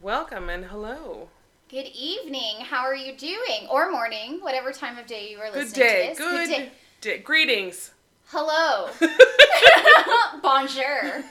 Welcome 0.00 0.48
and 0.48 0.64
hello. 0.64 1.28
Good 1.68 1.86
evening. 1.94 2.60
How 2.60 2.80
are 2.84 2.94
you 2.94 3.14
doing? 3.14 3.66
Or 3.70 3.90
morning, 3.90 4.38
whatever 4.40 4.72
time 4.72 4.98
of 4.98 5.06
day 5.06 5.30
you 5.30 5.38
are 5.38 5.50
listening 5.50 5.72
Good 5.72 5.74
day. 5.74 6.02
to 6.02 6.08
this. 6.08 6.18
Good, 6.18 6.48
day. 6.48 6.70
day. 7.00 7.18
Greetings. 7.18 7.92
Hello. 8.28 8.90
Bonjour. 10.42 11.22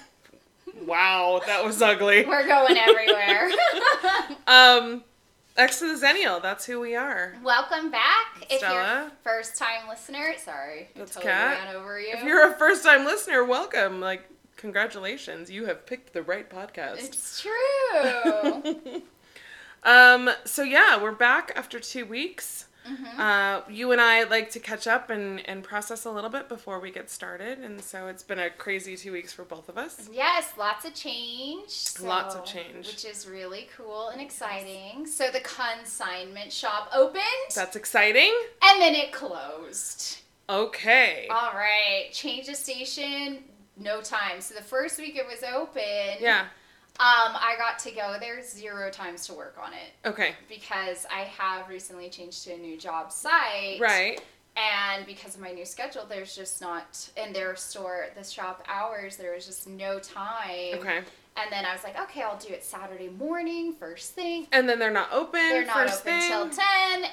Wow, 0.85 1.41
that 1.45 1.63
was 1.65 1.81
ugly. 1.81 2.25
We're 2.25 2.47
going 2.47 2.77
everywhere. 2.77 3.49
Um, 4.47 5.03
X 5.57 5.77
to 5.79 5.95
the 5.95 6.03
Zennial, 6.07 6.41
that's 6.41 6.65
who 6.65 6.79
we 6.79 6.95
are. 6.95 7.35
Welcome 7.43 7.91
back. 7.91 8.25
If 8.49 8.61
you're 8.61 8.69
Stella. 8.71 9.11
first 9.23 9.57
time 9.57 9.87
listener, 9.87 10.33
sorry. 10.43 10.89
I 10.95 10.99
That's 10.99 11.13
totally 11.13 11.31
Kat. 11.31 11.65
ran 11.65 11.75
over 11.75 11.99
you. 11.99 12.13
If 12.13 12.23
you're 12.23 12.49
a 12.51 12.53
first 12.55 12.83
time 12.83 13.05
listener, 13.05 13.43
welcome. 13.43 14.01
Like, 14.01 14.27
congratulations. 14.59 15.49
You 15.49 15.65
have 15.65 15.85
picked 15.87 16.13
the 16.13 16.21
right 16.21 16.47
podcast. 16.49 16.97
It's 17.03 17.41
true. 17.41 19.01
Um, 19.81 20.29
so 20.43 20.61
yeah, 20.61 21.01
we're 21.01 21.13
back 21.13 21.53
after 21.55 21.79
two 21.79 22.05
weeks. 22.05 22.65
Mhm. 22.85 23.17
Uh, 23.17 23.61
you 23.69 23.93
and 23.93 24.01
I 24.01 24.23
like 24.23 24.51
to 24.51 24.59
catch 24.59 24.87
up 24.87 25.09
and, 25.09 25.39
and 25.47 25.63
process 25.63 26.03
a 26.03 26.11
little 26.11 26.29
bit 26.29 26.49
before 26.49 26.81
we 26.81 26.91
get 26.91 27.09
started, 27.09 27.59
and 27.59 27.81
so 27.81 28.07
it's 28.07 28.21
been 28.21 28.39
a 28.39 28.49
crazy 28.49 28.97
two 28.97 29.13
weeks 29.13 29.31
for 29.31 29.45
both 29.45 29.69
of 29.69 29.77
us. 29.77 30.09
Yes, 30.11 30.51
lots 30.57 30.83
of 30.83 30.93
change. 30.93 31.69
so- 31.69 32.05
Lots 32.05 32.35
of 32.35 32.43
change. 32.43 32.87
Which 32.87 33.05
is 33.05 33.25
really 33.25 33.69
cool 33.77 34.09
and 34.09 34.19
exciting. 34.21 35.05
So 35.07 35.29
the 35.31 35.39
consignment 35.39 36.51
shop 36.51 36.89
opened 36.93 37.23
That's 37.55 37.77
exciting. 37.77 38.33
and 38.61 38.81
then 38.81 38.95
it 38.95 39.13
closed. 39.13 40.17
Okay. 40.49 41.27
All 41.31 41.53
right, 41.53 42.09
change 42.11 42.49
of 42.49 42.55
station, 42.57 43.43
no 43.79 44.01
time. 44.01 44.41
So 44.41 44.55
the 44.55 44.61
first 44.63 44.99
week 44.99 45.15
it 45.15 45.25
was 45.25 45.43
open, 45.43 46.17
Yeah. 46.19 46.41
um, 46.41 46.47
I 46.99 47.55
got 47.57 47.79
to 47.79 47.91
go 47.91 48.17
there 48.19 48.41
zero 48.43 48.89
times 48.91 49.25
to 49.27 49.33
work 49.33 49.57
on 49.61 49.71
it 49.73 50.07
Okay. 50.07 50.35
because 50.47 51.05
I 51.13 51.21
have 51.21 51.69
recently 51.69 52.09
changed 52.09 52.43
to 52.45 52.53
a 52.53 52.57
new 52.57 52.77
job 52.77 53.11
site. 53.11 53.79
Right. 53.79 54.21
And 54.57 55.05
because 55.05 55.35
of 55.35 55.41
my 55.41 55.51
new 55.51 55.65
schedule, 55.65 56.05
there's 56.09 56.35
just 56.35 56.59
not 56.59 57.09
in 57.15 57.31
their 57.31 57.55
store, 57.55 58.07
the 58.17 58.23
shop 58.23 58.65
hours, 58.67 59.15
there 59.15 59.33
was 59.33 59.45
just 59.45 59.67
no 59.67 59.99
time. 59.99 60.73
Okay. 60.75 61.01
And 61.41 61.51
then 61.51 61.65
I 61.65 61.73
was 61.73 61.83
like, 61.83 61.99
okay, 61.99 62.21
I'll 62.21 62.37
do 62.37 62.49
it 62.49 62.63
Saturday 62.63 63.09
morning, 63.09 63.73
first 63.73 64.13
thing. 64.13 64.47
And 64.51 64.67
then 64.67 64.77
they're 64.79 64.91
not 64.91 65.11
open. 65.11 65.39
They're 65.39 65.65
not 65.65 65.87
open 65.87 65.97
thing. 65.99 66.29
till 66.29 66.49
10. 66.49 66.57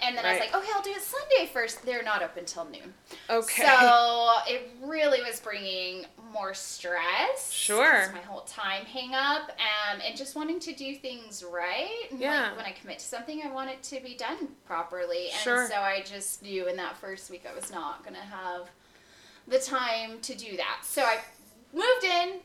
And 0.03 0.17
then 0.17 0.25
I 0.25 0.33
was 0.33 0.41
like, 0.41 0.55
okay, 0.55 0.71
I'll 0.75 0.83
do 0.83 0.91
it 0.91 1.03
Sunday 1.03 1.51
first. 1.53 1.85
They're 1.85 2.03
not 2.03 2.23
open 2.23 2.45
till 2.45 2.65
noon. 2.65 2.93
Okay. 3.31 3.65
So 3.65 4.31
it 4.49 4.71
really 4.83 5.21
was 5.23 5.39
bringing 5.41 6.07
more 6.33 6.55
stress. 6.55 7.53
Sure. 7.53 8.11
My 8.13 8.21
whole 8.21 8.41
time 8.43 8.85
hang 8.85 9.15
up 9.15 9.51
um, 9.51 10.01
and 10.07 10.17
just 10.17 10.35
wanting 10.35 10.59
to 10.61 10.73
do 10.75 10.97
things 10.97 11.45
right. 11.49 12.07
And 12.11 12.21
Yeah. 12.21 12.49
Like 12.49 12.57
when 12.57 12.67
I 12.67 12.73
commit 12.73 12.99
to 12.99 13.05
something, 13.05 13.43
I 13.45 13.51
want 13.53 13.71
it 13.71 13.83
to 13.85 14.01
be 14.01 14.15
done 14.17 14.49
properly. 14.67 15.31
And 15.31 15.41
Sure. 15.41 15.69
so 15.69 15.77
I 15.77 16.03
just 16.05 16.43
knew 16.43 16.67
in 16.67 16.77
that 16.77 16.97
first 16.97 17.31
week 17.31 17.45
I 17.51 17.55
was 17.55 17.71
not 17.71 18.03
going 18.03 18.17
to 18.17 18.21
have 18.21 18.69
the 19.47 19.59
time 19.59 20.21
to 20.23 20.35
do 20.35 20.57
that. 20.57 20.79
So 20.83 21.03
I 21.03 21.19
moved 21.73 22.05
in. 22.05 22.41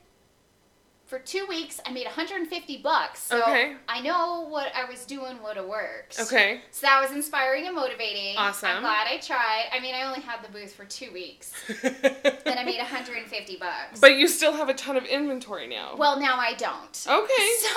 For 1.12 1.20
two 1.20 1.45
weeks, 1.50 1.81
I 1.86 1.92
made 1.92 2.06
150 2.06 2.78
bucks. 2.78 3.23
So 3.23 3.42
Okay. 3.42 3.76
I 3.90 4.00
know 4.00 4.48
what 4.48 4.72
I 4.73 4.90
was 4.90 5.04
doing 5.06 5.44
would 5.44 5.58
have 5.58 5.66
worked. 5.66 6.17
okay. 6.22 6.62
So 6.72 6.88
that 6.88 7.02
was 7.02 7.12
inspiring 7.12 7.67
and 7.67 7.76
motivating. 7.76 8.38
Awesome. 8.38 8.70
I'm 8.70 8.81
glad 8.81 9.08
I 9.09 9.17
tried. 9.17 9.66
I 9.73 9.82
mean, 9.82 9.94
I 9.94 10.04
only 10.04 10.22
had 10.22 10.42
the 10.42 10.50
booth 10.50 10.73
for 10.73 10.86
two 10.86 11.12
weeks, 11.12 11.52
and 11.84 12.58
I 12.58 12.64
made 12.64 12.78
150 12.78 13.58
bucks. 13.58 14.00
but 14.00 14.16
you 14.16 14.30
still 14.30 14.54
have 14.54 14.70
a 14.70 14.73
ton 14.73 14.95
of 14.95 15.04
inventory 15.04 15.67
now. 15.67 15.98
well, 15.98 16.17
now 16.17 16.38
I 16.39 16.54
don't. 16.54 17.06
okay. 17.06 17.50
So 17.59 17.67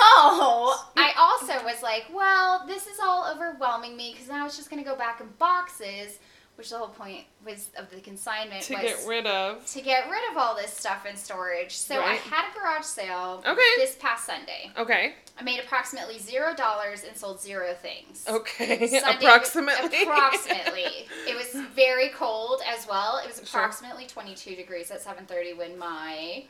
I 0.95 1.11
also 1.17 1.61
was 1.65 1.83
like, 1.83 2.05
well, 2.13 2.65
this 2.65 2.87
is 2.87 2.99
all 3.03 3.29
overwhelming 3.29 3.97
me 3.97 4.13
because 4.13 4.29
now 4.29 4.39
I 4.39 4.43
was 4.45 4.55
just 4.55 4.69
going 4.69 4.81
to 4.81 4.89
go 4.89 4.95
back 4.95 5.19
in 5.19 5.27
boxes, 5.39 6.19
which 6.55 6.69
the 6.69 6.77
whole 6.77 6.87
point 6.87 7.25
was 7.45 7.69
of 7.77 7.89
the 7.91 7.99
consignment 7.99 8.61
To 8.63 8.73
was 8.75 8.81
get 8.83 9.05
rid 9.07 9.25
of. 9.27 9.65
to 9.73 9.81
get 9.81 10.09
rid 10.09 10.31
of 10.31 10.37
all 10.37 10.55
this 10.55 10.71
stuff 10.71 11.05
in 11.05 11.15
storage. 11.17 11.75
So 11.75 11.99
I 12.01 12.13
had 12.15 12.45
a 12.49 12.57
garage 12.59 12.85
sale 12.85 13.43
Okay. 13.45 13.61
this 13.77 13.95
past 13.99 14.25
Sunday. 14.25 14.71
Okay. 14.77 15.15
I 15.37 15.43
made 15.43 15.59
approximately 15.59 16.17
zero 16.17 16.55
dollars 16.55 17.03
and 17.03 17.15
sold 17.17 17.41
zero 17.41 17.73
things. 17.73 18.25
Okay. 18.27 18.87
Sunday 18.87 19.17
Approximately. 19.25 20.03
approximately. 20.03 21.07
it 21.27 21.35
was 21.35 21.61
very 21.75 22.09
cold 22.09 22.61
as 22.65 22.87
well. 22.87 23.17
It 23.17 23.27
was 23.27 23.35
Sure. 23.37 23.59
approximately 23.61 24.07
22 24.07 24.55
degrees 24.55 24.91
at 24.91 25.01
7:30 25.03 25.57
when 25.57 25.77
my 25.77 26.45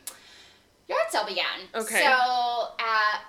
yard 0.88 1.02
sale 1.10 1.26
began. 1.26 1.44
Okay. 1.74 2.00
So 2.02 2.68
at 2.78 3.22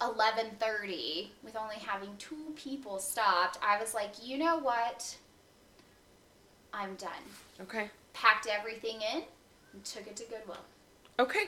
11:30, 0.00 1.28
with 1.42 1.56
only 1.56 1.76
having 1.76 2.16
two 2.18 2.52
people 2.56 2.98
stopped, 2.98 3.58
I 3.62 3.80
was 3.80 3.94
like, 3.94 4.12
you 4.22 4.38
know 4.38 4.58
what? 4.58 5.16
I'm 6.72 6.94
done. 6.96 7.10
okay. 7.62 7.90
Packed 8.12 8.46
everything 8.46 9.00
in 9.14 9.22
and 9.72 9.84
took 9.84 10.06
it 10.06 10.16
to 10.16 10.24
Goodwill. 10.24 10.58
Okay. 11.18 11.44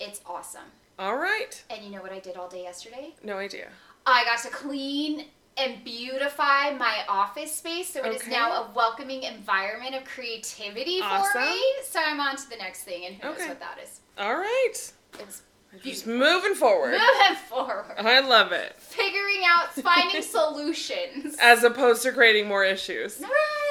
It's 0.00 0.20
awesome. 0.26 0.70
All 0.98 1.16
right. 1.16 1.62
And 1.70 1.84
you 1.84 1.90
know 1.90 2.02
what 2.02 2.12
I 2.12 2.18
did 2.20 2.36
all 2.36 2.48
day 2.48 2.62
yesterday? 2.62 3.14
No 3.22 3.38
idea. 3.38 3.68
I 4.06 4.24
got 4.24 4.38
to 4.42 4.48
clean 4.48 5.26
and 5.56 5.82
beautify 5.84 6.72
my 6.72 7.04
office 7.08 7.52
space 7.54 7.92
so 7.92 8.04
it 8.04 8.12
is 8.14 8.22
Okay. 8.22 8.30
now 8.32 8.52
a 8.64 8.70
welcoming 8.74 9.22
environment 9.22 9.94
of 9.94 10.04
creativity 10.04 10.98
for 11.00 11.06
Awesome. 11.06 11.42
me. 11.42 11.62
So 11.84 12.00
I'm 12.04 12.20
on 12.20 12.36
to 12.36 12.50
the 12.50 12.56
next 12.56 12.82
thing, 12.82 13.06
and 13.06 13.16
who 13.16 13.28
Okay. 13.28 13.38
knows 13.40 13.48
what 13.50 13.60
that 13.60 13.78
is. 13.82 14.00
All 14.18 14.34
right. 14.36 14.72
It's 15.20 15.42
Just 15.82 16.06
moving 16.06 16.54
forward. 16.54 16.92
moving 16.92 17.36
forward, 17.48 17.94
I 17.98 18.20
love 18.20 18.52
it. 18.52 18.74
figuring 18.80 19.42
out, 19.46 19.72
finding 19.74 20.22
solutions. 20.38 21.36
As 21.40 21.62
opposed 21.64 22.02
to 22.02 22.12
creating 22.12 22.46
more 22.48 22.64
issues. 22.64 23.20
No, 23.20 23.28
I 23.28 23.30
just 23.30 23.32
was 23.32 23.63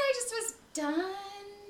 done. 0.74 1.12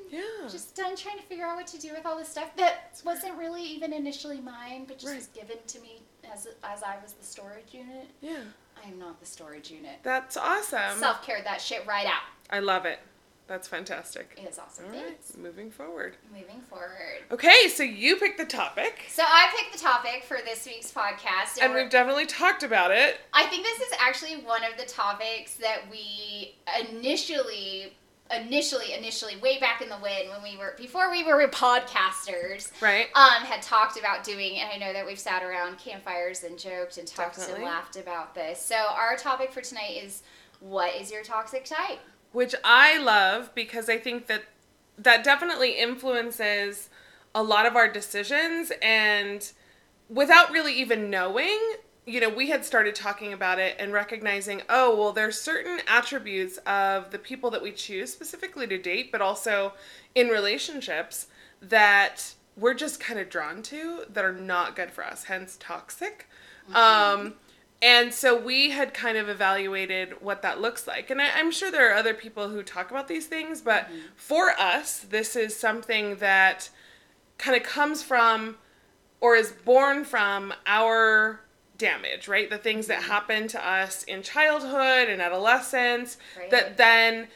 Yeah. 0.10 0.22
Just 0.50 0.76
done 0.76 0.96
trying 0.96 1.18
to 1.18 1.24
figure 1.24 1.46
out 1.46 1.56
what 1.56 1.68
to 1.68 1.80
do 1.80 1.92
with 1.92 2.06
all 2.06 2.18
this 2.18 2.30
stuff 2.30 2.56
that 2.58 3.00
wasn't 3.04 3.36
really 3.38 3.64
even 3.64 3.94
initially 3.94 4.40
mine, 4.40 4.86
but 4.88 4.98
just 4.98 5.08
Right. 5.08 5.16
was 5.18 5.28
given 5.28 5.58
to 5.68 5.80
me 5.80 6.02
as 6.32 6.48
as 6.64 6.84
I 6.84 6.98
was 7.02 7.14
the 7.14 7.26
storage 7.26 7.74
unit. 7.74 8.08
Yeah. 8.22 8.44
I 8.84 8.88
am 8.90 9.00
not 9.00 9.20
the 9.20 9.26
storage 9.26 9.72
unit. 9.72 10.00
That's 10.04 10.38
awesome. 10.38 11.00
Self 11.00 11.24
cared 11.26 11.46
that 11.46 11.62
shit 11.62 11.86
right 11.88 12.06
out. 12.06 12.22
I 12.50 12.60
love 12.60 12.86
it. 12.86 13.00
That's 13.48 13.68
fantastic. 13.68 14.38
It 14.42 14.48
is 14.50 14.58
awesome. 14.60 14.86
All 14.86 14.92
right. 14.92 15.18
Moving 15.38 15.70
forward. 15.70 16.16
Moving 16.32 16.62
forward. 16.70 17.24
Okay, 17.32 17.68
so 17.68 17.84
you 17.84 18.16
picked 18.16 18.38
the 18.38 18.46
topic, 18.46 19.04
So 19.10 19.24
I 19.26 19.52
picked 19.58 19.74
the 19.74 19.80
topic 19.80 20.24
for 20.24 20.38
this 20.46 20.66
week's 20.66 20.92
podcast, 20.92 21.62
and 21.62 21.72
we're- 21.74 21.84
we've 21.84 21.92
definitely 21.92 22.26
talked 22.26 22.64
about 22.64 22.92
it. 22.92 23.20
I 23.34 23.46
think 23.48 23.64
this 23.66 23.82
is 23.82 23.94
actually 24.00 24.38
one 24.38 24.64
of 24.64 24.78
the 24.78 24.86
topics 24.86 25.56
that 25.56 25.90
we 25.90 26.56
initially, 26.80 27.98
initially, 28.32 28.94
initially, 28.94 29.36
way 29.38 29.60
back 29.60 29.82
in 29.82 29.90
the 29.90 29.96
when, 29.96 30.30
when 30.30 30.42
we 30.44 30.58
were 30.58 30.76
before 30.78 31.12
we 31.12 31.24
were 31.24 31.48
podcasters, 31.48 32.72
Right. 32.82 33.08
um, 33.16 33.44
had 33.44 33.62
talked 33.62 33.98
about 33.98 34.24
doing. 34.24 34.58
And 34.58 34.70
I 34.72 34.78
know 34.78 34.94
that 34.94 35.06
we've 35.06 35.20
sat 35.20 35.44
around 35.44 35.78
campfires 35.78 36.44
and 36.44 36.58
joked 36.58 36.98
and 36.98 37.08
talked 37.08 37.38
Definitely. 37.38 37.64
and 37.66 37.72
laughed 37.72 37.96
about 37.96 38.34
this. 38.36 38.60
So 38.60 38.76
our 38.76 39.16
topic 39.16 39.52
for 39.52 39.62
tonight 39.62 40.00
is, 40.04 40.24
what 40.60 40.96
is 40.96 41.12
your 41.12 41.24
toxic 41.24 41.66
type? 41.66 42.00
which 42.32 42.56
I 42.64 42.98
love 42.98 43.54
because 43.54 43.90
I 43.90 44.00
think 44.00 44.26
that 44.26 44.46
that 44.98 45.24
definitely 45.24 45.74
influences 45.78 46.90
a 47.36 47.44
lot 47.44 47.68
of 47.68 47.76
our 47.76 47.88
decisions 47.88 48.72
and 48.82 49.52
without 50.10 50.50
really 50.50 50.74
even 50.74 51.12
knowing, 51.12 51.60
you 52.06 52.20
know, 52.20 52.30
we 52.30 52.50
had 52.50 52.66
started 52.66 52.96
talking 52.96 53.32
about 53.32 53.60
it 53.60 53.76
and 53.80 53.94
recognizing, 53.94 54.62
oh, 54.70 54.96
well 54.96 55.12
there's 55.12 55.40
certain 55.40 55.80
attributes 55.88 56.58
of 56.66 57.12
the 57.12 57.20
people 57.20 57.50
that 57.52 57.62
we 57.62 57.72
choose 57.72 58.12
specifically 58.12 58.68
to 58.68 58.78
date, 58.78 59.12
but 59.12 59.22
also 59.22 59.74
in 60.14 60.28
relationships 60.28 61.28
that 61.62 62.34
we're 62.58 62.74
just 62.74 63.00
kind 63.00 63.20
of 63.20 63.30
drawn 63.30 63.62
to 63.64 64.04
that 64.12 64.26
are 64.26 64.34
not 64.34 64.76
good 64.76 64.92
for 64.92 65.04
us, 65.04 65.26
hence 65.26 65.58
toxic. 65.60 66.28
Um 66.74 67.36
and 67.82 68.14
so 68.14 68.40
we 68.40 68.70
had 68.70 68.94
kind 68.94 69.18
of 69.18 69.28
evaluated 69.28 70.22
what 70.22 70.42
that 70.42 70.62
looks 70.62 70.88
like. 70.88 71.10
And 71.10 71.22
I, 71.22 71.32
I'm 71.36 71.52
sure 71.52 71.70
there 71.70 71.92
are 71.92 71.96
other 71.96 72.14
people 72.14 72.48
who 72.48 72.64
talk 72.64 72.92
about 72.92 73.10
these 73.10 73.28
things, 73.28 73.62
but 73.62 73.90
for 74.16 74.52
us, 74.52 75.00
this 75.00 75.36
is 75.36 75.54
something 75.54 76.16
that 76.16 76.70
kind 77.38 77.58
of 77.58 77.64
comes 77.64 78.02
from 78.02 78.56
or 79.20 79.36
is 79.36 79.52
born 79.52 80.06
from 80.06 80.54
our 80.66 81.42
damage, 81.78 82.28
right? 82.28 82.50
The 82.50 82.58
things 82.58 82.88
that 82.88 83.04
happen 83.04 83.48
to 83.50 83.68
us 83.68 84.04
in 84.04 84.22
childhood 84.24 85.10
and 85.10 85.22
adolescence 85.22 86.18
Right. 86.38 86.50
that 86.52 86.78
then 86.78 87.28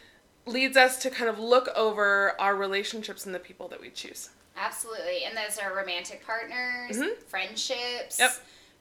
leads 0.46 0.78
us 0.78 0.98
to 1.00 1.10
kind 1.10 1.30
of 1.30 1.40
look 1.40 1.68
over 1.76 2.40
our 2.40 2.56
relationships 2.56 3.26
and 3.26 3.34
the 3.36 3.40
people 3.40 3.68
that 3.70 3.82
we 3.82 3.90
choose. 3.90 4.30
Absolutely. 4.56 5.24
And 5.26 5.36
those 5.36 5.58
are 5.60 5.74
romantic 5.76 6.26
partners, 6.26 6.98
Mhm. 6.98 7.18
friendships, 7.24 8.20
Yep. 8.20 8.32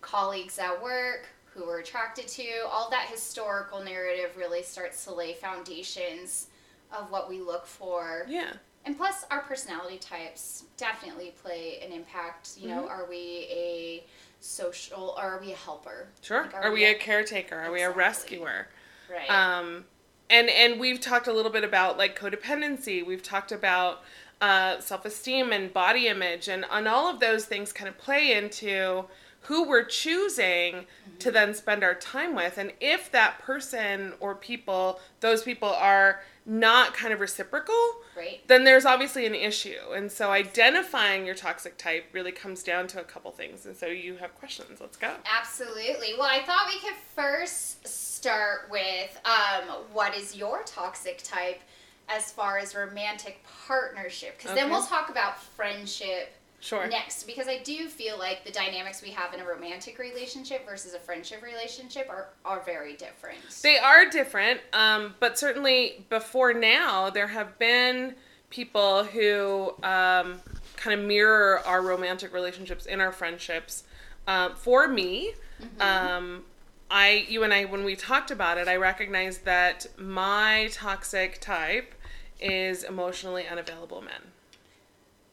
colleagues 0.00 0.58
at 0.58 0.80
work, 0.82 1.26
who 1.52 1.66
we're 1.66 1.80
attracted 1.80 2.28
to. 2.28 2.66
All 2.66 2.88
that 2.90 3.08
historical 3.08 3.80
narrative 3.82 4.36
really 4.36 4.62
starts 4.62 5.04
to 5.04 5.12
lay 5.12 5.34
foundations 5.34 6.46
of 6.92 7.10
what 7.10 7.28
we 7.28 7.40
look 7.40 7.66
for 7.66 8.24
Yeah. 8.28 8.52
And 8.84 8.96
plus, 8.96 9.24
our 9.32 9.40
personality 9.40 9.98
types 9.98 10.62
definitely 10.76 11.32
play 11.42 11.80
an 11.80 11.90
impact. 11.90 12.50
You 12.56 12.68
know, 12.68 12.82
Mhm. 12.82 12.90
are 12.90 13.04
we 13.06 13.48
a 13.50 14.06
social 14.40 15.14
or 15.16 15.22
are 15.22 15.40
we 15.40 15.52
a 15.52 15.56
helper? 15.56 16.08
Sure. 16.22 16.44
Like, 16.44 16.54
are, 16.54 16.72
we 16.72 16.84
a 16.84 16.94
caretaker? 16.94 17.58
Are 17.58 17.72
we 17.72 17.82
a 17.82 17.90
rescuer? 17.90 18.68
right? 19.10 19.30
Um, 19.30 19.84
and 20.30 20.48
and 20.50 20.80
we've 20.80 21.00
talked 21.00 21.26
a 21.26 21.32
little 21.32 21.52
bit 21.52 21.64
about 21.64 21.98
like 21.98 22.18
codependency. 22.18 23.04
We've 23.06 23.22
talked 23.22 23.52
about 23.52 24.02
uh, 24.40 24.80
self 24.80 25.04
esteem 25.04 25.52
and 25.52 25.72
body 25.72 26.08
image, 26.08 26.48
and 26.48 26.64
and 26.70 26.88
all 26.88 27.08
of 27.08 27.20
those 27.20 27.44
things 27.44 27.72
kind 27.72 27.88
of 27.88 27.96
play 27.98 28.32
into 28.32 29.04
who 29.42 29.68
we're 29.68 29.84
choosing 29.84 30.86
to 31.20 31.30
then 31.30 31.54
spend 31.54 31.84
our 31.84 31.94
time 31.94 32.34
with, 32.34 32.58
and 32.58 32.72
if 32.80 33.12
that 33.12 33.38
person 33.38 34.12
or 34.18 34.34
people, 34.34 34.98
those 35.20 35.44
people 35.44 35.68
are 35.68 36.20
not 36.46 36.94
kind 36.94 37.12
of 37.12 37.18
reciprocal, 37.18 37.74
right. 38.16 38.40
then 38.46 38.62
there's 38.62 38.86
obviously 38.86 39.26
an 39.26 39.34
issue. 39.34 39.92
And 39.94 40.10
so 40.10 40.30
identifying 40.30 41.26
your 41.26 41.34
toxic 41.34 41.76
type 41.76 42.04
really 42.12 42.30
comes 42.30 42.62
down 42.62 42.86
to 42.88 43.00
a 43.00 43.04
couple 43.04 43.32
things. 43.32 43.66
And 43.66 43.76
so 43.76 43.86
you 43.86 44.16
have 44.16 44.34
questions. 44.36 44.80
Let's 44.80 44.96
go. 44.96 45.12
Absolutely. 45.38 46.14
Well, 46.16 46.28
I 46.30 46.44
thought 46.44 46.68
we 46.72 46.78
could 46.78 46.96
first 47.16 47.86
start 47.86 48.68
with 48.70 49.20
um, 49.24 49.68
what 49.92 50.16
is 50.16 50.36
your 50.36 50.62
toxic 50.64 51.20
type 51.24 51.60
as 52.08 52.30
far 52.30 52.58
as 52.58 52.76
romantic 52.76 53.42
partnership? 53.66 54.38
Because 54.38 54.54
then 54.54 54.70
we'll 54.70 54.86
talk 54.86 55.10
about 55.10 55.42
friendship 55.42 56.32
Sure. 56.60 56.86
next. 56.88 57.24
Because 57.24 57.48
I 57.48 57.58
do 57.58 57.88
feel 57.88 58.18
like 58.18 58.44
the 58.44 58.50
dynamics 58.50 59.02
we 59.02 59.10
have 59.10 59.34
in 59.34 59.40
a 59.40 59.44
romantic 59.44 59.98
relationship 59.98 60.66
versus 60.66 60.94
a 60.94 60.98
friendship 60.98 61.42
relationship 61.42 62.08
are, 62.08 62.28
are 62.44 62.62
very 62.64 62.94
different. 62.94 63.38
They 63.62 63.78
are 63.78 64.08
different, 64.08 64.60
um, 64.72 65.14
but 65.20 65.38
certainly 65.38 66.04
before 66.08 66.52
now, 66.52 67.10
there 67.10 67.28
have 67.28 67.58
been 67.58 68.14
people 68.50 69.04
who 69.04 69.74
um, 69.82 70.40
kind 70.76 70.98
of 70.98 71.06
mirror 71.06 71.60
our 71.66 71.82
romantic 71.82 72.32
relationships 72.32 72.86
in 72.86 73.00
our 73.00 73.12
friendships. 73.12 73.84
Um, 74.26 74.54
for 74.54 74.88
me, 74.88 75.34
um, 75.80 76.44
I, 76.90 77.26
you 77.28 77.42
and 77.42 77.52
I, 77.52 77.64
when 77.64 77.84
we 77.84 77.96
talked 77.96 78.30
about 78.30 78.58
it, 78.58 78.68
I 78.68 78.76
recognized 78.76 79.44
that 79.44 79.86
my 79.96 80.68
toxic 80.72 81.40
type 81.40 81.94
is 82.40 82.84
emotionally 82.84 83.46
unavailable 83.46 84.02
men. 84.02 84.32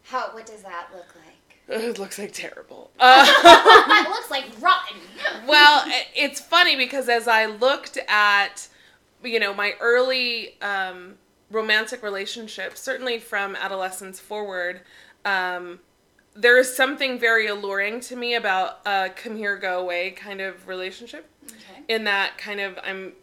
How? 0.03 0.29
What 0.33 0.45
does 0.45 0.61
that 0.63 0.87
look 0.93 1.07
like? 1.15 1.29
It 1.69 1.97
looks 1.97 2.19
like 2.19 2.33
terrible. 2.33 2.91
Uh, 2.99 3.25
it 4.05 4.09
looks 4.09 4.29
like 4.29 4.45
rotten. 4.61 4.97
well, 5.47 5.83
it's 6.15 6.39
funny 6.39 6.75
because 6.75 7.07
as 7.09 7.27
I 7.27 7.45
looked 7.45 7.97
at, 8.07 8.67
you 9.23 9.39
know, 9.39 9.53
my 9.53 9.73
early 9.79 10.61
um, 10.61 11.15
romantic 11.51 12.03
relationships, 12.03 12.81
certainly 12.81 13.17
from 13.19 13.55
adolescence 13.55 14.19
forward, 14.19 14.81
um, 15.25 15.79
there 16.35 16.57
is 16.57 16.75
something 16.75 17.17
very 17.19 17.47
alluring 17.47 17.99
to 18.01 18.15
me 18.15 18.35
about 18.35 18.79
a 18.85 19.09
come 19.15 19.35
here, 19.37 19.55
go 19.57 19.79
away 19.79 20.11
kind 20.11 20.41
of 20.41 20.67
relationship. 20.67 21.29
Okay. 21.45 21.83
In 21.87 22.03
that 22.05 22.37
kind 22.37 22.59
of, 22.59 22.77
I'm 22.83 23.13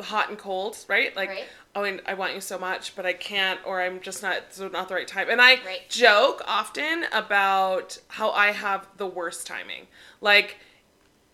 hot 0.00 0.28
and 0.30 0.38
cold, 0.38 0.76
right? 0.88 1.14
Like, 1.16 1.28
Right. 1.30 1.44
Oh, 1.74 1.84
and 1.84 2.02
I 2.06 2.14
want 2.14 2.34
you 2.34 2.40
so 2.40 2.58
much, 2.58 2.94
but 2.94 3.06
I 3.06 3.12
can't, 3.12 3.58
or 3.64 3.80
I'm 3.80 4.00
just 4.00 4.22
not, 4.22 4.42
so 4.50 4.68
not 4.68 4.88
the 4.88 4.94
right 4.94 5.08
time. 5.08 5.30
And 5.30 5.40
I 5.40 5.56
Right. 5.64 5.88
joke 5.88 6.42
often 6.46 7.06
about 7.12 7.98
how 8.08 8.30
I 8.30 8.52
have 8.52 8.86
the 8.96 9.06
worst 9.06 9.46
timing. 9.46 9.86
Like, 10.20 10.58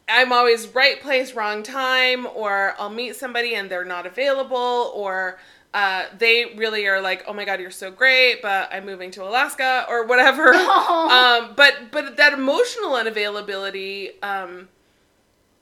I'm 0.08 0.32
always 0.32 0.69
right 0.69 1.00
place, 1.00 1.35
wrong 1.35 1.62
time, 1.62 2.26
or 2.35 2.75
I'll 2.79 2.88
meet 2.88 3.17
somebody 3.17 3.55
and 3.55 3.69
they're 3.69 3.85
not 3.85 4.06
available, 4.06 4.93
or 4.94 5.38
uh, 5.75 6.05
they 6.17 6.55
really 6.56 6.87
are 6.87 7.00
like, 7.00 7.25
oh 7.26 7.32
my 7.35 7.44
god, 7.44 7.61
you're 7.61 7.70
so 7.70 7.90
great, 7.90 8.40
but 8.40 8.70
I'm 8.73 8.87
moving 8.87 9.11
to 9.12 9.25
Alaska 9.25 9.85
or 9.88 10.06
whatever. 10.06 10.55
um, 10.55 11.52
but 11.56 11.90
but 11.90 12.17
that 12.17 12.32
emotional 12.32 12.93
unavailability, 12.93 14.12
um, 14.23 14.69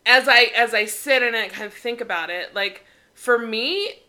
as 0.05 0.29
I 0.29 0.53
as 0.57 0.75
I 0.75 0.85
sit 0.85 1.23
and 1.23 1.35
I 1.35 1.49
kind 1.49 1.67
of 1.67 1.75
think 1.75 2.01
about 2.01 2.31
it, 2.31 2.55
like 2.55 2.85
for 3.15 3.39
me, 3.39 4.03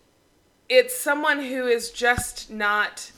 it's 0.69 0.95
someone 0.95 1.39
who 1.39 1.67
is 1.67 1.91
just 1.91 2.49
not 2.49 3.11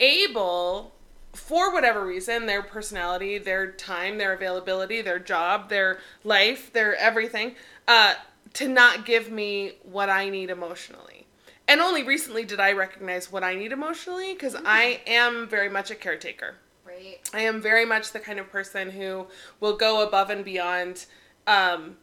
able 0.00 0.92
for 1.32 1.72
whatever 1.72 2.04
reason 2.04 2.46
their 2.46 2.62
personality 2.62 3.38
their 3.38 3.70
time 3.70 4.18
their 4.18 4.32
availability 4.32 5.02
their 5.02 5.18
job 5.18 5.68
their 5.68 5.98
life 6.24 6.72
their 6.72 6.96
everything 6.96 7.54
uh, 7.88 8.14
to 8.54 8.68
not 8.68 9.04
give 9.04 9.30
me 9.30 9.72
what 9.82 10.08
i 10.08 10.28
need 10.28 10.50
emotionally. 10.50 11.26
And 11.68 11.80
only 11.80 12.02
recently 12.02 12.44
did 12.44 12.60
i 12.60 12.72
recognize 12.72 13.30
what 13.30 13.44
i 13.44 13.54
need 13.54 13.72
emotionally 13.72 14.32
because 14.32 14.56
i 14.64 15.00
am 15.06 15.46
very 15.48 15.68
much 15.68 15.90
a 15.90 15.94
caretaker. 15.94 16.56
Right. 16.86 17.18
I 17.34 17.40
am 17.40 17.60
very 17.60 17.84
much 17.84 18.12
the 18.12 18.20
kind 18.20 18.38
of 18.38 18.50
person 18.50 18.90
who 18.90 19.26
will 19.60 19.76
go 19.76 20.06
above 20.06 20.30
and 20.30 20.44
beyond 20.44 21.04
um, 21.46 21.96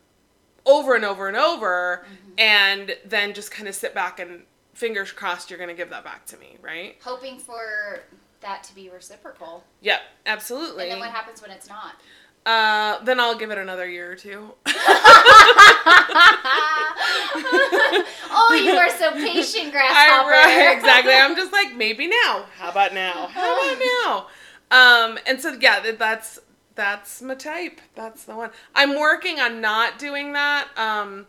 over 0.66 0.96
and 0.96 1.04
over 1.04 1.28
and 1.28 1.38
over 1.38 2.06
and 2.38 2.96
then 3.06 3.34
just 3.34 3.50
kind 3.50 3.68
of 3.68 3.76
sit 3.76 3.96
back 3.96 4.20
and 4.20 4.44
fingers 4.74 5.12
crossed 5.12 5.50
you're 5.50 5.60
going 5.60 5.70
to 5.70 5.75
give 5.75 5.90
that 5.90 6.04
back 6.04 6.25
to 6.28 6.38
me, 6.38 6.58
right? 6.62 6.98
Hoping 7.04 7.40
for 7.40 8.02
that 8.42 8.64
to 8.64 8.75
be 8.75 8.90
reciprocal. 8.90 9.64
Yep, 9.81 10.02
absolutely. 10.25 10.84
And 10.84 10.94
then 10.94 11.00
what 11.00 11.12
happens 11.12 11.42
when 11.42 11.52
it's 11.52 11.70
not? 11.70 11.96
uh, 12.46 13.04
then 13.04 13.20
I'll 13.20 13.38
give 13.38 13.52
it 13.52 13.58
another 13.58 13.88
year 13.90 14.12
or 14.12 14.16
two. 14.16 14.54
oh, 18.36 18.62
you 18.64 18.72
are 18.72 18.90
so 18.90 19.12
patient, 19.12 19.68
I, 19.68 19.72
grasshopper. 19.72 20.30
right, 20.30 20.76
exactly. 20.76 21.14
I'm 21.14 21.36
just 21.36 21.54
like, 21.54 21.76
maybe 21.76 22.08
now. 22.08 22.46
How 22.58 22.69
about 22.72 22.94
now? 22.94 23.28
How 23.28 23.74
about 23.74 23.80
now? 24.06 24.28
Um, 24.72 25.19
and 25.26 25.40
so 25.40 25.58
yeah, 25.60 25.92
that's 25.98 26.40
that's 26.76 27.22
my 27.22 27.36
type. 27.36 27.80
That's 27.96 28.26
the 28.26 28.36
one. 28.36 28.50
I'm 28.76 29.00
working 29.00 29.40
on 29.40 29.62
not 29.62 29.98
doing 30.00 30.34
that. 30.34 30.68
Um, 30.76 31.28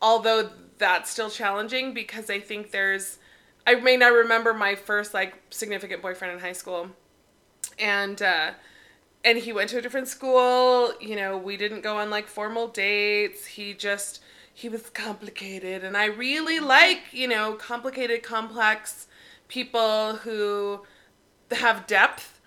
although 0.00 0.50
that's 0.78 1.10
still 1.10 1.30
challenging 1.30 1.92
because 1.92 2.30
I 2.30 2.40
think 2.40 2.70
there's 2.70 3.18
I 3.66 3.74
may 3.74 3.96
not 3.96 4.12
remember 4.12 4.54
my 4.54 4.74
first 4.74 5.12
like 5.12 5.34
significant 5.50 6.00
boyfriend 6.02 6.34
in 6.34 6.40
high 6.40 6.52
school. 6.52 6.90
And 7.78 8.20
uh 8.22 8.52
and 9.24 9.38
he 9.38 9.52
went 9.52 9.70
to 9.70 9.78
a 9.78 9.82
different 9.82 10.08
school, 10.08 10.92
you 11.00 11.16
know, 11.16 11.36
we 11.36 11.56
didn't 11.56 11.82
go 11.82 11.98
on 11.98 12.08
like 12.08 12.28
formal 12.28 12.68
dates. 12.68 13.46
He 13.46 13.74
just 13.74 14.20
he 14.54 14.68
was 14.68 14.88
complicated 14.90 15.84
and 15.84 15.96
I 15.96 16.06
really 16.06 16.60
like, 16.60 17.02
you 17.12 17.28
know, 17.28 17.54
complicated 17.54 18.22
complex 18.22 19.06
people 19.48 20.16
who 20.16 20.84
have 21.50 21.86
depth. 21.86 22.40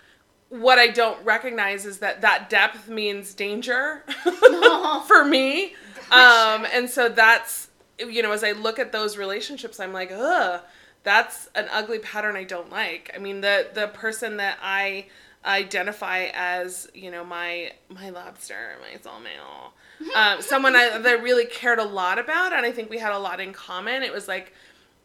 What 0.49 0.79
I 0.79 0.87
don't 0.87 1.23
recognize 1.23 1.85
is 1.85 1.99
that 1.99 2.21
that 2.21 2.49
depth 2.49 2.89
means 2.89 3.33
danger 3.33 4.03
for 5.07 5.23
me. 5.23 5.75
Um, 6.11 6.67
and 6.73 6.89
so 6.89 7.07
that's, 7.07 7.69
you 8.09 8.21
know, 8.21 8.31
as 8.31 8.43
I 8.43 8.51
look 8.51 8.79
at 8.79 8.91
those 8.91 9.17
relationships, 9.17 9.79
I'm 9.79 9.93
like, 9.93 10.11
ugh, 10.11 10.61
that's 11.03 11.49
an 11.55 11.67
ugly 11.71 11.99
pattern 11.99 12.35
I 12.35 12.43
don't 12.43 12.69
like. 12.69 13.11
I 13.15 13.19
mean, 13.19 13.41
the 13.41 13.69
the 13.73 13.87
person 13.87 14.37
that 14.37 14.57
I 14.61 15.07
identify 15.45 16.29
as, 16.33 16.87
you 16.93 17.11
know, 17.11 17.23
my 17.23 17.71
my 17.89 18.09
lobster, 18.09 18.75
my 18.81 18.97
soulmate, 18.97 19.71
um, 20.15 20.41
someone 20.41 20.75
I, 20.75 20.97
that 20.97 21.07
I 21.07 21.21
really 21.21 21.45
cared 21.45 21.79
a 21.79 21.83
lot 21.83 22.19
about, 22.19 22.53
and 22.53 22.65
I 22.65 22.71
think 22.71 22.89
we 22.89 22.97
had 22.97 23.13
a 23.13 23.19
lot 23.19 23.39
in 23.39 23.53
common. 23.53 24.03
It 24.03 24.13
was 24.13 24.27
like, 24.27 24.53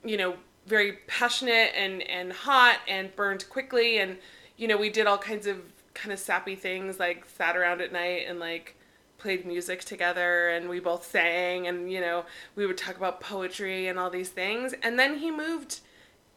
you 0.04 0.16
know, 0.16 0.36
very 0.66 0.98
passionate 1.06 1.72
and 1.76 2.02
and 2.02 2.32
hot 2.32 2.78
and 2.88 3.14
burned 3.16 3.48
quickly, 3.48 3.98
and 3.98 4.18
you 4.56 4.68
know, 4.68 4.76
we 4.76 4.90
did 4.90 5.06
all 5.06 5.18
kinds 5.18 5.46
of 5.46 5.60
kind 5.94 6.12
of 6.12 6.18
sappy 6.18 6.54
things, 6.54 6.98
like 6.98 7.24
sat 7.26 7.56
around 7.56 7.80
at 7.80 7.92
night 7.92 8.26
and 8.28 8.38
like 8.38 8.76
played 9.18 9.46
music 9.46 9.84
together 9.84 10.48
and 10.48 10.68
we 10.68 10.80
both 10.80 11.06
sang 11.06 11.66
and 11.66 11.90
you 11.90 12.00
know 12.00 12.24
we 12.54 12.66
would 12.66 12.76
talk 12.76 12.96
about 12.96 13.20
poetry 13.20 13.88
and 13.88 13.98
all 13.98 14.10
these 14.10 14.28
things. 14.28 14.74
And 14.82 14.98
then 14.98 15.18
he 15.18 15.30
moved 15.30 15.80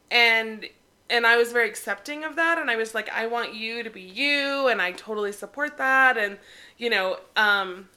and 0.09 0.65
and 1.09 1.25
I 1.25 1.37
was 1.37 1.51
very 1.51 1.67
accepting 1.67 2.23
of 2.23 2.35
that. 2.35 2.57
And 2.59 2.69
I 2.69 2.75
was 2.75 2.93
like 2.93 3.09
I 3.09 3.27
want 3.27 3.53
you 3.53 3.83
to 3.83 3.89
be 3.89 4.01
you 4.01 4.67
and 4.67 4.81
I 4.81 4.91
totally 4.91 5.31
support 5.31 5.77
that. 5.77 6.17
And 6.17 6.37
you 6.77 6.89
know 6.89 7.17
um 7.35 7.89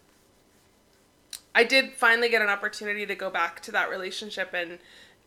I 1.55 1.65
did 1.65 1.93
finally 1.93 2.29
get 2.29 2.41
an 2.43 2.49
opportunity 2.49 3.05
to 3.07 3.15
go 3.15 3.29
back 3.31 3.61
to 3.63 3.73
that 3.73 3.91
relationship 3.91 4.53
and 4.55 4.79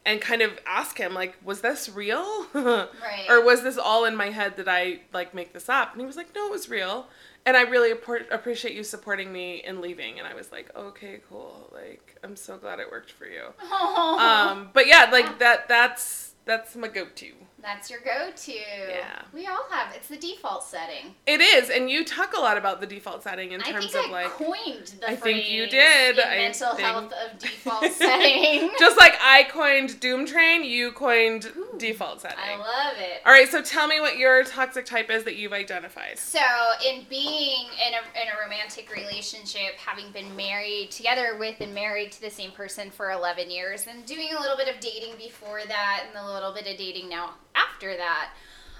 and 0.07 0.21
kind 0.21 0.41
of 0.43 0.59
ask 0.67 0.97
him 0.99 1.13
like 1.13 1.35
was 1.43 1.61
this 1.61 1.89
real? 1.89 2.45
Right. 2.53 3.25
or 3.29 3.43
was 3.43 3.63
this 3.63 3.77
all 3.77 4.05
in 4.05 4.15
my 4.15 4.29
head 4.31 4.57
that 4.57 4.67
I 4.67 5.01
like 5.13 5.33
make 5.33 5.53
this 5.53 5.69
up? 5.69 5.91
And 5.93 6.01
he 6.01 6.07
was 6.07 6.17
like 6.17 6.33
no 6.35 6.47
it 6.47 6.51
was 6.51 6.69
real 6.69 7.07
and 7.45 7.55
I 7.55 7.61
really 7.61 7.91
appreciate 7.91 8.73
you 8.73 8.83
supporting 8.83 9.31
me 9.31 9.63
in 9.63 9.81
leaving. 9.81 10.19
And 10.19 10.27
I 10.27 10.33
was 10.33 10.51
like 10.51 10.75
okay 10.75 11.21
cool. 11.29 11.69
Like 11.73 12.17
I'm 12.23 12.35
so 12.35 12.57
glad 12.57 12.79
it 12.79 12.89
worked 12.89 13.11
for 13.11 13.25
you. 13.25 13.53
Um 13.71 14.69
but 14.73 14.87
yeah 14.87 15.09
like 15.11 15.39
that 15.39 15.67
that's 15.67 16.33
that's 16.45 16.75
my 16.75 16.87
go-to 16.87 17.33
That's 17.65 17.89
your 17.89 17.99
go-to. 18.01 18.51
Yeah. 18.53 19.21
We 19.33 19.47
all 19.47 19.65
have. 19.71 19.95
It's 19.95 20.07
the 20.07 20.17
default 20.17 20.63
setting. 20.63 21.15
It 21.25 21.41
is, 21.41 21.71
and 21.71 21.89
you 21.89 22.05
talk 22.05 22.37
a 22.37 22.39
lot 22.39 22.57
about 22.59 22.79
the 22.79 22.85
default 22.85 23.23
setting 23.23 23.53
in 23.53 23.61
I 23.61 23.71
terms 23.71 23.95
of 23.95 24.05
I 24.05 24.11
like 24.11 24.27
coined 24.27 24.93
the 25.01 25.09
I 25.09 25.15
think 25.15 25.49
you 25.49 25.67
did. 25.67 26.19
I 26.19 26.37
mental 26.37 26.75
think- 26.75 26.87
health 26.87 27.11
of 27.11 27.39
default 27.39 27.91
setting. 27.91 28.69
just 28.79 28.99
like 28.99 29.15
I 29.19 29.47
coined 29.49 29.99
Doom 29.99 30.27
Train, 30.27 30.63
you 30.63 30.91
coined 30.91 31.51
Ooh, 31.57 31.69
default 31.79 32.21
setting. 32.21 32.37
I 32.39 32.55
love 32.55 32.97
it. 32.99 33.21
All 33.25 33.31
right, 33.31 33.49
so 33.49 33.63
tell 33.63 33.87
me 33.87 33.99
what 33.99 34.17
your 34.19 34.43
toxic 34.43 34.85
type 34.85 35.09
is 35.09 35.23
that 35.23 35.35
you've 35.35 35.53
identified. 35.53 36.19
So, 36.19 36.39
in 36.87 37.05
being 37.09 37.65
in 37.87 37.93
a, 37.95 38.21
in 38.21 38.27
a 38.27 38.43
romantic 38.43 38.93
relationship, 38.95 39.73
having 39.83 40.11
been 40.11 40.35
married 40.35 40.91
together 40.91 41.35
with 41.39 41.59
and 41.61 41.73
married 41.73 42.11
to 42.11 42.21
the 42.21 42.29
same 42.29 42.51
person 42.51 42.91
for 42.91 43.09
11 43.09 43.49
years, 43.49 43.87
and 43.87 44.05
doing 44.05 44.29
a 44.37 44.39
little 44.39 44.55
bit 44.55 44.67
of 44.67 44.79
dating 44.79 45.15
before 45.17 45.61
that, 45.67 46.03
and 46.07 46.23
a 46.23 46.31
little 46.31 46.53
bit 46.53 46.67
of 46.67 46.77
dating 46.77 47.09
now 47.09 47.31
after 47.75 47.97
that, 47.97 48.29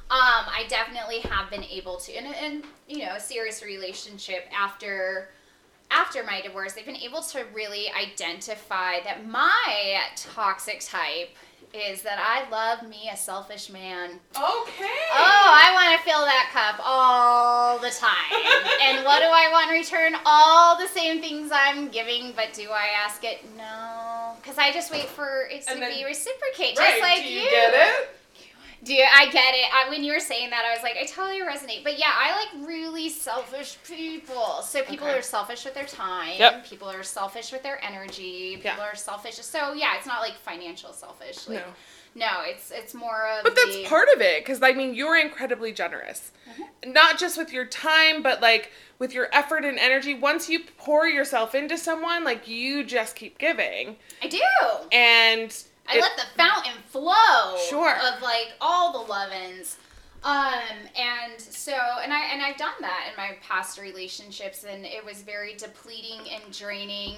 um, 0.10 0.46
I 0.48 0.66
definitely 0.70 1.20
have 1.20 1.50
been 1.50 1.64
able 1.64 1.98
to, 1.98 2.14
in, 2.18 2.64
you 2.88 3.00
know, 3.00 3.16
a 3.16 3.20
serious 3.20 3.64
relationship 3.64 4.46
after 4.58 5.30
after 5.92 6.24
my 6.24 6.42
divorce, 6.42 6.74
I've 6.80 6.86
been 6.86 6.96
able 6.96 7.22
to 7.22 7.46
really 7.54 7.86
identify 7.92 9.02
that 9.04 9.28
my 9.28 10.00
toxic 10.16 10.80
type 10.80 11.30
is 11.76 12.02
that 12.02 12.18
I 12.20 12.50
love 12.50 12.90
me 12.90 13.10
a 13.14 13.16
selfish 13.16 13.70
man. 13.70 14.12
Okay. 14.36 15.00
Oh, 15.14 15.46
I 15.54 15.72
want 15.74 16.00
to 16.00 16.04
fill 16.10 16.26
that 16.26 16.50
cup 16.52 16.82
all 16.84 17.78
the 17.78 17.92
time. 17.92 18.32
and 18.82 19.06
what 19.06 19.20
do 19.20 19.28
I 19.28 19.50
want 19.52 19.70
in 19.72 19.78
return? 19.78 20.16
All 20.26 20.76
the 20.78 20.88
same 20.88 21.22
things 21.22 21.52
I'm 21.54 21.90
giving, 21.90 22.34
but 22.36 22.54
do 22.54 22.70
I 22.72 22.88
ask 23.06 23.24
it? 23.24 23.46
No. 23.56 24.34
Because 24.42 24.58
I 24.58 24.72
just 24.72 24.92
wait 24.92 25.06
for 25.06 25.48
it 25.52 25.68
to 25.68 25.76
then- 25.80 25.94
be 25.94 26.04
reciprocated, 26.04 26.80
right. 26.80 26.90
just 26.90 27.02
like 27.02 27.24
Do 27.24 27.30
you, 27.30 27.50
get 27.50 27.74
it? 27.74 28.15
Do 28.86 28.94
you, 28.94 29.04
I 29.04 29.26
get 29.32 29.56
it. 29.56 29.66
I, 29.74 29.90
when 29.90 30.04
you 30.04 30.14
were 30.14 30.20
saying 30.20 30.52
that, 30.52 30.64
I 30.64 30.74
was 30.74 30.84
like, 30.84 30.96
I 30.96 31.06
totally 31.06 31.42
resonate. 31.42 31.84
But 31.84 31.98
yeah, 31.98 32.12
I 32.14 32.32
like 32.38 32.68
really 32.68 33.10
selfish 33.10 33.78
people. 33.84 34.62
So 34.62 34.84
people 34.84 35.08
Okay. 35.08 35.18
are 35.18 35.22
selfish 35.24 35.66
with 35.66 35.74
their 35.74 35.86
time. 35.86 36.36
Yep. 36.38 36.66
People 36.68 36.90
are 36.90 37.02
selfish 37.02 37.52
with 37.52 37.64
their 37.64 37.84
energy. 37.84 38.60
Yeah. 38.64 38.72
People 38.74 38.86
are 38.86 38.96
selfish. 38.96 39.36
So 39.38 39.74
yeah, 39.74 39.98
it's 39.98 40.06
not 40.06 40.22
like 40.22 40.36
financial 40.38 40.94
selfish. 40.94 41.48
Like, 41.48 41.66
No. 42.16 42.28
no, 42.28 42.42
it's 42.44 42.70
it's 42.72 42.94
more 42.94 43.28
of. 43.28 43.44
But 43.44 43.56
that's 43.56 43.76
the, 43.76 43.86
part 43.86 44.08
of 44.16 44.22
it, 44.22 44.44
because 44.46 44.62
I 44.62 44.74
mean, 44.74 44.94
you're 44.94 45.18
incredibly 45.18 45.72
generous. 45.74 46.32
Mm-hmm. 46.48 46.92
Not 46.94 47.18
just 47.18 47.38
with 47.40 47.52
your 47.52 47.66
time, 47.66 48.22
but 48.22 48.40
like 48.40 48.72
with 49.00 49.14
your 49.14 49.30
effort 49.34 49.66
and 49.66 49.80
energy. 49.80 50.14
Once 50.14 50.48
you 50.48 50.60
pour 50.78 51.08
yourself 51.08 51.56
into 51.56 51.76
someone, 51.78 52.24
like 52.24 52.48
you 52.48 52.84
just 52.84 53.16
keep 53.16 53.40
giving. 53.40 53.96
I 54.22 54.28
do. 54.28 54.40
And 54.92 55.52
I 55.88 55.98
it- 55.98 56.02
let 56.02 56.18
the 56.18 56.26
fountain 56.38 56.82
flow 56.88 57.58
Sure. 57.70 57.96
of 57.96 58.22
like 58.22 58.54
all 58.62 59.04
the 59.06 59.12
lovins. 59.14 59.76
Um 60.24 60.54
and 60.98 61.40
so 61.40 61.74
and 62.02 62.12
I 62.12 62.26
and 62.34 62.42
I've 62.42 62.58
done 62.58 62.74
that 62.82 63.08
in 63.12 63.16
my 63.16 63.38
past 63.42 63.80
relationships 63.80 64.64
and 64.64 64.86
it 64.86 65.04
was 65.06 65.22
very 65.22 65.56
depleting 65.56 66.22
and 66.32 66.52
draining 66.58 67.18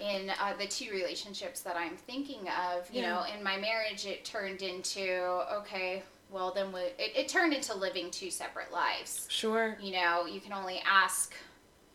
in 0.00 0.28
uh, 0.28 0.52
the 0.58 0.66
two 0.66 0.90
relationships 0.90 1.60
that 1.60 1.76
I'm 1.76 1.96
thinking 1.96 2.48
of. 2.48 2.90
You 2.92 3.02
Yeah. 3.02 3.10
know, 3.10 3.24
in 3.34 3.42
my 3.42 3.56
marriage 3.56 4.04
it 4.06 4.24
turned 4.24 4.60
into 4.60 5.22
okay, 5.60 6.02
well 6.30 6.50
then 6.52 6.72
we, 6.72 6.80
it, 6.80 7.12
it 7.16 7.28
turned 7.28 7.54
into 7.54 7.72
living 7.74 8.10
two 8.10 8.30
separate 8.30 8.72
lives 8.72 9.26
sure. 9.30 9.78
you 9.80 9.92
know, 9.92 10.26
you 10.26 10.40
can 10.40 10.52
only 10.52 10.82
ask 10.86 11.32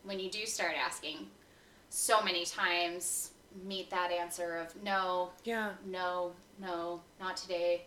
when 0.04 0.20
you 0.20 0.32
do 0.32 0.46
start 0.46 0.74
asking 0.82 1.28
so 1.90 2.22
many 2.24 2.46
times 2.46 3.32
meet 3.66 3.90
that 3.90 4.12
answer 4.12 4.58
of 4.58 4.82
no, 4.84 5.30
Yeah. 5.44 5.72
no, 5.86 6.32
no, 6.62 7.02
not 7.20 7.38
today. 7.38 7.84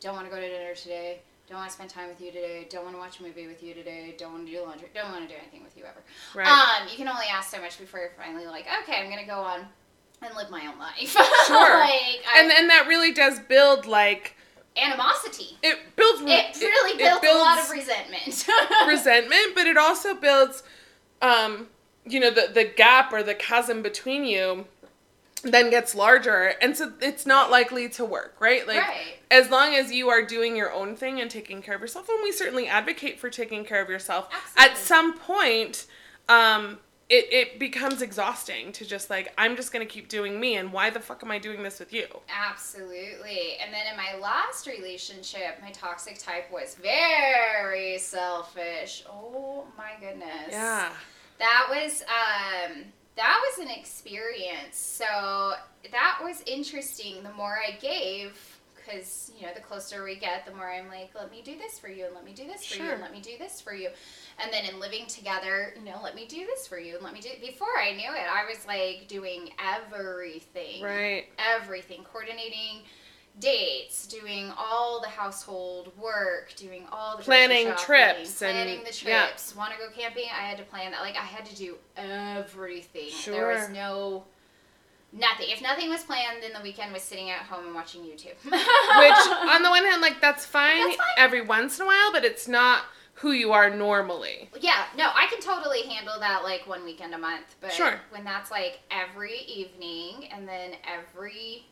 Don't 0.00 0.14
want 0.14 0.26
to 0.26 0.30
go 0.34 0.40
to 0.40 0.48
dinner 0.48 0.74
today. 0.74 1.20
Don't 1.48 1.58
want 1.58 1.70
to 1.70 1.74
spend 1.74 1.90
time 1.90 2.08
with 2.08 2.20
you 2.20 2.32
today. 2.32 2.66
Don't 2.68 2.82
want 2.84 2.96
to 2.96 2.98
watch 2.98 3.20
a 3.20 3.22
movie 3.22 3.46
with 3.46 3.62
you 3.62 3.72
today. 3.72 4.14
Don't 4.18 4.32
want 4.32 4.46
to 4.46 4.52
do 4.52 4.60
laundry. 4.62 4.88
Don't 4.94 5.12
want 5.12 5.28
to 5.28 5.32
do 5.32 5.38
anything 5.40 5.62
with 5.62 5.76
you 5.76 5.84
ever. 5.84 6.02
Right. 6.34 6.46
Um, 6.48 6.88
you 6.90 6.96
can 6.96 7.06
only 7.08 7.26
ask 7.32 7.50
so 7.50 7.60
much 7.60 7.78
before 7.78 8.00
you're 8.00 8.10
finally 8.18 8.46
like, 8.46 8.66
okay, 8.82 9.00
I'm 9.00 9.08
gonna 9.08 9.24
go 9.26 9.40
on 9.40 9.60
and 10.22 10.34
live 10.34 10.50
my 10.50 10.66
own 10.66 10.78
life. 10.78 11.14
Sure. 11.46 11.78
like, 11.78 11.92
I, 12.28 12.40
and 12.40 12.50
and 12.50 12.68
that 12.70 12.86
really 12.88 13.12
does 13.12 13.38
build 13.38 13.86
like 13.86 14.34
animosity. 14.76 15.56
it 15.62 15.78
builds 15.96 16.20
It 16.22 16.56
really 16.60 16.92
it 16.94 16.98
built 16.98 17.24
a 17.24 17.38
lot 17.38 17.58
of 17.60 17.70
resentment. 17.70 18.46
resentment, 18.88 19.54
but 19.54 19.66
it 19.66 19.76
also 19.76 20.14
builds 20.14 20.62
um 21.22 21.68
you 22.04 22.18
know 22.20 22.30
the 22.30 22.50
the 22.52 22.64
gap 22.64 23.12
or 23.12 23.22
the 23.22 23.34
chasm 23.34 23.82
between 23.82 24.24
you 24.24 24.66
then 25.42 25.70
gets 25.70 25.94
larger 25.94 26.54
and 26.60 26.76
so 26.76 26.92
it's 27.00 27.26
not 27.26 27.50
likely 27.50 27.88
to 27.90 28.04
work, 28.04 28.36
right? 28.40 28.66
Like 28.66 28.78
right. 28.80 29.16
as 29.30 29.50
long 29.50 29.74
as 29.74 29.92
you 29.92 30.08
are 30.08 30.24
doing 30.24 30.56
your 30.56 30.72
own 30.72 30.96
thing 30.96 31.20
and 31.20 31.30
taking 31.30 31.62
care 31.62 31.74
of 31.74 31.80
yourself 31.80 32.08
and 32.08 32.18
we 32.22 32.32
certainly 32.32 32.66
advocate 32.66 33.20
for 33.20 33.30
taking 33.30 33.64
care 33.64 33.82
of 33.82 33.88
yourself 33.88 34.28
at 34.56 34.76
some 34.76 35.16
point 35.18 35.86
um 36.28 36.78
it, 37.08 37.32
it 37.32 37.58
becomes 37.60 38.02
exhausting 38.02 38.72
to 38.72 38.84
just 38.84 39.10
like 39.10 39.32
i'm 39.38 39.54
just 39.54 39.72
gonna 39.72 39.86
keep 39.86 40.08
doing 40.08 40.40
me 40.40 40.56
and 40.56 40.72
why 40.72 40.90
the 40.90 40.98
fuck 40.98 41.22
am 41.22 41.30
i 41.30 41.38
doing 41.38 41.62
this 41.62 41.78
with 41.78 41.92
you 41.92 42.06
Absolutely. 42.28 43.56
And 43.62 43.72
then 43.72 43.86
in 43.90 43.96
my 43.96 44.18
last 44.20 44.66
relationship, 44.66 45.60
my 45.62 45.70
toxic 45.70 46.18
type 46.18 46.50
was 46.50 46.74
very 46.74 47.98
selfish. 47.98 49.04
Oh 49.08 49.64
my 49.76 49.92
goodness. 50.00 50.48
yeah 50.50 50.90
That 51.38 51.66
was 51.70 52.02
um 52.02 52.84
that 53.16 53.40
was 53.42 53.66
an 53.66 53.70
experience. 53.72 54.76
So 54.76 55.54
that 55.90 56.18
was 56.22 56.42
interesting. 56.46 57.22
The 57.22 57.32
more 57.32 57.58
I 57.66 57.72
gave 57.80 58.56
because 58.86 59.32
you 59.36 59.46
know 59.46 59.52
the 59.54 59.60
closer 59.60 60.04
we 60.04 60.16
get 60.16 60.46
the 60.46 60.54
more 60.54 60.70
i'm 60.70 60.88
like 60.88 61.10
let 61.14 61.30
me 61.30 61.42
do 61.44 61.56
this 61.58 61.78
for 61.78 61.88
you 61.88 62.04
and 62.04 62.14
let 62.14 62.24
me 62.24 62.32
do 62.32 62.46
this 62.46 62.64
for 62.64 62.82
you 62.82 62.90
and 62.90 63.00
let 63.00 63.12
me 63.12 63.20
do 63.20 63.32
this 63.38 63.60
for 63.60 63.74
you. 63.74 63.88
And 64.42 64.52
then 64.52 64.64
in 64.64 64.78
living 64.78 65.06
together 65.06 65.74
you 65.76 65.84
know 65.84 65.98
let 66.02 66.14
me 66.14 66.26
do 66.26 66.46
this 66.46 66.66
for 66.66 66.78
you 66.78 66.94
and 66.94 67.02
let 67.02 67.12
me 67.12 67.20
do 67.20 67.30
before 67.40 67.78
i 67.78 67.92
knew 67.92 68.10
it 68.10 68.26
i 68.32 68.44
was 68.48 68.66
like 68.66 69.08
doing 69.08 69.50
everything. 69.58 70.82
Right. 70.82 71.26
Everything. 71.38 72.04
Coordinating 72.04 72.82
dates 73.38 74.06
doing 74.06 74.50
all 74.56 75.00
the 75.00 75.08
household 75.08 75.92
work 75.98 76.52
doing 76.56 76.84
all 76.90 77.16
the 77.18 77.22
Planning 77.22 77.66
shopping, 77.68 77.84
trips 77.84 78.42
and- 78.42 78.52
planning 78.54 78.78
the 78.84 79.08
yeah. 79.08 79.26
trips 79.26 79.54
want 79.54 79.72
to 79.72 79.78
go 79.78 79.88
camping 79.94 80.24
i 80.32 80.40
had 80.46 80.56
to 80.56 80.64
plan 80.64 80.90
that 80.92 81.02
like 81.02 81.16
i 81.16 81.24
had 81.24 81.44
to 81.44 81.54
do 81.54 81.76
everything 81.96 83.10
Sure. 83.10 83.34
there 83.34 83.46
was 83.48 83.68
no 83.68 84.24
nothing 85.12 85.48
if 85.50 85.60
nothing 85.62 85.88
was 85.90 86.02
planned 86.02 86.42
then 86.42 86.52
the 86.54 86.62
weekend 86.62 86.92
was 86.92 87.02
sitting 87.02 87.30
at 87.30 87.40
home 87.42 87.66
and 87.66 87.74
watching 87.74 88.02
youtube 88.02 88.36
which 88.44 89.50
on 89.50 89.62
the 89.62 89.70
one 89.70 89.84
hand 89.84 90.00
like 90.00 90.20
that's 90.20 90.44
fine, 90.46 90.84
That's 90.86 90.96
fine. 90.96 91.06
every 91.18 91.42
once 91.42 91.78
in 91.78 91.84
a 91.84 91.86
while 91.86 92.12
but 92.12 92.24
it's 92.24 92.48
not 92.48 92.84
who 93.20 93.32
you 93.32 93.52
are 93.52 93.70
normally 93.70 94.50
Yeah, 94.60 94.84
no, 94.96 95.04
I 95.14 95.26
can 95.30 95.40
totally 95.40 95.82
handle 95.84 96.18
that 96.20 96.42
like 96.42 96.66
one 96.66 96.84
weekend 96.84 97.14
a 97.14 97.18
month. 97.18 97.56
But 97.62 97.72
Sure. 97.72 97.98
when 98.10 98.24
that's 98.24 98.50
like 98.50 98.80
every 98.90 99.38
evening 99.46 100.28
and 100.30 100.46
then 100.46 100.72
every 100.86 101.64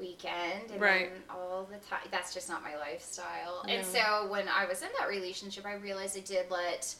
weekend 0.00 0.70
and 0.70 0.80
Right. 0.80 1.12
all 1.28 1.64
the 1.70 1.78
time, 1.78 2.00
that's 2.10 2.32
just 2.34 2.48
not 2.48 2.62
my 2.62 2.76
lifestyle. 2.76 3.64
And 3.68 3.84
so 3.84 4.26
when 4.28 4.48
I 4.48 4.64
was 4.66 4.82
in 4.82 4.88
that 4.98 5.08
relationship, 5.08 5.66
I 5.66 5.74
realized 5.74 6.16
I 6.16 6.20
did 6.20 6.50
let 6.50 6.94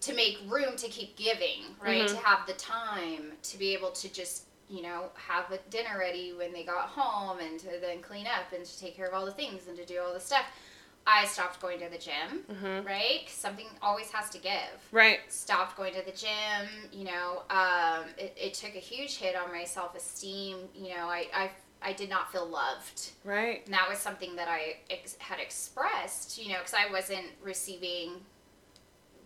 to 0.00 0.14
make 0.14 0.38
room 0.48 0.76
to 0.76 0.88
keep 0.88 1.16
giving, 1.16 1.76
right? 1.80 2.06
Mhm. 2.06 2.10
To 2.10 2.16
have 2.16 2.46
the 2.46 2.54
time 2.54 3.32
to 3.42 3.58
be 3.58 3.72
able 3.72 3.92
to 3.92 4.08
just 4.12 4.44
you 4.68 4.80
know, 4.80 5.10
have 5.16 5.50
a 5.52 5.58
dinner 5.68 5.98
ready 5.98 6.32
when 6.32 6.50
they 6.50 6.64
got 6.64 6.88
home 6.88 7.38
and 7.40 7.60
to 7.60 7.78
then 7.78 8.00
clean 8.00 8.26
up 8.26 8.50
and 8.56 8.64
to 8.64 8.80
take 8.80 8.96
care 8.96 9.06
of 9.06 9.12
all 9.12 9.26
the 9.26 9.32
things 9.32 9.68
and 9.68 9.76
to 9.76 9.84
do 9.84 10.00
all 10.00 10.14
the 10.14 10.20
stuff. 10.20 10.46
I 11.06 11.26
stopped 11.26 11.60
going 11.60 11.78
to 11.80 11.90
the 11.90 11.98
gym, 11.98 12.44
hmm 12.48 12.86
right? 12.86 13.28
something 13.28 13.66
always 13.82 14.10
has 14.12 14.30
to 14.30 14.38
give. 14.38 14.52
right 14.92 15.20
Stopped 15.30 15.76
going 15.76 15.92
to 15.92 16.02
the 16.02 16.12
gym, 16.12 16.68
you 16.90 17.04
know, 17.04 17.42
um, 17.50 18.04
it, 18.16 18.34
it 18.40 18.54
took 18.54 18.74
a 18.74 18.78
huge 18.78 19.16
hit 19.18 19.36
on 19.36 19.52
my 19.52 19.64
self 19.64 19.94
esteem. 19.94 20.56
You 20.74 20.94
know, 20.94 21.06
I, 21.08 21.26
I, 21.34 21.50
I 21.84 21.92
did 21.92 22.08
not 22.10 22.30
feel 22.32 22.46
loved. 22.46 23.10
right 23.24 23.62
And 23.64 23.74
that 23.74 23.88
was 23.88 23.98
something 23.98 24.36
that 24.36 24.48
I 24.48 24.76
ex- 24.90 25.16
had 25.18 25.38
expressed, 25.40 26.42
you 26.42 26.52
know, 26.52 26.58
because 26.58 26.74
I 26.74 26.90
wasn't 26.90 27.26
receiving 27.42 28.20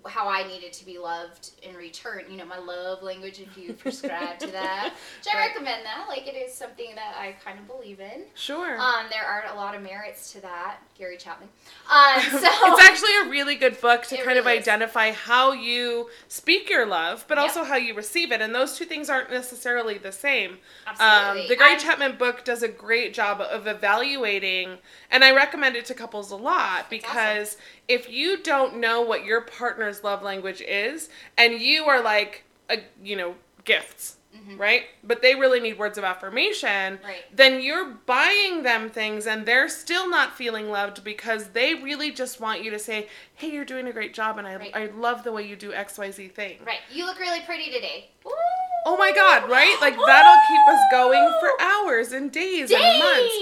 how 0.06 0.28
I 0.28 0.46
needed 0.46 0.72
to 0.74 0.84
be 0.86 0.98
loved 0.98 1.50
in 1.62 1.74
return. 1.74 2.24
You 2.30 2.36
know, 2.36 2.44
my 2.46 2.58
love 2.58 3.02
language, 3.02 3.40
if 3.40 3.56
you 3.56 3.72
prescribe 3.74 4.38
to 4.40 4.46
that, 4.48 4.92
which 5.24 5.34
I 5.34 5.38
Right. 5.38 5.48
recommend 5.48 5.84
that. 5.86 6.06
Like, 6.08 6.26
it 6.26 6.34
is 6.36 6.52
something 6.54 6.94
that 6.94 7.14
I 7.18 7.32
kind 7.44 7.58
of 7.58 7.66
believe 7.66 8.00
in. 8.00 8.24
sure 8.34 8.78
Um, 8.80 9.06
there 9.10 9.24
are 9.24 9.44
a 9.52 9.56
lot 9.56 9.74
of 9.74 9.82
merits 9.82 10.32
to 10.32 10.40
that. 10.42 10.78
Gary 10.98 11.18
Chapman. 11.18 11.48
Um, 11.90 12.20
so 12.30 12.38
it's 12.42 12.82
actually 12.82 13.14
a 13.18 13.28
really 13.28 13.54
good 13.54 13.78
book 13.82 14.04
to 14.06 14.16
kind 14.16 14.38
of 14.38 14.46
really 14.46 14.58
is. 14.58 14.64
identify 14.66 15.12
how 15.12 15.52
you 15.52 16.08
speak 16.28 16.70
your 16.70 16.86
love, 16.86 17.24
but 17.28 17.36
Yep. 17.36 17.42
also 17.42 17.64
how 17.64 17.76
you 17.76 17.92
receive 17.94 18.32
it. 18.32 18.40
And 18.40 18.54
those 18.54 18.78
two 18.78 18.86
things 18.86 19.10
aren't 19.10 19.30
necessarily 19.30 19.98
the 19.98 20.12
same. 20.12 20.58
absolutely. 20.86 21.42
Um, 21.42 21.48
the 21.48 21.56
Gary 21.56 21.70
I'm- 21.72 21.80
Chapman 21.80 22.16
book 22.16 22.44
does 22.44 22.62
a 22.62 22.68
great 22.68 23.12
job 23.12 23.40
of 23.42 23.66
evaluating, 23.66 24.78
and 25.10 25.22
I 25.22 25.32
recommend 25.32 25.76
it 25.76 25.84
to 25.86 25.94
couples 25.94 26.30
a 26.30 26.36
lot 26.36 26.88
because 26.88 27.56
if 27.88 28.08
you 28.10 28.38
don't 28.38 28.76
know 28.78 29.00
what 29.02 29.24
your 29.24 29.42
partner's 29.42 29.95
love 30.04 30.22
language 30.22 30.60
is, 30.60 31.08
and 31.36 31.60
you 31.60 31.84
are 31.84 32.02
like, 32.02 32.44
a, 32.68 32.78
you 33.02 33.16
know, 33.16 33.34
gifts, 33.64 34.16
mm-hmm. 34.34 34.56
right? 34.56 34.84
But 35.04 35.22
they 35.22 35.34
really 35.34 35.60
need 35.60 35.78
words 35.78 35.98
of 35.98 36.04
affirmation. 36.04 36.98
Right. 37.04 37.24
Then 37.34 37.60
you're 37.60 37.94
buying 38.06 38.62
them 38.62 38.90
things 38.90 39.26
and 39.26 39.44
they're 39.44 39.68
still 39.68 40.08
not 40.08 40.36
feeling 40.36 40.70
loved 40.70 41.04
because 41.04 41.48
they 41.48 41.74
really 41.74 42.10
just 42.10 42.40
want 42.40 42.62
you 42.64 42.70
to 42.70 42.78
say, 42.78 43.08
"Hey, 43.34 43.50
you're 43.52 43.64
doing 43.64 43.86
a 43.86 43.92
great 43.92 44.14
job 44.14 44.38
and 44.38 44.46
I 44.46 44.56
Right. 44.56 44.70
I 44.74 44.86
love 44.86 45.24
the 45.24 45.32
way 45.32 45.46
you 45.46 45.56
do 45.56 45.72
XYZ 45.72 46.28
thing." 46.28 46.58
Right. 46.64 46.80
You 46.92 47.06
look 47.06 47.18
really 47.18 47.40
pretty 47.40 47.70
today. 47.70 48.10
Oh 48.88 48.96
my 48.96 49.12
god, 49.12 49.50
right? 49.50 49.76
Like 49.80 49.96
that'll 49.96 50.42
keep 50.48 50.68
us 50.68 50.80
going 50.92 51.34
for 51.40 51.50
hours 51.60 52.12
and 52.12 52.30
days, 52.30 52.70
and 52.70 52.98
months. 53.00 53.34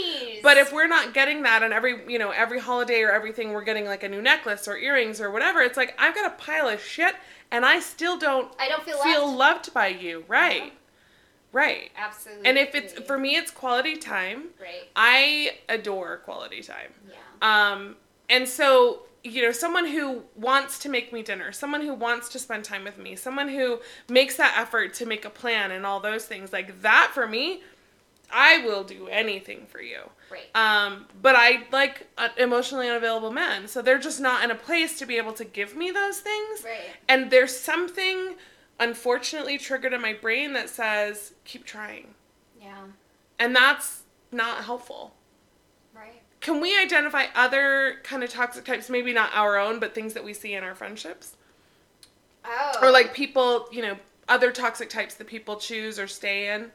But 0.45 0.59
if 0.59 0.73
we're 0.73 0.87
not 0.87 1.15
getting 1.15 1.43
that 1.43 1.63
on 1.63 1.73
every, 1.73 2.01
you 2.07 2.19
know, 2.19 2.31
every 2.31 2.61
holiday 2.61 3.01
or 3.03 3.11
everything, 3.11 3.53
we're 3.53 3.65
getting 3.65 3.87
like 3.87 4.03
a 4.03 4.09
new 4.09 4.23
necklace 4.23 4.69
or 4.69 4.77
earrings 4.77 5.21
or 5.21 5.31
whatever. 5.31 5.61
It's 5.61 5.77
like 5.77 5.95
I've 5.99 6.15
got 6.15 6.27
a 6.27 6.37
pile 6.37 6.69
of 6.69 6.81
shit, 6.83 7.17
and 7.51 7.65
I 7.65 7.81
still 7.81 8.19
don't 8.19 8.53
I 8.61 8.69
don't 8.69 8.85
feel, 8.85 9.03
feel 9.03 9.27
loved. 9.27 9.39
loved 9.39 9.75
by 9.75 9.89
you, 9.89 10.25
right? 10.29 10.73
Right. 11.53 11.91
Absolutely. 11.97 12.47
And 12.47 12.59
if 12.59 12.75
it's 12.75 12.93
for 13.07 13.17
me, 13.17 13.37
it's 13.37 13.51
quality 13.51 13.97
time. 13.97 14.49
right. 14.61 14.89
I 14.95 15.59
adore 15.69 16.19
quality 16.19 16.63
time. 16.63 16.93
Yeah. 17.09 17.73
Um, 17.73 17.97
and 18.29 18.49
so, 18.49 19.05
you 19.23 19.41
know, 19.43 19.53
someone 19.53 19.87
who 19.87 20.25
wants 20.37 20.81
to 20.81 20.89
make 20.89 21.13
me 21.13 21.23
dinner, 21.23 21.53
someone 21.53 21.83
who 21.83 21.95
wants 21.95 22.29
to 22.31 22.39
spend 22.39 22.65
time 22.65 22.85
with 22.85 22.99
me, 22.99 23.15
someone 23.15 23.49
who 23.49 23.79
makes 24.09 24.37
that 24.37 24.57
effort 24.59 24.95
to 24.95 25.07
make 25.07 25.25
a 25.25 25.31
plan 25.31 25.71
and 25.71 25.87
all 25.87 26.01
those 26.01 26.25
things, 26.27 26.53
like 26.53 26.83
that 26.83 27.13
for 27.15 27.27
me, 27.27 27.63
I 28.33 28.59
will 28.59 28.83
do 28.83 29.07
anything 29.07 29.67
for 29.67 29.81
you. 29.81 30.11
Right. 30.35 30.57
Um, 30.57 31.07
but 31.23 31.37
I 31.37 31.65
like 31.71 32.09
uh, 32.19 32.29
emotionally 32.37 32.89
unavailable 32.89 33.31
men, 33.31 33.69
so 33.69 33.83
they're 33.83 33.99
just 33.99 34.21
not 34.21 34.43
in 34.43 34.51
a 34.51 34.55
place 34.55 34.99
to 34.99 35.07
be 35.07 35.17
able 35.17 35.33
to 35.35 35.45
give 35.45 35.77
me 35.77 35.91
those 35.91 36.19
things. 36.19 36.65
Right. 36.65 36.91
And 37.09 37.31
there's 37.31 37.57
something 37.57 38.35
unfortunately 38.81 39.59
triggered 39.59 39.93
in 39.93 40.01
my 40.01 40.13
brain 40.13 40.53
that 40.55 40.69
says, 40.69 41.35
keep 41.45 41.65
trying. 41.65 42.15
Yeah. 42.61 42.87
And 43.39 43.55
that's 43.55 44.03
not 44.33 44.65
helpful. 44.65 45.15
Right. 45.95 46.21
Can 46.41 46.61
we 46.61 46.77
identify 46.77 47.27
other 47.37 48.01
kind 48.03 48.25
of 48.25 48.31
toxic 48.31 48.65
types, 48.65 48.91
maybe 48.91 49.13
not 49.13 49.31
our 49.35 49.57
own, 49.57 49.79
but 49.79 49.95
things 49.95 50.15
that 50.15 50.25
we 50.25 50.35
see 50.35 50.55
in 50.55 50.65
our 50.65 50.75
friendships? 50.75 51.37
Oh. 52.45 52.73
Or 52.83 52.91
like 52.91 53.15
people, 53.15 53.69
you 53.71 53.83
know, 53.83 53.97
other 54.29 54.51
toxic 54.51 54.91
types 54.91 55.15
that 55.15 55.29
people 55.29 55.57
choose 55.57 55.99
or 55.99 56.09
stay 56.09 56.53
in? 56.53 56.73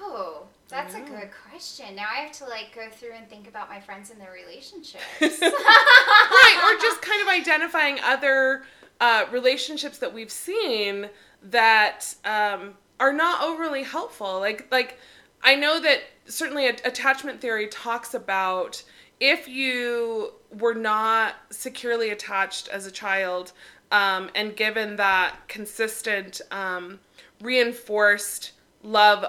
Oh, 0.00 0.31
that's 0.72 0.94
a 0.94 1.00
good 1.00 1.30
question. 1.50 1.94
Now 1.94 2.06
I 2.10 2.20
have 2.20 2.32
to 2.32 2.46
like 2.46 2.74
go 2.74 2.88
through 2.90 3.12
and 3.16 3.28
think 3.28 3.46
about 3.46 3.68
my 3.68 3.80
friends 3.80 4.10
and 4.10 4.20
their 4.20 4.32
relationships. 4.32 5.04
right, 5.20 6.60
or 6.64 6.80
just 6.80 7.02
kind 7.02 7.22
of 7.22 7.28
identifying 7.28 7.98
other 8.02 8.64
uh, 9.00 9.26
relationships 9.30 9.98
that 9.98 10.12
we've 10.12 10.30
seen 10.30 11.08
that 11.42 12.14
um, 12.24 12.74
are 12.98 13.12
not 13.12 13.42
overly 13.42 13.82
helpful. 13.82 14.40
Like, 14.40 14.68
like 14.72 14.98
I 15.42 15.54
know 15.54 15.80
that 15.80 16.00
certainly 16.26 16.66
a- 16.66 16.76
attachment 16.84 17.40
theory 17.40 17.68
talks 17.68 18.14
about 18.14 18.82
if 19.20 19.46
you 19.46 20.32
were 20.58 20.74
not 20.74 21.34
securely 21.50 22.10
attached 22.10 22.68
as 22.68 22.86
a 22.86 22.90
child 22.90 23.52
um, 23.90 24.30
and 24.34 24.56
given 24.56 24.96
that 24.96 25.36
consistent 25.48 26.40
um, 26.50 26.98
reinforced 27.40 28.52
love 28.82 29.24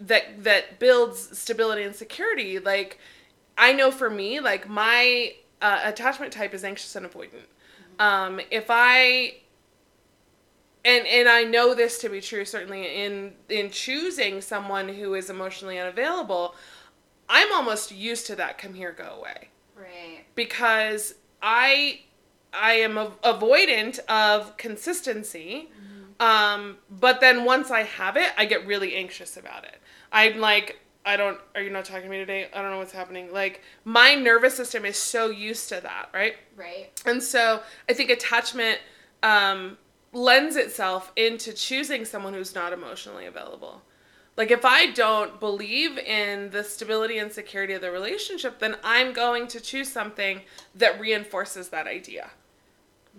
that 0.00 0.44
that 0.44 0.78
builds 0.78 1.38
stability 1.38 1.82
and 1.82 1.94
security 1.94 2.58
like 2.58 2.98
i 3.56 3.72
know 3.72 3.90
for 3.90 4.08
me 4.08 4.40
like 4.40 4.68
my 4.68 5.34
uh, 5.60 5.80
attachment 5.84 6.32
type 6.32 6.54
is 6.54 6.62
anxious 6.62 6.94
and 6.94 7.04
avoidant 7.04 7.48
um, 7.98 8.40
if 8.50 8.66
i 8.68 9.34
and 10.84 11.06
and 11.06 11.28
i 11.28 11.42
know 11.42 11.74
this 11.74 11.98
to 11.98 12.08
be 12.08 12.20
true 12.20 12.44
certainly 12.44 12.84
in 12.84 13.32
in 13.48 13.70
choosing 13.70 14.40
someone 14.40 14.88
who 14.88 15.14
is 15.14 15.28
emotionally 15.28 15.78
unavailable 15.78 16.54
i'm 17.28 17.52
almost 17.52 17.90
used 17.90 18.26
to 18.26 18.36
that 18.36 18.56
come 18.56 18.74
here 18.74 18.92
go 18.92 19.16
away 19.18 19.48
right. 19.76 20.24
because 20.36 21.14
I 21.42 22.00
I 22.52 22.74
am 22.74 22.98
av- 22.98 23.20
avoidant 23.22 23.98
of 24.06 24.56
consistency. 24.56 25.70
Um, 26.20 26.78
but 26.90 27.20
then 27.20 27.44
once 27.44 27.70
I 27.70 27.84
have 27.84 28.16
it, 28.16 28.32
I 28.36 28.44
get 28.44 28.66
really 28.66 28.96
anxious 28.96 29.36
about 29.36 29.62
it. 29.64 29.80
I'm 30.12 30.38
like, 30.38 30.80
I 31.04 31.16
don't. 31.16 31.38
Are 31.54 31.62
you 31.62 31.70
not 31.70 31.84
talking 31.84 32.02
to 32.04 32.08
me 32.08 32.18
today? 32.18 32.48
I 32.52 32.60
don't 32.60 32.70
know 32.70 32.78
what's 32.78 32.92
happening. 32.92 33.32
Like 33.32 33.62
my 33.84 34.14
nervous 34.14 34.54
system 34.54 34.84
is 34.84 34.96
so 34.96 35.30
used 35.30 35.68
to 35.70 35.80
that, 35.80 36.10
right? 36.12 36.36
Right. 36.56 36.90
And 37.06 37.22
so 37.22 37.62
I 37.88 37.94
think 37.94 38.10
attachment 38.10 38.78
um, 39.22 39.78
lends 40.12 40.56
itself 40.56 41.12
into 41.16 41.52
choosing 41.52 42.04
someone 42.04 42.34
who's 42.34 42.54
not 42.54 42.72
emotionally 42.72 43.26
available. 43.26 43.82
Like 44.36 44.50
if 44.50 44.64
I 44.64 44.92
don't 44.92 45.40
believe 45.40 45.98
in 45.98 46.50
the 46.50 46.62
stability 46.62 47.18
and 47.18 47.32
security 47.32 47.72
of 47.72 47.80
the 47.80 47.90
relationship, 47.90 48.60
then 48.60 48.76
I'm 48.84 49.12
going 49.12 49.48
to 49.48 49.60
choose 49.60 49.90
something 49.90 50.42
that 50.74 51.00
reinforces 51.00 51.70
that 51.70 51.86
idea. 51.86 52.30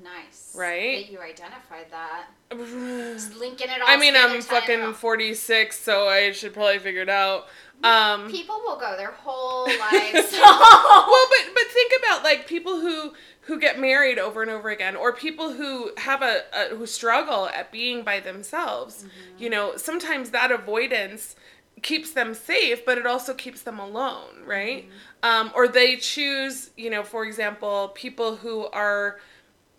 Nice. 0.01 0.53
Right? 0.55 1.05
That 1.05 1.11
you 1.11 1.19
identified 1.19 1.87
that. 1.91 2.27
Just 2.51 3.35
linking 3.35 3.67
it 3.69 3.81
all. 3.81 3.87
I 3.87 3.97
mean, 3.97 4.15
I'm 4.15 4.41
fucking 4.41 4.81
all. 4.81 4.93
46, 4.93 5.79
so 5.79 6.07
I 6.07 6.31
should 6.31 6.53
probably 6.53 6.79
figure 6.79 7.01
it 7.01 7.09
out. 7.09 7.47
Um, 7.83 8.29
People 8.29 8.61
will 8.65 8.77
go 8.77 8.95
their 8.97 9.11
whole 9.11 9.65
lives. 9.67 10.31
well, 10.31 11.27
but 11.29 11.53
but 11.53 11.63
think 11.71 11.93
about 11.99 12.23
like 12.23 12.47
people 12.47 12.79
who 12.79 13.13
who 13.41 13.59
get 13.59 13.79
married 13.79 14.19
over 14.19 14.41
and 14.41 14.51
over 14.51 14.69
again, 14.69 14.95
or 14.95 15.13
people 15.13 15.53
who 15.53 15.91
have 15.97 16.21
a, 16.21 16.41
a 16.53 16.75
who 16.75 16.85
struggle 16.85 17.47
at 17.49 17.71
being 17.71 18.03
by 18.03 18.19
themselves. 18.19 19.05
You 19.37 19.49
know, 19.49 19.77
sometimes 19.77 20.31
that 20.31 20.51
avoidance 20.51 21.35
keeps 21.81 22.11
them 22.11 22.33
safe, 22.33 22.85
but 22.85 22.97
it 22.97 23.05
also 23.05 23.33
keeps 23.33 23.61
them 23.61 23.79
alone, 23.79 24.43
right? 24.45 24.87
Um, 25.23 25.51
or 25.55 25.67
they 25.67 25.95
choose, 25.95 26.71
you 26.75 26.89
know, 26.89 27.03
for 27.03 27.25
example, 27.25 27.91
people 27.95 28.35
who 28.35 28.67
are 28.67 29.19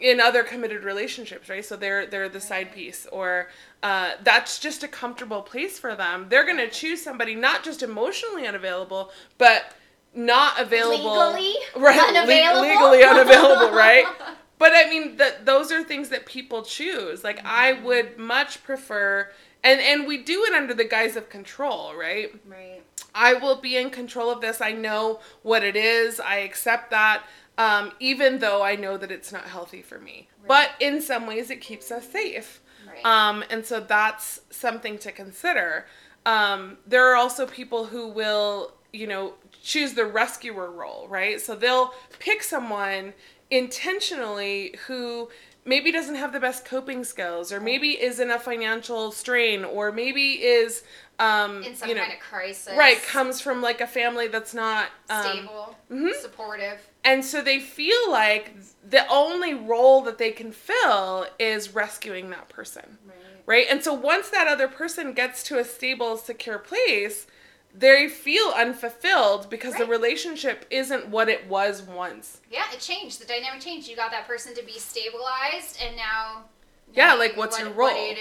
in 0.01 0.21
other 0.21 0.43
committed 0.43 0.83
relationships, 0.85 1.49
right? 1.49 1.65
So 1.65 1.77
they're 1.77 2.07
they're 2.07 2.29
the 2.29 2.41
side 2.41 2.73
piece, 2.73 3.07
or 3.13 3.49
uh, 3.83 4.13
that's 4.23 4.59
just 4.59 4.83
a 4.83 4.89
comfortable 4.89 5.43
place 5.43 5.79
for 5.79 5.95
them. 5.95 6.27
They're 6.29 6.47
gonna 6.47 6.69
choose 6.71 7.03
somebody 7.03 7.35
not 7.35 7.63
just 7.65 7.83
emotionally 7.83 8.47
unavailable, 8.47 9.11
but 9.39 9.75
not 10.15 10.59
available 10.61 11.13
Legally 11.15 11.55
right? 11.77 11.97
le- 11.97 12.09
unavailable? 12.09 12.61
legally 12.63 13.05
unavailable, 13.05 13.71
right? 13.77 14.07
But 14.59 14.73
I 14.75 14.91
mean, 14.91 15.17
that 15.17 15.47
those 15.47 15.73
are 15.73 15.83
things 15.83 16.11
that 16.11 16.27
people 16.27 16.63
choose. 16.63 17.25
Like 17.25 17.41
I 17.47 17.73
Mm-hmm. 17.73 17.85
would 17.85 18.19
much 18.19 18.63
prefer, 18.63 19.31
and 19.65 19.81
and 19.81 20.07
we 20.07 20.19
do 20.23 20.45
it 20.45 20.53
under 20.53 20.75
the 20.75 20.85
guise 20.85 21.17
of 21.17 21.31
control, 21.31 21.95
right? 21.97 22.31
right. 22.47 22.83
I 23.15 23.35
will 23.35 23.57
be 23.57 23.77
in 23.77 23.91
control 23.91 24.31
of 24.31 24.41
this. 24.43 24.61
I 24.61 24.73
know 24.73 25.21
what 25.43 25.65
it 25.65 25.77
is. 25.77 26.21
I 26.21 26.37
accept 26.39 26.91
that, 26.91 27.25
um, 27.61 27.93
even 28.01 28.39
though 28.39 28.63
I 28.63 28.75
know 28.75 28.97
that 28.97 29.13
it's 29.13 29.33
not 29.33 29.45
healthy 29.45 29.83
for 29.83 29.99
me. 29.99 30.29
But 30.49 30.71
in 30.81 31.03
some 31.03 31.27
ways, 31.27 31.51
it 31.51 31.61
keeps 31.61 31.93
us 31.93 32.09
safe. 32.09 32.63
Right. 32.89 33.05
Um, 33.05 33.45
and 33.51 33.67
so 33.67 33.81
that's 33.81 34.41
something 34.49 34.97
to 34.99 35.13
consider. 35.13 35.85
Um, 36.25 36.79
there 36.87 37.07
are 37.11 37.17
also 37.17 37.47
people 37.47 37.85
who 37.85 38.09
will, 38.09 38.73
you 38.95 39.07
know, 39.07 39.35
choose 39.63 39.93
the 39.93 40.07
rescuer 40.07 40.71
role, 40.71 41.07
right? 41.09 41.39
So 41.39 41.55
they'll 41.55 41.93
pick 42.19 42.43
someone 42.43 43.13
intentionally 43.51 44.75
who 44.87 45.29
maybe 45.67 45.93
doesn't 45.93 46.15
have 46.15 46.33
the 46.33 46.41
best 46.41 46.65
coping 46.65 47.05
skills 47.05 47.53
or 47.53 47.61
maybe 47.61 47.91
is 47.91 48.19
in 48.21 48.31
a 48.31 48.39
financial 48.39 49.13
strain 49.13 49.65
or 49.65 49.93
maybe 49.93 50.43
is 50.43 50.83
um 51.21 51.63
In 51.63 51.77
some 51.77 51.89
you 51.89 51.95
know 51.95 52.01
kind 52.01 52.15
of 52.15 52.19
crisis. 52.21 52.73
right 52.77 53.01
comes 53.03 53.41
from 53.41 53.61
like 53.63 53.81
a 53.81 53.87
family 53.87 54.27
that's 54.27 54.55
not 54.55 54.89
um, 55.11 55.23
Stable. 55.23 55.77
mhm. 55.91 56.15
Supportive. 56.21 56.81
and 57.05 57.25
so 57.25 57.43
they 57.43 57.61
feel 57.61 58.11
like 58.11 58.55
the 58.89 59.07
only 59.09 59.55
role 59.55 60.01
that 60.03 60.19
they 60.19 60.31
can 60.33 60.51
fill 60.51 61.27
is 61.39 61.75
rescuing 61.75 62.31
that 62.31 62.49
person 62.49 62.99
Right. 63.07 63.17
right 63.47 63.67
and 63.71 63.85
so 63.85 63.93
once 63.93 64.31
that 64.31 64.49
other 64.49 64.67
person 64.69 65.13
gets 65.13 65.43
to 65.45 65.59
a 65.59 65.65
stable 65.65 66.17
secure 66.17 66.59
place 66.59 67.27
they 67.73 68.09
feel 68.09 68.53
unfulfilled 68.57 69.49
because 69.49 69.75
the 69.77 69.87
relationship 69.87 70.67
isn't 70.71 71.07
what 71.09 71.29
it 71.29 71.47
was 71.47 71.83
once 71.83 72.41
Yeah, 72.51 72.65
it 72.73 72.81
changed. 72.81 73.21
The 73.21 73.27
dynamic 73.27 73.61
changed. 73.61 73.89
You 73.89 73.95
got 73.95 74.11
that 74.11 74.27
person 74.27 74.57
to 74.57 74.65
be 74.65 74.73
stabilized, 74.73 75.79
and 75.81 75.95
now. 75.95 76.47
Yeah, 76.93 77.11
now 77.11 77.19
like, 77.19 77.37
what's 77.37 77.57
what, 77.59 77.65
your 77.67 77.75
What 77.77 77.93
role? 77.95 78.09
you 78.09 78.17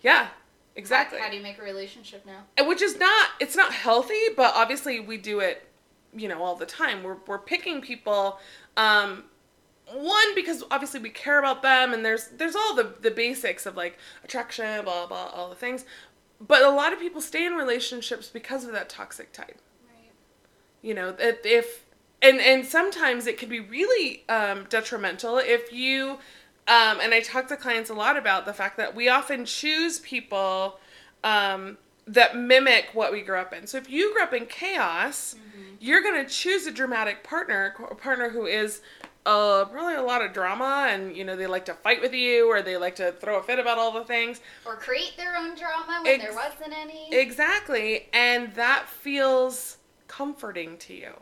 yeah 0.00 0.28
exactly 0.78 1.18
How, 1.18 1.24
how 1.24 1.30
do 1.30 1.36
you 1.36 1.42
make 1.42 1.58
a 1.58 1.62
relationship 1.62 2.24
now? 2.24 2.44
and 2.56 2.66
which 2.66 2.80
is 2.80 2.96
not 2.98 3.28
it's 3.40 3.56
not 3.56 3.72
healthy 3.72 4.28
but 4.36 4.54
obviously 4.54 5.00
we 5.00 5.18
do 5.18 5.40
it 5.40 5.68
you 6.16 6.28
know 6.28 6.42
all 6.42 6.56
the 6.56 6.64
time 6.66 7.02
we're, 7.02 7.18
we're 7.26 7.38
picking 7.38 7.82
people 7.82 8.38
um 8.78 9.24
one 9.92 10.34
because 10.34 10.62
obviously 10.70 11.00
we 11.00 11.10
care 11.10 11.38
about 11.38 11.60
them 11.62 11.92
and 11.92 12.04
there's 12.04 12.28
there's 12.38 12.56
all 12.56 12.74
the 12.74 12.94
the 13.00 13.10
basics 13.10 13.66
of 13.66 13.76
like 13.76 13.98
attraction 14.24 14.84
blah 14.84 15.06
blah 15.06 15.30
all 15.34 15.48
the 15.50 15.54
things 15.54 15.84
but 16.40 16.62
a 16.62 16.70
lot 16.70 16.92
of 16.92 16.98
people 17.00 17.20
stay 17.20 17.44
in 17.44 17.54
relationships 17.54 18.28
because 18.28 18.64
of 18.64 18.72
that 18.72 18.88
toxic 18.88 19.32
type 19.32 19.60
Right. 19.86 20.12
you 20.82 20.94
know 20.94 21.14
if, 21.18 21.44
if 21.44 21.84
and 22.22 22.38
and 22.40 22.64
sometimes 22.66 23.26
it 23.26 23.38
can 23.38 23.48
be 23.48 23.60
really 23.60 24.24
um, 24.28 24.66
detrimental 24.68 25.38
if 25.38 25.72
you 25.72 26.18
Um, 26.68 27.00
and 27.00 27.14
I 27.14 27.20
talk 27.20 27.48
to 27.48 27.56
clients 27.56 27.88
a 27.88 27.94
lot 27.94 28.18
about 28.18 28.44
the 28.44 28.52
fact 28.52 28.76
that 28.76 28.94
we 28.94 29.08
often 29.08 29.46
choose 29.46 30.00
people 30.00 30.78
um, 31.24 31.78
that 32.06 32.36
mimic 32.36 32.90
what 32.92 33.10
we 33.10 33.22
grew 33.22 33.38
up 33.38 33.54
in. 33.54 33.66
So 33.66 33.78
if 33.78 33.88
you 33.88 34.12
grew 34.12 34.22
up 34.22 34.34
in 34.34 34.44
chaos, 34.44 35.34
mm-hmm. 35.34 35.76
you're 35.80 36.02
going 36.02 36.22
to 36.22 36.30
choose 36.30 36.66
a 36.66 36.70
dramatic 36.70 37.24
partner, 37.24 37.74
a 37.90 37.94
partner 37.94 38.28
who 38.28 38.44
is 38.44 38.82
uh, 39.24 39.64
probably 39.66 39.94
a 39.94 40.02
lot 40.02 40.22
of 40.22 40.32
drama 40.32 40.88
and 40.90 41.14
you 41.14 41.22
know 41.22 41.36
they 41.36 41.46
like 41.46 41.66
to 41.66 41.74
fight 41.74 42.00
with 42.00 42.14
you 42.14 42.50
or 42.50 42.62
they 42.62 42.78
like 42.78 42.96
to 42.96 43.12
throw 43.12 43.38
a 43.38 43.42
fit 43.42 43.58
about 43.58 43.76
all 43.76 43.92
the 43.92 44.04
things 44.04 44.40
or 44.64 44.74
create 44.76 45.12
their 45.18 45.36
own 45.36 45.54
drama 45.54 46.00
when 46.02 46.14
Ex- 46.14 46.24
there 46.24 46.34
wasn't 46.34 46.72
any 46.72 47.12
exactly 47.12 48.08
and 48.14 48.54
that 48.54 48.88
feels 48.88 49.76
comforting 50.06 50.78
to 50.78 50.94
you 50.94 51.12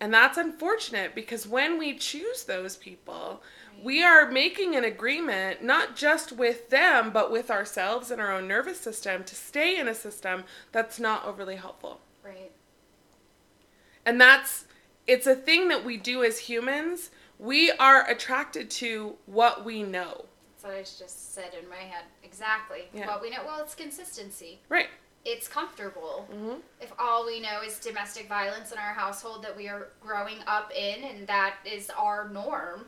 and 0.00 0.14
that's 0.14 0.38
unfortunate 0.38 1.14
because 1.14 1.46
when 1.46 1.78
we 1.78 1.98
choose 1.98 2.44
those 2.44 2.76
people 2.76 3.42
we 3.82 4.02
are 4.02 4.30
making 4.30 4.74
an 4.74 4.84
agreement 4.84 5.62
not 5.62 5.96
just 5.96 6.32
with 6.32 6.70
them 6.70 7.10
but 7.10 7.30
with 7.30 7.50
ourselves 7.50 8.10
and 8.10 8.20
our 8.20 8.32
own 8.32 8.46
nervous 8.46 8.80
system 8.80 9.24
to 9.24 9.34
stay 9.34 9.78
in 9.78 9.88
a 9.88 9.94
system 9.94 10.44
that's 10.72 10.98
not 10.98 11.24
overly 11.24 11.56
helpful 11.56 12.00
right 12.24 12.52
and 14.06 14.20
that's 14.20 14.66
it's 15.06 15.26
a 15.26 15.34
thing 15.34 15.68
that 15.68 15.84
we 15.84 15.96
do 15.96 16.24
as 16.24 16.38
humans. 16.38 17.10
We 17.38 17.70
are 17.72 18.08
attracted 18.08 18.70
to 18.70 19.16
what 19.26 19.64
we 19.64 19.82
know. 19.82 20.26
That's 20.52 20.64
what 20.64 20.74
I 20.74 20.80
just 20.80 21.34
said 21.34 21.50
in 21.60 21.68
my 21.68 21.76
head. 21.76 22.04
Exactly. 22.22 22.88
Yeah. 22.92 23.06
What 23.06 23.20
we 23.20 23.30
know. 23.30 23.38
Well, 23.44 23.62
it's 23.62 23.74
consistency. 23.74 24.60
Right. 24.68 24.88
It's 25.24 25.48
comfortable. 25.48 26.26
Mm-hmm. 26.32 26.60
If 26.80 26.92
all 26.98 27.26
we 27.26 27.40
know 27.40 27.62
is 27.64 27.78
domestic 27.78 28.28
violence 28.28 28.72
in 28.72 28.78
our 28.78 28.92
household 28.92 29.42
that 29.42 29.56
we 29.56 29.68
are 29.68 29.88
growing 30.00 30.38
up 30.46 30.70
in 30.74 31.02
and 31.04 31.26
that 31.26 31.56
is 31.64 31.90
our 31.90 32.28
norm, 32.28 32.86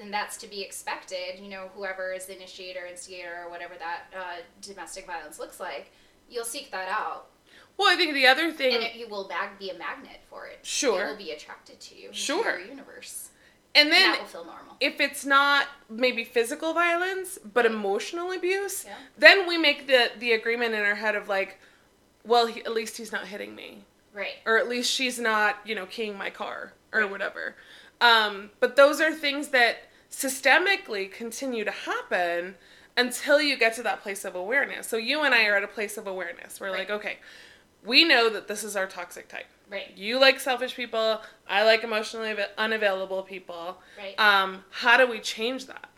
then 0.00 0.10
that's 0.10 0.36
to 0.38 0.46
be 0.46 0.62
expected. 0.62 1.38
You 1.40 1.50
know, 1.50 1.70
whoever 1.74 2.12
is 2.12 2.26
the 2.26 2.36
initiator, 2.36 2.86
instigator, 2.86 3.44
or 3.44 3.50
whatever 3.50 3.74
that 3.78 4.04
uh, 4.16 4.36
domestic 4.62 5.06
violence 5.06 5.38
looks 5.38 5.60
like, 5.60 5.92
you'll 6.28 6.44
seek 6.44 6.70
that 6.70 6.88
out. 6.88 7.26
Well, 7.76 7.88
I 7.92 7.96
think 7.96 8.14
the 8.14 8.26
other 8.26 8.50
thing, 8.52 8.74
and 8.74 8.82
it, 8.82 8.96
you 8.96 9.08
will 9.08 9.26
mag- 9.28 9.58
be 9.58 9.70
a 9.70 9.78
magnet 9.78 10.20
for 10.28 10.46
it. 10.46 10.58
Sure, 10.62 11.04
it 11.04 11.10
will 11.10 11.16
be 11.16 11.30
attracted 11.30 11.80
to 11.80 11.94
you. 11.96 12.08
Sure, 12.12 12.58
your 12.58 12.68
universe. 12.68 13.30
And 13.74 13.92
then 13.92 14.02
and 14.02 14.14
that 14.14 14.20
will 14.20 14.26
feel 14.26 14.44
normal. 14.44 14.76
If 14.80 15.00
it's 15.00 15.24
not 15.24 15.66
maybe 15.88 16.24
physical 16.24 16.74
violence, 16.74 17.38
but 17.54 17.64
emotional 17.64 18.32
abuse, 18.32 18.84
yeah. 18.84 18.94
then 19.16 19.46
we 19.46 19.56
make 19.56 19.86
the 19.86 20.10
the 20.18 20.32
agreement 20.32 20.74
in 20.74 20.80
our 20.80 20.96
head 20.96 21.14
of 21.14 21.28
like, 21.28 21.58
well, 22.24 22.46
he, 22.46 22.60
at 22.62 22.72
least 22.72 22.96
he's 22.96 23.12
not 23.12 23.26
hitting 23.28 23.54
me, 23.54 23.84
right? 24.12 24.34
Or 24.44 24.58
at 24.58 24.68
least 24.68 24.90
she's 24.90 25.18
not, 25.18 25.56
you 25.64 25.74
know, 25.74 25.86
keying 25.86 26.18
my 26.18 26.30
car 26.30 26.72
or 26.92 27.00
right. 27.00 27.10
whatever. 27.10 27.54
Um, 28.00 28.50
but 28.60 28.76
those 28.76 29.00
are 29.00 29.12
things 29.12 29.48
that 29.48 29.89
systemically 30.10 31.10
continue 31.10 31.64
to 31.64 31.70
happen 31.70 32.56
until 32.96 33.40
you 33.40 33.56
get 33.56 33.74
to 33.74 33.82
that 33.82 34.02
place 34.02 34.24
of 34.24 34.34
awareness. 34.34 34.88
So 34.88 34.96
you 34.96 35.22
and 35.22 35.34
I 35.34 35.46
are 35.46 35.56
at 35.56 35.62
a 35.62 35.68
place 35.68 35.96
of 35.96 36.06
awareness. 36.06 36.60
We're 36.60 36.70
right. 36.70 36.80
like, 36.80 36.90
okay, 36.90 37.18
we 37.84 38.04
know 38.04 38.28
that 38.30 38.48
this 38.48 38.64
is 38.64 38.76
our 38.76 38.86
toxic 38.86 39.28
type. 39.28 39.46
Right. 39.70 39.96
You 39.96 40.20
like 40.20 40.40
selfish 40.40 40.74
people. 40.74 41.20
I 41.48 41.64
like 41.64 41.84
emotionally 41.84 42.34
unavailable 42.58 43.22
people. 43.22 43.78
Right. 43.96 44.18
Um, 44.18 44.64
how 44.70 44.96
do 44.96 45.08
we 45.08 45.20
change 45.20 45.66
that? 45.66 45.88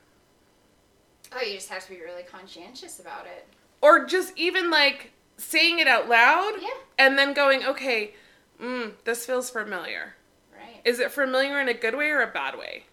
Oh, 1.35 1.41
you 1.41 1.55
just 1.55 1.71
have 1.71 1.85
to 1.85 1.91
be 1.91 2.01
really 2.01 2.23
conscientious 2.23 3.01
about 3.01 3.27
it. 3.27 3.49
Or 3.81 4.05
just 4.05 4.37
even 4.37 4.71
like 4.71 5.13
saying 5.39 5.79
it 5.79 5.87
out 5.87 6.09
loud. 6.09 6.53
Yeah. 6.61 6.69
And 6.99 7.19
then 7.19 7.33
going, 7.33 7.65
okay, 7.65 8.15
mm, 8.61 8.93
this 9.05 9.25
feels 9.25 9.49
familiar. 9.49 10.15
Right. 10.55 10.83
Is 10.85 11.01
it 11.01 11.11
familiar 11.11 11.59
in 11.59 11.69
a 11.69 11.75
good 11.75 11.97
way 11.97 12.11
or 12.11 12.21
a 12.21 12.31
bad 12.31 12.59
way? 12.59 12.85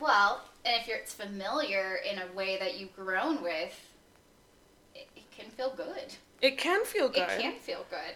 Well, 0.00 0.42
and 0.64 0.74
if 0.80 0.88
it's 0.88 1.12
familiar 1.12 1.98
in 2.10 2.18
a 2.18 2.34
way 2.34 2.58
that 2.58 2.78
you've 2.78 2.94
grown 2.96 3.42
with, 3.42 3.78
it, 4.94 5.08
it 5.14 5.30
can 5.30 5.50
feel 5.50 5.72
good. 5.76 6.14
It 6.40 6.58
can 6.58 6.84
feel 6.84 7.08
good. 7.08 7.28
It 7.30 7.40
can 7.40 7.58
feel 7.60 7.84
good. 7.90 8.14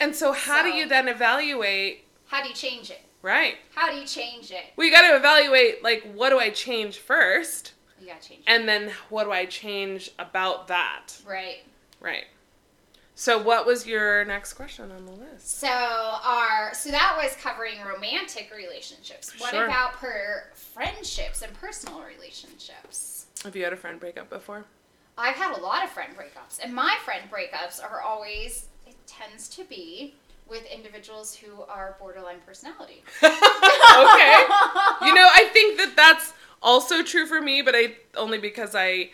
And 0.00 0.14
so, 0.14 0.32
how 0.32 0.62
so, 0.62 0.70
do 0.70 0.76
you 0.76 0.88
then 0.88 1.08
evaluate? 1.08 2.04
How 2.26 2.42
do 2.42 2.48
you 2.48 2.54
change 2.54 2.90
it? 2.90 3.00
Right. 3.22 3.56
How 3.74 3.90
do 3.90 3.96
you 3.96 4.06
change 4.06 4.50
it? 4.50 4.64
Well, 4.76 4.86
you 4.86 4.92
got 4.92 5.08
to 5.08 5.16
evaluate 5.16 5.82
like 5.82 6.02
what 6.14 6.30
do 6.30 6.38
I 6.38 6.50
change 6.50 6.98
first? 6.98 7.72
You 8.00 8.06
got 8.08 8.20
to 8.20 8.28
change. 8.28 8.44
And 8.46 8.68
then 8.68 8.92
what 9.08 9.24
do 9.24 9.32
I 9.32 9.46
change 9.46 10.10
about 10.18 10.68
that? 10.68 11.08
Right. 11.26 11.62
Right. 12.00 12.24
So 13.16 13.40
what 13.40 13.64
was 13.64 13.86
your 13.86 14.24
next 14.24 14.54
question 14.54 14.90
on 14.90 15.06
the 15.06 15.12
list? 15.12 15.58
So 15.58 15.68
our 15.68 16.74
so 16.74 16.90
that 16.90 17.18
was 17.22 17.36
covering 17.36 17.76
romantic 17.86 18.52
relationships. 18.54 19.38
What 19.38 19.50
sure. 19.50 19.66
about 19.66 19.94
per 19.94 20.44
friendships 20.54 21.42
and 21.42 21.54
personal 21.54 22.02
relationships? 22.02 23.26
Have 23.44 23.54
you 23.54 23.62
had 23.62 23.72
a 23.72 23.76
friend 23.76 24.00
break 24.00 24.18
up 24.18 24.30
before? 24.30 24.64
I've 25.16 25.36
had 25.36 25.56
a 25.56 25.60
lot 25.60 25.84
of 25.84 25.90
friend 25.90 26.12
breakups, 26.16 26.58
and 26.62 26.74
my 26.74 26.96
friend 27.04 27.22
breakups 27.30 27.80
are 27.82 28.00
always 28.00 28.66
it 28.86 28.96
tends 29.06 29.48
to 29.50 29.64
be 29.64 30.14
with 30.48 30.66
individuals 30.66 31.36
who 31.36 31.62
are 31.62 31.96
borderline 32.00 32.40
personality. 32.44 33.02
okay. 33.22 33.32
You 35.02 35.14
know, 35.14 35.28
I 35.32 35.48
think 35.52 35.78
that 35.78 35.94
that's 35.96 36.32
also 36.60 37.02
true 37.02 37.26
for 37.26 37.40
me, 37.40 37.62
but 37.62 37.74
I 37.76 37.94
only 38.16 38.38
because 38.38 38.74
I 38.74 39.10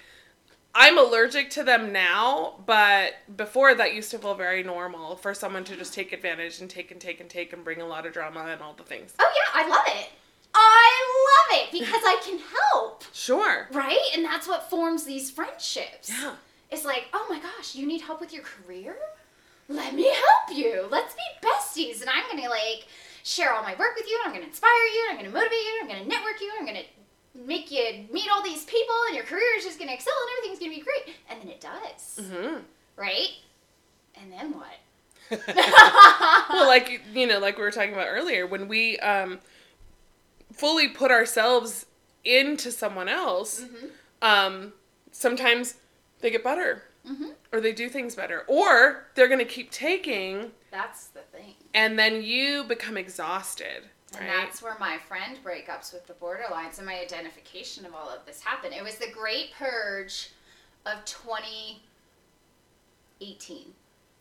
I'm 0.75 0.99
allergic 0.99 1.51
to 1.51 1.65
them 1.65 1.93
now, 1.93 2.55
but 2.65 3.15
before 3.37 3.75
that 3.75 3.95
used 3.95 4.11
to 4.13 4.19
feel 4.19 4.35
very 4.35 4.63
normal 4.63 5.17
for 5.17 5.35
someone 5.35 5.65
to 5.65 5.77
just 5.77 5.93
take 5.93 6.13
advantage 6.13 6.61
and 6.61 6.71
take 6.71 6.91
and 6.91 7.01
take 7.01 7.21
and 7.21 7.29
take 7.29 7.53
and 7.53 7.65
bring 7.65 7.81
a 7.81 7.87
lot 7.87 8.07
of 8.07 8.13
drama 8.13 8.47
and 8.49 8.63
all 8.63 8.75
the 8.75 8.85
things. 8.85 9.13
Oh 9.19 9.33
yeah, 9.35 9.63
I 9.63 9.69
love 9.69 9.85
it. 9.89 10.11
I 10.55 11.49
love 11.51 11.61
it 11.61 11.73
because 11.73 12.03
I 12.05 12.21
can 12.25 12.39
help. 12.39 13.05
Sure. 13.13 13.69
Right? 13.73 14.01
And 14.15 14.25
that's 14.25 14.47
what 14.47 14.71
forms 14.71 15.05
these 15.05 15.31
friendships. 15.31 16.11
Yeah. 16.11 16.35
It's 16.71 16.85
like, 16.85 17.07
oh 17.13 17.27
my 17.29 17.41
gosh, 17.41 17.75
you 17.75 17.87
need 17.87 18.03
help 18.03 18.21
with 18.21 18.33
your 18.33 18.43
career? 18.43 18.97
Let 19.69 19.95
me 19.95 20.05
help 20.05 20.57
you. 20.57 20.87
Let's 20.91 21.15
be 21.15 21.47
besties. 21.47 22.01
And 22.01 22.11
I'm 22.11 22.25
going 22.31 22.43
to 22.43 22.51
like 22.51 22.87
share 23.23 23.53
all 23.53 23.63
my 23.63 23.75
work 23.77 23.95
with 23.97 24.07
you. 24.09 24.19
And 24.25 24.29
I'm 24.29 24.33
going 24.33 24.43
to 24.43 24.49
inspire 24.49 24.71
you. 24.71 25.07
And 25.11 25.19
I'm 25.19 25.25
going 25.25 25.33
to 25.33 25.39
motivate 25.39 25.59
you. 25.59 25.79
And 25.81 25.91
I'm 25.91 25.97
going 25.97 26.09
to 26.09 26.17
network 26.17 26.41
you. 26.41 26.51
And 26.59 26.69
I'm 26.69 26.75
going 26.75 26.85
to 26.85 26.91
make 27.47 27.71
you 27.71 28.07
meet 28.13 28.29
all 28.33 28.43
these 28.43 28.65
people. 28.65 28.95
And 29.09 29.17
your 29.17 29.25
career 29.25 29.57
is 29.57 29.65
just 29.65 29.79
going 29.79 29.89
to 29.89 29.95
excel 29.95 30.15
and 30.23 30.31
everything's 30.39 30.59
going 30.59 30.73
to 30.73 30.79
be 30.79 30.85
great. 30.85 31.17
And 31.29 31.41
then 31.41 31.49
it 31.49 31.61
does. 31.61 32.21
Mm-hmm. 32.21 32.59
Right? 32.97 33.31
And 34.21 34.33
then 34.33 34.53
what? 34.53 35.47
well, 36.51 36.67
like 36.67 37.01
you 37.15 37.27
know, 37.27 37.39
like 37.39 37.57
we 37.57 37.63
were 37.63 37.71
talking 37.71 37.93
about 37.93 38.09
earlier, 38.09 38.47
when 38.47 38.67
we 38.67 38.99
um, 38.99 39.39
fully 40.53 40.89
put 40.89 41.11
ourselves 41.13 41.87
into 42.25 42.71
someone 42.71 43.09
else, 43.09 43.61
mm-hmm. 43.61 43.87
um, 44.23 44.73
sometimes 45.13 45.75
they 46.21 46.31
get 46.31 46.43
better. 46.45 46.83
Mm-hmm. 47.09 47.31
Or 47.53 47.61
they 47.61 47.73
do 47.73 47.89
things 47.89 48.15
better. 48.15 48.45
Or 48.47 49.07
they're 49.15 49.29
going 49.29 49.39
to 49.39 49.45
keep 49.45 49.71
taking. 49.71 50.51
That's 50.71 51.07
the 51.07 51.21
thing. 51.33 51.55
And 51.73 51.99
then 51.99 52.23
you 52.23 52.65
become 52.65 52.97
exhausted. 52.97 53.89
And 54.19 54.29
that's 54.29 54.61
where 54.61 54.77
my 54.81 54.99
friend 54.99 55.39
breakups 55.45 55.93
with 55.93 56.07
the 56.07 56.15
borderlines 56.15 56.79
and 56.79 56.87
my 56.87 56.99
identification 57.01 57.87
of 57.87 57.95
all 57.95 58.09
of 58.09 58.27
this 58.27 58.43
happened. 58.43 58.75
It 58.75 58.83
was 58.83 58.97
the 58.97 59.11
great 59.11 59.53
purge 59.57 60.31
of 60.85 61.05
2018, 61.05 63.67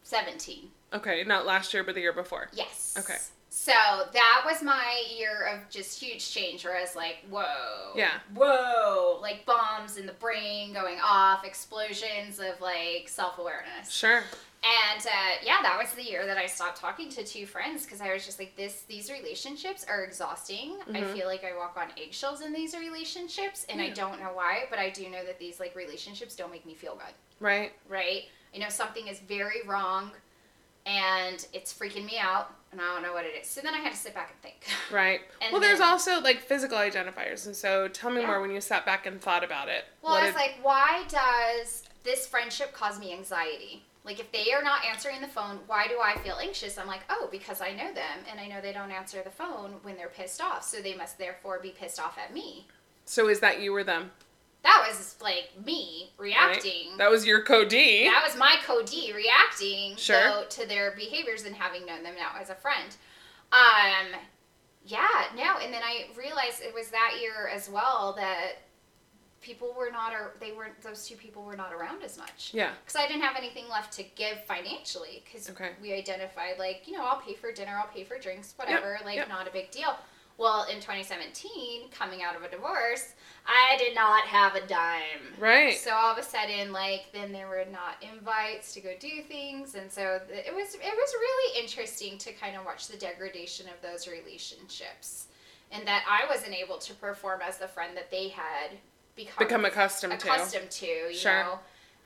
17. 0.04 0.70
Okay, 0.94 1.24
not 1.24 1.46
last 1.46 1.74
year, 1.74 1.84
but 1.84 1.96
the 1.96 2.02
year 2.02 2.14
before. 2.14 2.50
Yes. 2.54 2.96
Okay. 3.00 3.18
So 3.50 3.72
that 3.72 4.44
was 4.46 4.62
my 4.62 5.04
year 5.18 5.48
of 5.48 5.70
just 5.72 6.00
huge 6.00 6.32
change 6.32 6.64
where 6.64 6.78
I 6.78 6.82
was 6.82 6.96
like, 6.96 7.18
whoa. 7.30 7.94
Yeah. 7.96 8.20
Whoa. 8.36 9.20
Like 9.22 9.44
bombs 9.46 9.98
in 9.98 10.06
the 10.06 10.14
brain 10.14 10.72
going 10.72 11.00
off, 11.04 11.44
explosions 11.44 12.40
of 12.40 12.62
like 12.62 13.08
self 13.08 13.40
awareness. 13.40 13.90
Sure. 13.90 14.24
And 14.62 15.06
uh, 15.06 15.36
yeah, 15.44 15.62
that 15.64 15.80
was 15.82 15.94
the 15.94 16.04
year 16.04 16.26
that 16.28 16.38
I 16.38 16.46
stopped 16.46 16.80
talking 16.80 17.10
to 17.12 17.24
two 17.24 17.46
friends 17.46 17.86
because 17.86 18.02
I 18.02 18.14
was 18.14 18.26
just 18.26 18.40
like, 18.40 18.56
this. 18.56 18.84
These 18.88 19.10
relationships 19.10 19.86
are 19.90 20.04
exhausting. 20.04 20.76
Mm-hmm. 20.82 20.96
I 20.98 21.04
feel 21.06 21.28
like 21.28 21.44
I 21.44 21.58
walk 21.58 21.78
on 21.78 21.88
eggshells 21.98 22.42
in 22.42 22.52
these 22.52 22.76
relationships, 22.76 23.66
and 23.70 23.80
yeah. 23.80 23.88
I 23.88 23.90
don't 23.92 24.20
know 24.20 24.32
why, 24.34 24.66
but 24.70 24.78
I 24.78 24.90
do 24.90 25.10
know 25.10 25.24
that 25.26 25.40
these 25.40 25.62
like 25.62 25.76
relationships 25.76 26.36
don't 26.36 26.52
make 26.52 26.66
me 26.66 26.74
feel 26.74 26.96
good. 26.96 27.14
Right. 27.40 27.72
Right. 27.88 28.24
I 28.54 28.58
know 28.58 28.70
something 28.70 29.08
is 29.08 29.20
very 29.20 29.62
wrong, 29.66 30.12
and 30.86 31.48
it's 31.54 31.74
freaking 31.74 32.06
me 32.06 32.18
out 32.20 32.52
and 32.72 32.80
I 32.80 32.86
don't 32.94 33.04
know 33.04 33.14
what 33.14 33.26
it 33.26 33.34
is. 33.42 33.48
So 33.48 33.62
then 33.62 33.74
I 33.74 33.80
had 33.80 33.92
to 33.92 33.98
sit 33.98 34.14
back 34.14 34.32
and 34.32 34.42
think. 34.42 34.66
Right. 34.92 35.22
And 35.42 35.52
well, 35.52 35.62
then, 35.62 35.70
there's 35.70 35.82
also 35.82 36.20
like 36.20 36.42
physical 36.42 36.78
identifiers, 36.78 37.46
and 37.46 37.56
so 37.56 37.88
tell 37.88 38.10
me 38.10 38.22
yeah. 38.22 38.28
more 38.28 38.42
when 38.42 38.50
you 38.50 38.60
sat 38.60 38.86
back 38.86 39.06
and 39.06 39.22
thought 39.22 39.44
about 39.44 39.70
it. 39.70 39.86
Well, 40.02 40.14
what 40.14 40.24
I 40.24 40.26
was 40.26 40.36
did... 40.36 40.42
like, 40.42 40.56
why 40.64 41.04
does 41.08 41.84
this 42.04 42.26
friendship 42.26 42.74
cause 42.74 43.00
me 43.00 43.14
anxiety? 43.14 43.84
Like, 44.04 44.20
if 44.20 44.32
they 44.32 44.52
are 44.52 44.64
not 44.64 44.84
answering 44.86 45.22
the 45.22 45.28
phone, 45.28 45.60
why 45.68 45.88
do 45.88 46.00
I 46.04 46.18
feel 46.20 46.38
anxious? 46.42 46.80
I'm 46.80 46.88
like, 46.88 47.02
oh, 47.10 47.28
because 47.32 47.62
I 47.62 47.72
know 47.72 47.94
them, 47.94 48.26
and 48.32 48.40
I 48.40 48.48
know 48.48 48.62
they 48.62 48.74
don't 48.74 48.92
answer 48.92 49.22
the 49.24 49.30
phone 49.30 49.74
when 49.84 49.96
they're 49.96 50.08
pissed 50.08 50.42
off, 50.42 50.64
so 50.64 50.82
they 50.82 50.96
must 50.96 51.20
therefore 51.20 51.60
be 51.60 51.70
pissed 51.70 52.00
off 52.00 52.18
at 52.18 52.34
me. 52.34 52.66
So 53.06 53.28
is 53.28 53.40
that 53.42 53.62
you 53.62 53.76
or 53.76 53.84
them? 53.84 54.12
That 54.64 54.86
was 54.88 55.16
like 55.22 55.52
me 55.66 56.12
reacting. 56.18 56.90
Right. 56.90 56.98
That 56.98 57.10
was 57.10 57.26
your 57.26 57.44
code 57.44 57.70
That 57.70 58.24
was 58.26 58.38
my 58.38 58.58
code 58.66 58.90
reacting 58.92 59.96
sure. 59.96 60.46
to 60.50 60.68
their 60.68 60.92
behaviors 60.92 61.46
and 61.46 61.56
having 61.56 61.86
known 61.86 62.04
them 62.04 62.16
now 62.18 62.32
as 62.40 62.50
a 62.50 62.56
friend. 62.56 62.96
Um, 63.52 64.20
yeah, 64.86 65.08
no, 65.36 65.58
and 65.64 65.74
then 65.74 65.82
I 65.84 66.08
realized 66.18 66.62
it 66.62 66.74
was 66.74 66.90
that 66.90 67.16
year 67.22 67.48
as 67.48 67.70
well 67.70 68.14
that 68.18 68.54
people 69.42 69.74
were 69.78 69.90
not 69.92 70.14
or 70.14 70.34
they 70.40 70.52
weren't 70.52 70.80
those 70.82 71.08
two 71.08 71.16
people 71.16 71.44
were 71.44 71.56
not 71.56 71.74
around 71.74 72.04
as 72.04 72.18
much 72.18 72.52
Yeah. 72.54 72.72
because 72.84 72.96
i 73.02 73.08
didn't 73.08 73.22
have 73.22 73.38
anything 73.38 73.70
left 73.70 73.94
to 73.94 74.04
give 74.04 74.44
financially 74.46 75.24
because 75.24 75.50
Okay. 75.50 75.72
we 75.82 75.94
identified 75.94 76.60
like 76.60 76.84
you 76.86 76.94
know 76.98 77.06
i'll 77.06 77.22
pay 77.22 77.36
for 77.36 77.52
dinner 77.52 77.78
i'll 77.78 77.88
pay 77.88 78.04
for 78.04 78.20
drinks 78.20 78.54
whatever 78.58 79.00
like 79.06 79.16
yep. 79.16 79.30
not 79.30 79.48
a 79.48 79.52
big 79.52 79.72
deal 79.72 79.96
well 80.40 80.64
in 80.64 80.76
2017 80.78 81.90
coming 81.92 82.24
out 82.24 82.36
of 82.36 82.42
a 82.44 82.50
divorce 82.50 83.14
i 83.46 83.76
did 83.78 83.94
not 83.94 84.24
have 84.24 84.56
a 84.56 84.66
dime 84.66 85.36
Right. 85.38 85.78
so 85.78 85.92
all 85.94 86.12
of 86.12 86.18
a 86.18 86.24
sudden 86.24 86.72
like 86.72 87.08
then 87.14 87.32
there 87.32 87.48
were 87.48 87.66
not 87.72 88.02
invites 88.02 88.74
to 88.74 88.82
go 88.82 88.92
do 89.00 89.22
things 89.28 89.76
and 89.76 89.92
so 89.92 90.20
th- 90.28 90.46
it 90.48 90.56
was 90.56 90.74
it 90.76 90.82
was 90.82 91.14
really 91.20 91.62
interesting 91.64 92.18
to 92.20 92.32
kind 92.34 92.56
of 92.56 92.66
watch 92.66 92.88
the 92.88 92.98
degradation 92.98 93.68
of 93.68 93.80
those 93.82 94.08
relationships 94.08 95.28
and 95.72 95.86
that 95.86 96.04
i 96.10 96.26
wasn't 96.34 96.54
able 96.54 96.78
to 96.78 96.94
perform 96.96 97.42
as 97.48 97.58
the 97.58 97.68
friend 97.68 97.96
that 97.96 98.10
they 98.10 98.30
had 98.30 98.72
become, 99.16 99.36
Become 99.46 99.66
accustomed, 99.66 100.14
accustomed 100.14 100.72
to, 100.72 100.86
you 100.86 101.14
Sure. 101.14 101.44
know. 101.44 101.60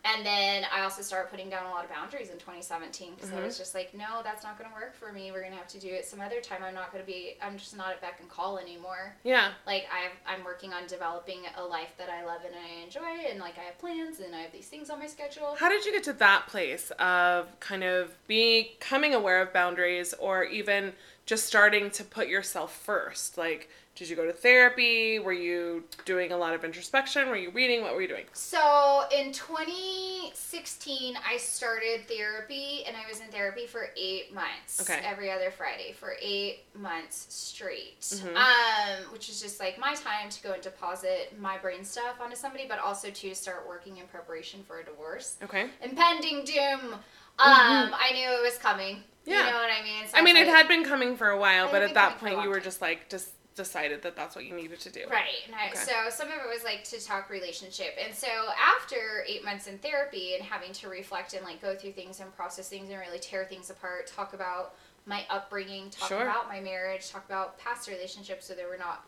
And 0.06 0.26
then 0.26 0.66
I 0.74 0.82
also 0.84 1.02
started 1.02 1.30
putting 1.32 1.50
down 1.50 1.66
a 1.66 1.70
lot 1.70 1.86
of 1.86 1.90
boundaries 1.90 2.30
in 2.30 2.38
2017 2.38 3.14
because 3.16 3.30
Mm-hmm. 3.30 3.40
I 3.40 3.46
was 3.46 3.58
just 3.58 3.74
like, 3.74 3.94
no, 3.94 4.22
that's 4.22 4.44
not 4.44 4.58
going 4.60 4.70
to 4.70 4.76
work 4.76 4.94
for 4.96 5.14
me. 5.14 5.32
We're 5.32 5.40
going 5.40 5.54
to 5.54 5.58
have 5.58 5.70
to 5.70 5.80
do 5.80 5.88
it 5.88 6.06
some 6.06 6.20
other 6.20 6.42
time. 6.42 6.62
I'm 6.62 6.74
not 6.74 6.92
going 6.92 7.04
to 7.04 7.10
be. 7.10 7.36
I'm 7.42 7.58
just 7.58 7.76
not 7.76 7.92
at 7.92 8.02
beck 8.02 8.20
and 8.20 8.30
call 8.30 8.58
anymore. 8.58 9.16
Yeah. 9.24 9.52
Like 9.66 9.86
I've, 9.92 10.12
I'm 10.38 10.44
working 10.44 10.74
on 10.74 10.88
developing 10.88 11.40
a 11.58 11.64
life 11.64 11.94
that 11.98 12.10
I 12.10 12.26
love 12.26 12.42
and 12.46 12.54
I 12.54 12.84
enjoy, 12.84 13.30
and 13.30 13.40
like 13.40 13.58
I 13.58 13.62
have 13.62 13.80
plans 13.80 14.20
and 14.20 14.36
I 14.36 14.42
have 14.42 14.52
these 14.52 14.68
things 14.68 14.90
on 14.90 15.00
my 15.00 15.08
schedule. 15.08 15.56
How 15.58 15.70
did 15.70 15.86
you 15.86 15.94
get 15.94 16.04
to 16.04 16.14
that 16.14 16.48
place 16.48 16.92
of 17.00 17.58
kind 17.62 17.84
of 17.84 18.14
becoming 18.28 19.14
aware 19.14 19.42
of 19.42 19.54
boundaries 19.54 20.14
or 20.20 20.44
even 20.44 20.94
just 21.26 21.46
starting 21.46 21.90
to 21.92 22.04
put 22.04 22.28
yourself 22.28 22.76
first? 22.76 23.38
Like, 23.38 23.70
did 23.96 24.10
you 24.10 24.16
go 24.16 24.26
to 24.26 24.34
therapy? 24.34 25.20
Were 25.20 25.34
you 25.34 25.84
doing 26.06 26.32
a 26.32 26.38
lot 26.38 26.56
of 26.56 26.64
introspection? 26.64 27.30
Were 27.30 27.36
you 27.36 27.52
reading? 27.52 27.84
What 27.84 27.94
were 27.94 28.02
you 28.02 28.08
doing? 28.08 28.26
So 28.34 29.04
in 29.16 29.32
2016, 29.32 31.16
I 31.28 31.38
started 31.38 32.08
therapy, 32.08 32.84
and 32.88 32.98
I 32.98 33.08
was 33.08 33.20
in 33.22 33.28
therapy 33.28 33.68
for 33.68 33.90
eight 33.96 34.34
months. 34.34 34.82
Okay. 34.82 35.00
Every 35.06 35.32
other 35.32 35.52
Friday 35.52 35.94
for 36.00 36.16
eight 36.20 36.64
months 36.74 37.28
straight. 37.30 38.00
Mhm. 38.02 38.36
Um, 38.36 39.12
which 39.14 39.30
is 39.30 39.40
just 39.40 39.60
like 39.60 39.78
my 39.78 39.94
time 39.94 40.30
to 40.30 40.42
go 40.42 40.54
and 40.54 40.64
deposit 40.64 41.40
my 41.40 41.60
brain 41.60 41.86
stuff 41.86 42.20
onto 42.20 42.36
somebody, 42.36 42.66
but 42.68 42.80
also 42.80 43.12
to 43.12 43.36
start 43.36 43.68
working 43.68 43.98
in 43.98 44.08
preparation 44.08 44.64
for 44.64 44.80
a 44.80 44.84
divorce. 44.84 45.36
Okay. 45.44 45.70
Impending 45.82 46.44
doom. 46.46 46.94
Um, 47.40 47.94
I 47.94 48.12
knew 48.14 48.28
it 48.28 48.42
was 48.42 48.58
coming. 48.58 48.98
Mm-hmm. 48.98 49.32
Yeah. 49.32 49.46
You 49.46 49.52
know 49.52 49.58
what 49.58 49.70
I 49.72 49.84
mean? 49.84 50.08
So 50.08 50.18
I 50.18 50.22
mean, 50.22 50.36
was 50.36 50.48
it 50.48 50.50
had 50.50 50.68
been 50.68 50.84
coming 50.84 51.16
for 51.16 51.30
a 51.30 51.38
while, 51.38 51.70
but 51.72 51.82
at 51.84 51.94
that 51.94 52.20
coming 52.20 52.20
for 52.20 52.28
a 52.28 52.32
point, 52.36 52.44
you 52.44 52.50
were 52.50 52.56
time. 52.58 52.64
just 52.64 52.82
like, 52.82 53.10
just 53.10 53.30
decided 53.56 54.02
that 54.02 54.16
that's 54.16 54.36
what 54.36 54.46
you 54.46 54.54
needed 54.56 54.80
to 54.82 54.90
do. 54.92 55.06
Right. 55.10 55.28
And 55.46 55.56
I, 55.56 55.68
Okay. 55.70 55.78
So 55.80 55.94
some 56.10 56.28
of 56.28 56.34
it 56.34 56.50
was 56.54 56.64
like 56.64 56.84
to 56.86 57.04
talk 57.04 57.30
relationship. 57.30 57.96
And 58.04 58.14
so 58.14 58.28
after 58.60 59.24
eight 59.28 59.44
months 59.46 59.68
in 59.68 59.78
therapy 59.78 60.36
and 60.36 60.44
having 60.44 60.72
to 60.74 60.90
reflect 60.90 61.34
and 61.34 61.44
like 61.46 61.62
go 61.62 61.76
through 61.76 61.92
things 61.94 62.20
and 62.20 62.36
process 62.36 62.70
things 62.70 62.90
and 62.90 63.00
really 63.00 63.20
tear 63.20 63.46
things 63.46 63.70
apart, 63.70 64.08
talk 64.08 64.34
about 64.34 64.76
my 65.06 65.26
upbringing, 65.30 65.90
talk 65.90 66.10
Sure. 66.10 66.22
about 66.24 66.48
my 66.48 66.60
marriage, 66.62 67.10
talk 67.12 67.26
about 67.26 67.58
past 67.60 67.88
relationships. 67.88 68.46
So 68.48 68.54
there 68.54 68.68
were 68.68 68.78
not 68.78 69.06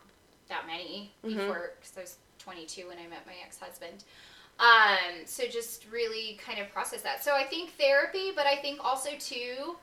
that 0.48 0.66
many 0.66 1.12
Mhm. 1.24 1.36
before 1.38 1.72
because 1.80 1.96
I 1.96 2.00
was 2.02 2.16
22 2.38 2.86
when 2.88 2.98
I 2.98 3.06
met 3.08 3.26
my 3.26 3.34
ex 3.44 3.58
husband. 3.58 4.04
Um, 4.58 5.26
so 5.26 5.46
just 5.46 5.84
really 5.90 6.38
kind 6.42 6.58
of 6.58 6.70
process 6.72 7.02
that. 7.02 7.22
So 7.22 7.34
I 7.34 7.44
think 7.44 7.76
therapy, 7.76 8.30
but 8.34 8.46
I 8.46 8.56
think 8.56 8.82
also 8.82 9.10
too, 9.18 9.76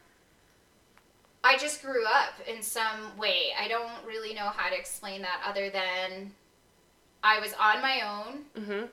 I 1.43 1.57
just 1.57 1.81
grew 1.81 2.05
up 2.05 2.33
in 2.47 2.61
some 2.61 3.17
way. 3.17 3.47
I 3.59 3.67
don't 3.67 3.91
really 4.07 4.33
know 4.33 4.49
how 4.55 4.69
to 4.69 4.77
explain 4.77 5.21
that 5.23 5.41
other 5.45 5.69
than 5.69 6.31
I 7.23 7.39
was 7.39 7.53
on 7.59 7.81
my 7.81 8.01
own 8.01 8.45
Mm-hmm. 8.57 8.85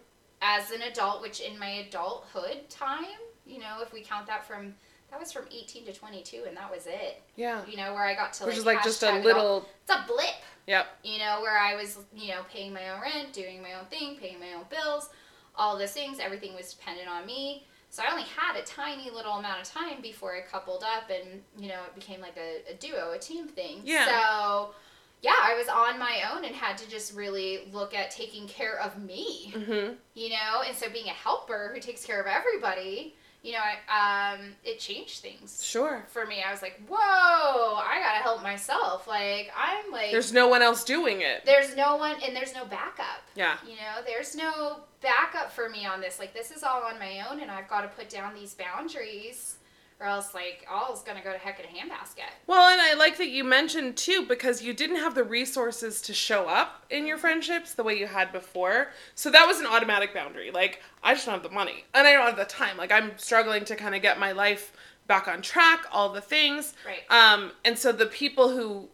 as 0.43 0.71
an 0.71 0.83
adult, 0.83 1.23
which 1.23 1.41
in 1.41 1.59
my 1.59 1.69
adulthood 1.87 2.69
time, 2.69 3.05
you 3.47 3.59
know, 3.59 3.79
if 3.83 3.93
we 3.93 4.03
count 4.03 4.27
that 4.27 4.47
from 4.47 4.75
that 5.11 5.19
was 5.19 5.33
from 5.33 5.45
18 5.51 5.87
to 5.87 5.93
22 5.93 6.45
and 6.47 6.57
that 6.57 6.71
was 6.71 6.87
it. 6.87 7.21
Yeah. 7.35 7.63
You 7.67 7.77
know, 7.77 7.93
where 7.95 8.05
I 8.05 8.15
got 8.15 8.33
to 8.35 8.45
Which 8.45 8.55
like 8.55 8.59
is 8.59 8.67
like 8.67 8.83
just 8.85 9.03
a 9.03 9.19
little. 9.21 9.67
it's 9.83 9.91
a 9.93 10.05
blip 10.07 10.27
Yep. 10.69 10.87
you 11.03 11.19
know, 11.19 11.39
where 11.41 11.59
I 11.59 11.75
was, 11.75 11.99
you 12.15 12.29
know, 12.29 12.43
paying 12.53 12.73
my 12.73 12.91
own 12.91 13.01
rent, 13.01 13.33
doing 13.33 13.61
my 13.61 13.75
own 13.75 13.87
thing, 13.87 14.17
paying 14.21 14.39
my 14.39 14.53
own 14.53 14.65
bills, 14.71 15.09
all 15.57 15.77
those 15.77 15.91
things, 15.91 16.19
everything 16.21 16.55
was 16.55 16.73
dependent 16.75 17.09
on 17.09 17.27
me. 17.27 17.67
So 17.91 18.03
I 18.07 18.11
only 18.11 18.23
had 18.23 18.57
a 18.57 18.63
tiny 18.63 19.11
little 19.11 19.33
amount 19.33 19.61
of 19.61 19.67
time 19.69 20.01
before 20.01 20.37
I 20.37 20.43
coupled 20.43 20.85
up 20.85 21.11
and, 21.11 21.43
you 21.59 21.69
know, 21.69 21.81
it 21.87 21.95
became 21.95 22.21
like 22.21 22.37
a, 22.37 22.71
a 22.73 22.75
duo, 22.75 23.13
a 23.13 23.19
team 23.19 23.49
thing. 23.49 23.81
Yeah. 23.85 24.05
So, 24.07 24.75
yeah, 25.23 25.35
I 25.37 25.55
was 25.57 25.69
on 25.69 25.99
my 25.99 26.23
own 26.33 26.45
and 26.45 26.55
had 26.55 26.79
to 26.79 26.89
just 26.89 27.15
really 27.15 27.69
look 27.73 27.93
at 27.95 28.11
taking 28.13 28.47
care 28.47 28.81
of 28.81 28.97
me, 29.03 29.53
Mm-hmm. 29.55 29.95
you 30.15 30.31
know, 30.31 30.63
and 30.67 30.77
so 30.77 30.89
being 30.89 31.07
a 31.07 31.11
helper 31.11 31.73
who 31.75 31.81
takes 31.81 32.05
care 32.05 32.21
of 32.21 32.27
everybody, 32.27 33.17
you 33.43 33.53
know, 33.53 33.59
I, 33.89 34.35
um, 34.35 34.41
it 34.65 34.79
changed 34.79 35.21
things 35.21 35.65
Sure. 35.65 36.05
for 36.09 36.27
me. 36.27 36.43
I 36.47 36.51
was 36.53 36.61
like, 36.63 36.81
whoa, 36.89 36.97
I 36.99 37.99
gotta 37.99 38.23
help 38.23 38.43
myself. 38.43 39.07
Like, 39.09 39.51
I'm 39.57 39.91
like, 39.91 40.11
There's 40.11 40.33
no 40.33 40.49
one 40.49 40.61
else 40.63 40.85
doing 40.85 41.23
it. 41.23 41.45
there's 41.47 41.75
no 41.77 41.97
one 41.97 42.17
and 42.25 42.37
there's 42.37 42.55
no 42.55 42.65
backup 42.67 43.23
Yeah. 43.35 43.57
you 43.67 43.77
know 43.77 44.03
there's 44.07 44.35
no 44.37 44.81
backup 45.01 45.51
for 45.53 45.69
me 45.71 45.87
on 45.87 46.01
this 46.03 46.19
like 46.19 46.35
this 46.35 46.51
is 46.51 46.63
all 46.63 46.83
on 46.83 46.99
my 46.99 47.25
own 47.31 47.41
and 47.41 47.51
i've 47.51 47.67
got 47.69 47.81
to 47.81 47.89
put 47.89 48.11
down 48.11 48.35
these 48.35 48.53
boundaries 48.55 49.55
or 50.01 50.07
else 50.07 50.35
like 50.35 50.67
all's 50.71 51.03
gonna 51.03 51.23
go 51.23 51.33
to 51.33 51.39
heck 51.39 51.61
in 51.61 51.67
a 51.67 51.69
handbasket 51.69 52.31
Well, 52.47 52.71
and 52.71 52.81
I 52.81 52.95
like 52.95 53.19
that 53.19 53.29
you 53.29 53.45
mentioned 53.45 53.97
too, 53.97 54.25
because 54.27 54.63
you 54.63 54.73
didn't 54.73 54.97
have 54.97 55.15
the 55.15 55.25
resources 55.25 56.01
to 56.03 56.15
show 56.15 56.49
up 56.49 56.85
in 56.91 57.07
your 57.07 57.19
friendships 57.19 57.75
the 57.75 57.85
way 57.85 57.99
you 57.99 58.07
had 58.07 58.33
before. 58.33 58.89
So 59.15 59.31
that 59.31 59.47
was 59.47 59.61
an 59.61 59.67
automatic 59.67 60.15
boundary. 60.15 60.51
Like, 60.51 60.83
I 61.03 61.15
just 61.15 61.27
don't 61.27 61.35
have 61.35 61.43
the 61.43 61.51
money. 61.51 61.85
And 61.95 62.07
I 62.07 62.13
don't 62.13 62.27
have 62.27 62.37
the 62.37 62.45
time. 62.45 62.77
Like, 62.77 62.91
I'm 62.91 63.17
struggling 63.19 63.65
to 63.67 63.77
kind 63.77 63.95
of 63.95 64.03
get 64.03 64.19
my 64.19 64.33
life 64.33 64.73
back 65.07 65.29
on 65.29 65.43
track, 65.43 65.85
all 65.93 66.09
the 66.09 66.21
things. 66.21 66.75
right 66.87 67.03
Um, 67.11 67.53
and 67.65 67.79
so 67.79 67.93
the 67.93 68.07
people 68.07 68.51
who 68.51 68.89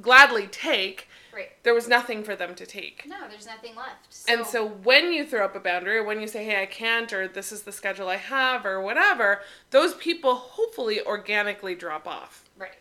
gladly 0.00 0.46
take, 0.48 1.08
right 1.34 1.50
there 1.62 1.74
was 1.74 1.88
nothing 1.88 2.22
for 2.22 2.34
them 2.34 2.54
to 2.54 2.66
take. 2.66 3.04
no 3.06 3.28
there's 3.28 3.46
nothing 3.46 3.74
left 3.76 4.06
so, 4.10 4.32
And 4.32 4.46
so 4.46 4.66
when 4.66 5.12
you 5.12 5.24
throw 5.24 5.44
up 5.44 5.54
a 5.54 5.60
boundary, 5.60 5.98
or 5.98 6.04
when 6.04 6.20
you 6.20 6.26
say, 6.26 6.44
hey, 6.44 6.62
I 6.62 6.66
can't, 6.66 7.12
or 7.12 7.28
this 7.28 7.52
is 7.52 7.62
the 7.62 7.72
schedule 7.72 8.08
I 8.08 8.16
have, 8.16 8.66
or 8.66 8.80
whatever, 8.80 9.40
those 9.70 9.94
people 9.94 10.34
hopefully 10.34 11.00
organically 11.02 11.74
drop 11.74 12.06
off. 12.06 12.44
right 12.58 12.78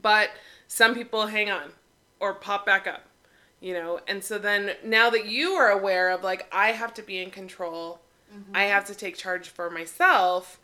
But 0.00 0.30
some 0.68 0.94
people 0.94 1.26
hang 1.26 1.50
on 1.50 1.72
or 2.20 2.32
pop 2.32 2.64
back 2.64 2.86
up, 2.86 3.04
you 3.60 3.74
know? 3.74 4.00
And 4.06 4.22
so 4.22 4.38
then 4.38 4.72
now 4.84 5.10
that 5.10 5.26
you 5.26 5.50
are 5.50 5.70
aware 5.70 6.10
of, 6.10 6.22
like, 6.22 6.46
I 6.52 6.68
have 6.68 6.94
to 6.94 7.02
be 7.02 7.20
in 7.20 7.30
control, 7.30 8.00
mm-hmm. 8.32 8.56
I 8.56 8.64
have 8.64 8.86
to 8.86 8.94
take 8.94 9.16
charge 9.16 9.48
for 9.48 9.68
myself, 9.68 10.58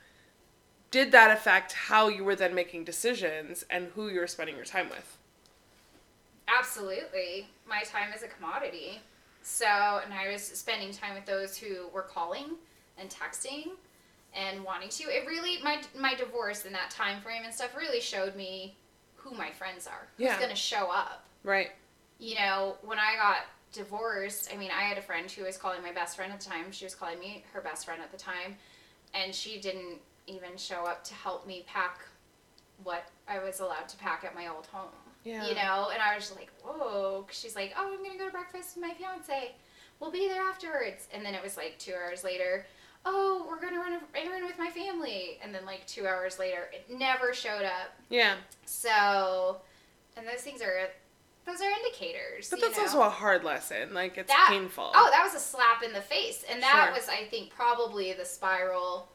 did 0.90 1.12
that 1.12 1.30
affect 1.30 1.72
how 1.72 2.08
you 2.08 2.24
were 2.24 2.36
then 2.36 2.54
making 2.54 2.84
decisions 2.84 3.64
and 3.68 3.88
who 3.88 4.08
you 4.08 4.20
were 4.20 4.26
spending 4.26 4.56
your 4.56 4.64
time 4.64 4.88
with? 4.88 5.17
Absolutely 6.58 7.46
my 7.68 7.82
time 7.82 8.12
is 8.14 8.22
a 8.22 8.28
commodity 8.28 9.00
so 9.42 9.66
and 10.04 10.12
i 10.12 10.30
was 10.32 10.42
spending 10.42 10.92
time 10.92 11.14
with 11.14 11.26
those 11.26 11.56
who 11.56 11.88
were 11.94 12.02
calling 12.02 12.46
and 12.98 13.08
texting 13.10 13.68
and 14.34 14.62
wanting 14.64 14.88
to 14.88 15.04
it 15.04 15.26
really 15.26 15.62
my 15.62 15.80
my 15.98 16.14
divorce 16.14 16.64
in 16.64 16.72
that 16.72 16.90
time 16.90 17.20
frame 17.20 17.42
and 17.44 17.54
stuff 17.54 17.76
really 17.76 18.00
showed 18.00 18.34
me 18.36 18.74
who 19.16 19.34
my 19.34 19.50
friends 19.50 19.86
are 19.86 20.06
who's 20.16 20.26
Yeah. 20.26 20.38
going 20.38 20.50
to 20.50 20.56
show 20.56 20.90
up 20.90 21.24
Right. 21.44 21.70
you 22.18 22.34
know, 22.34 22.76
when 22.82 22.98
I 22.98 23.14
got 23.14 23.46
divorced, 23.72 24.50
I 24.52 24.56
mean, 24.56 24.70
I 24.76 24.82
had 24.82 24.98
a 24.98 25.02
friend 25.02 25.30
who 25.30 25.44
was 25.44 25.56
calling 25.56 25.80
my 25.82 25.92
best 25.92 26.16
friend 26.16 26.32
at 26.32 26.40
the 26.40 26.46
time. 26.50 26.72
She 26.72 26.84
was 26.84 26.94
calling 26.94 27.18
me 27.20 27.44
her 27.52 27.60
best 27.60 27.84
friend 27.86 28.02
at 28.02 28.10
the 28.10 28.18
time. 28.18 28.56
And 29.14 29.32
she 29.34 29.60
didn't 29.60 29.98
even 30.26 30.56
show 30.56 30.84
up 30.84 31.04
to 31.04 31.14
help 31.14 31.46
me 31.46 31.64
pack 31.66 32.00
was 33.48 33.60
allowed 33.60 33.88
to 33.88 33.96
pack 33.96 34.24
at 34.24 34.34
my 34.34 34.46
old 34.48 34.66
home. 34.66 34.90
Yeah. 35.24 35.46
You 35.46 35.54
know, 35.54 35.88
and 35.92 36.00
I 36.00 36.14
was 36.14 36.24
just 36.28 36.36
like, 36.36 36.50
whoa. 36.62 37.26
She's 37.30 37.56
like, 37.56 37.72
oh, 37.76 37.92
I'm 37.92 37.98
going 37.98 38.12
to 38.12 38.18
go 38.18 38.26
to 38.26 38.30
breakfast 38.32 38.76
with 38.76 38.84
my 38.84 38.94
fiance. 38.94 39.52
We'll 40.00 40.12
be 40.12 40.28
there 40.28 40.42
afterwards. 40.42 41.08
And 41.12 41.24
then 41.24 41.34
it 41.34 41.42
was 41.42 41.56
like 41.56 41.76
two 41.78 41.92
hours 41.94 42.22
later. 42.22 42.66
Oh, 43.04 43.44
we're 43.48 43.60
going 43.60 43.72
to 43.72 43.78
run 43.80 43.94
an 43.94 44.00
errand 44.14 44.44
with 44.44 44.58
my 44.58 44.70
family. 44.70 45.38
And 45.42 45.54
then 45.54 45.64
like 45.66 45.86
two 45.86 46.06
hours 46.06 46.38
later, 46.38 46.70
it 46.72 46.86
never 46.96 47.34
showed 47.34 47.64
up. 47.64 47.92
Yeah. 48.10 48.36
So, 48.64 49.58
and 50.16 50.26
those 50.26 50.40
things 50.42 50.62
are, 50.62 50.88
those 51.46 51.60
are 51.60 51.70
indicators. 51.70 52.48
But 52.50 52.60
that's 52.60 52.76
know? 52.76 52.84
also 52.84 53.02
a 53.02 53.10
hard 53.10 53.42
lesson. 53.44 53.92
Like, 53.92 54.18
it's 54.18 54.28
That- 54.28 54.48
painful. 54.50 54.92
Oh, 54.94 55.08
that 55.10 55.24
was 55.24 55.34
a 55.34 55.44
slap 55.44 55.82
in 55.82 55.92
the 55.92 56.00
face, 56.00 56.44
and 56.50 56.62
that 56.62 56.84
Sure. 56.86 56.94
was, 56.94 57.08
I 57.08 57.24
think, 57.28 57.50
probably 57.50 58.12
the 58.12 58.24
spiral. 58.24 59.08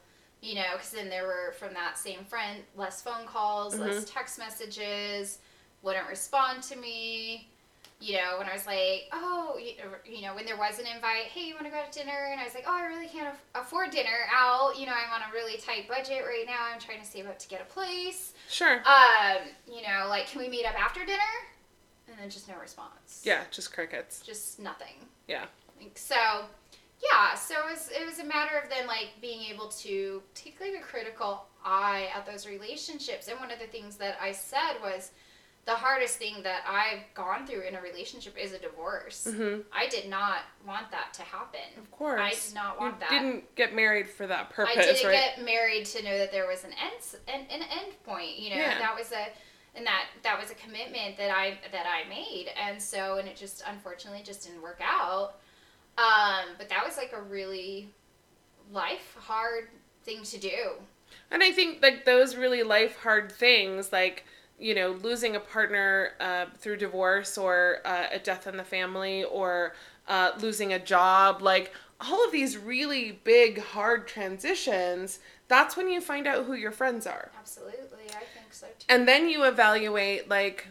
You 0.44 0.56
know, 0.56 0.72
because 0.72 0.90
then 0.90 1.08
there 1.08 1.26
were 1.26 1.54
from 1.58 1.72
that 1.74 1.96
same 1.96 2.24
friend 2.24 2.60
less 2.76 3.00
phone 3.00 3.24
calls, 3.26 3.74
Mm-hmm. 3.74 3.82
less 3.84 4.04
text 4.04 4.38
messages, 4.38 5.38
wouldn't 5.82 6.06
respond 6.08 6.62
to 6.64 6.76
me. 6.76 7.48
You 8.00 8.16
know, 8.18 8.36
when 8.38 8.48
I 8.48 8.52
was 8.52 8.66
like, 8.66 9.04
oh, 9.12 9.56
you 10.04 10.20
know, 10.22 10.34
when 10.34 10.44
there 10.44 10.58
was 10.58 10.78
an 10.78 10.84
invite, 10.86 11.24
hey, 11.32 11.46
you 11.46 11.54
want 11.54 11.64
to 11.66 11.70
go 11.70 11.80
to 11.90 11.98
dinner? 11.98 12.28
And 12.30 12.38
I 12.40 12.44
was 12.44 12.52
like, 12.54 12.64
oh, 12.66 12.74
I 12.76 12.84
really 12.84 13.06
can't 13.08 13.28
aff- 13.28 13.62
afford 13.64 13.90
dinner 13.92 14.26
out. 14.34 14.78
You 14.78 14.84
know, 14.84 14.92
I'm 14.92 15.10
on 15.22 15.30
a 15.30 15.32
really 15.32 15.56
tight 15.58 15.88
budget 15.88 16.22
right 16.26 16.44
now. 16.46 16.58
I'm 16.72 16.78
trying 16.80 17.00
to 17.00 17.06
save 17.06 17.26
up 17.26 17.38
to 17.38 17.48
get 17.48 17.62
a 17.62 17.64
place. 17.72 18.34
Sure. 18.50 18.80
Um, 18.86 19.38
you 19.66 19.80
know, 19.82 20.06
like, 20.10 20.26
can 20.26 20.42
we 20.42 20.48
meet 20.48 20.66
up 20.66 20.78
after 20.78 21.00
dinner? 21.06 21.18
and 22.06 22.18
then 22.18 22.28
just 22.28 22.48
no 22.48 22.54
response. 22.60 23.22
Yeah, 23.24 23.44
just 23.50 23.72
crickets. 23.72 24.20
Just 24.20 24.58
nothing. 24.60 24.96
Yeah. 25.26 25.46
So, 25.94 26.14
yeah, 27.02 27.34
so 27.34 27.54
it 27.58 27.70
was, 27.70 27.90
it 27.90 28.06
was 28.06 28.18
a 28.18 28.24
matter 28.24 28.56
of 28.56 28.68
then 28.70 28.86
like 28.86 29.08
being 29.20 29.42
able 29.52 29.68
to 29.68 30.22
take 30.34 30.60
like 30.60 30.74
a 30.78 30.82
critical 30.82 31.44
eye 31.64 32.08
at 32.14 32.24
those 32.26 32.46
relationships. 32.46 33.28
And 33.28 33.38
one 33.40 33.50
of 33.50 33.58
the 33.58 33.66
things 33.66 33.96
that 33.96 34.16
I 34.20 34.32
said 34.32 34.74
was 34.82 35.10
the 35.66 35.72
hardest 35.72 36.18
thing 36.18 36.42
that 36.42 36.62
I've 36.68 37.00
gone 37.14 37.46
through 37.46 37.62
in 37.62 37.74
a 37.74 37.80
relationship 37.80 38.36
is 38.38 38.52
a 38.52 38.58
divorce. 38.58 39.26
hmm 39.30 39.60
I 39.72 39.86
did 39.88 40.08
not 40.10 40.40
want 40.66 40.90
that 40.90 41.14
to 41.14 41.22
happen. 41.22 41.60
Of 41.78 41.90
course. 41.90 42.20
I 42.20 42.30
did 42.30 42.54
not 42.54 42.78
want 42.78 42.94
you 42.94 43.00
that. 43.00 43.10
didn't 43.10 43.54
get 43.54 43.74
married 43.74 44.08
for 44.08 44.26
that 44.26 44.50
purpose, 44.50 44.74
I 44.76 44.82
didn't 44.82 45.06
right? 45.06 45.32
get 45.36 45.44
married 45.44 45.86
to 45.86 46.02
know 46.02 46.18
that 46.18 46.32
there 46.32 46.46
was 46.46 46.64
an 46.64 46.70
end 46.72 47.20
an, 47.28 47.46
an 47.50 47.62
end 47.62 47.92
point. 48.04 48.38
You 48.38 48.50
know, 48.50 48.56
Yeah. 48.56 48.78
that 48.78 48.94
was 48.96 49.12
a 49.12 49.26
and 49.76 49.84
that 49.86 50.04
that 50.22 50.38
was 50.40 50.50
a 50.50 50.54
commitment 50.54 51.16
that 51.16 51.30
I 51.30 51.58
that 51.72 51.86
I 51.86 52.08
made, 52.08 52.50
and 52.62 52.80
so 52.80 53.16
and 53.18 53.26
it 53.26 53.36
just 53.36 53.62
unfortunately 53.66 54.22
just 54.22 54.44
didn't 54.46 54.62
work 54.62 54.80
out. 54.84 55.36
Um, 55.96 56.50
but 56.58 56.68
that 56.68 56.84
was 56.84 56.96
like 56.96 57.12
a 57.12 57.22
really 57.22 57.88
life 58.72 59.16
hard 59.18 59.68
thing 60.04 60.22
to 60.24 60.38
do. 60.38 60.72
And 61.30 61.42
I 61.42 61.52
think 61.52 61.82
like 61.82 62.04
those 62.04 62.36
really 62.36 62.62
life 62.62 62.96
hard 62.98 63.30
things, 63.30 63.92
like 63.92 64.24
you 64.58 64.74
know, 64.74 64.90
losing 65.02 65.34
a 65.34 65.40
partner 65.40 66.12
uh, 66.20 66.46
through 66.58 66.76
divorce 66.76 67.36
or 67.36 67.78
uh, 67.84 68.06
a 68.12 68.18
death 68.20 68.46
in 68.46 68.56
the 68.56 68.64
family 68.64 69.24
or 69.24 69.74
uh, 70.06 70.30
losing 70.40 70.72
a 70.72 70.78
job, 70.78 71.42
like 71.42 71.72
all 72.00 72.24
of 72.24 72.30
these 72.30 72.56
really 72.56 73.18
big 73.24 73.60
hard 73.60 74.06
transitions. 74.06 75.18
That's 75.48 75.76
when 75.76 75.88
you 75.90 76.00
find 76.00 76.26
out 76.26 76.44
who 76.46 76.54
your 76.54 76.70
friends 76.70 77.06
are, 77.06 77.30
Absolutely, 77.38 78.06
I 78.08 78.24
think 78.32 78.52
so 78.52 78.66
too. 78.78 78.86
and 78.88 79.06
then 79.06 79.28
you 79.28 79.44
evaluate 79.44 80.28
like 80.28 80.68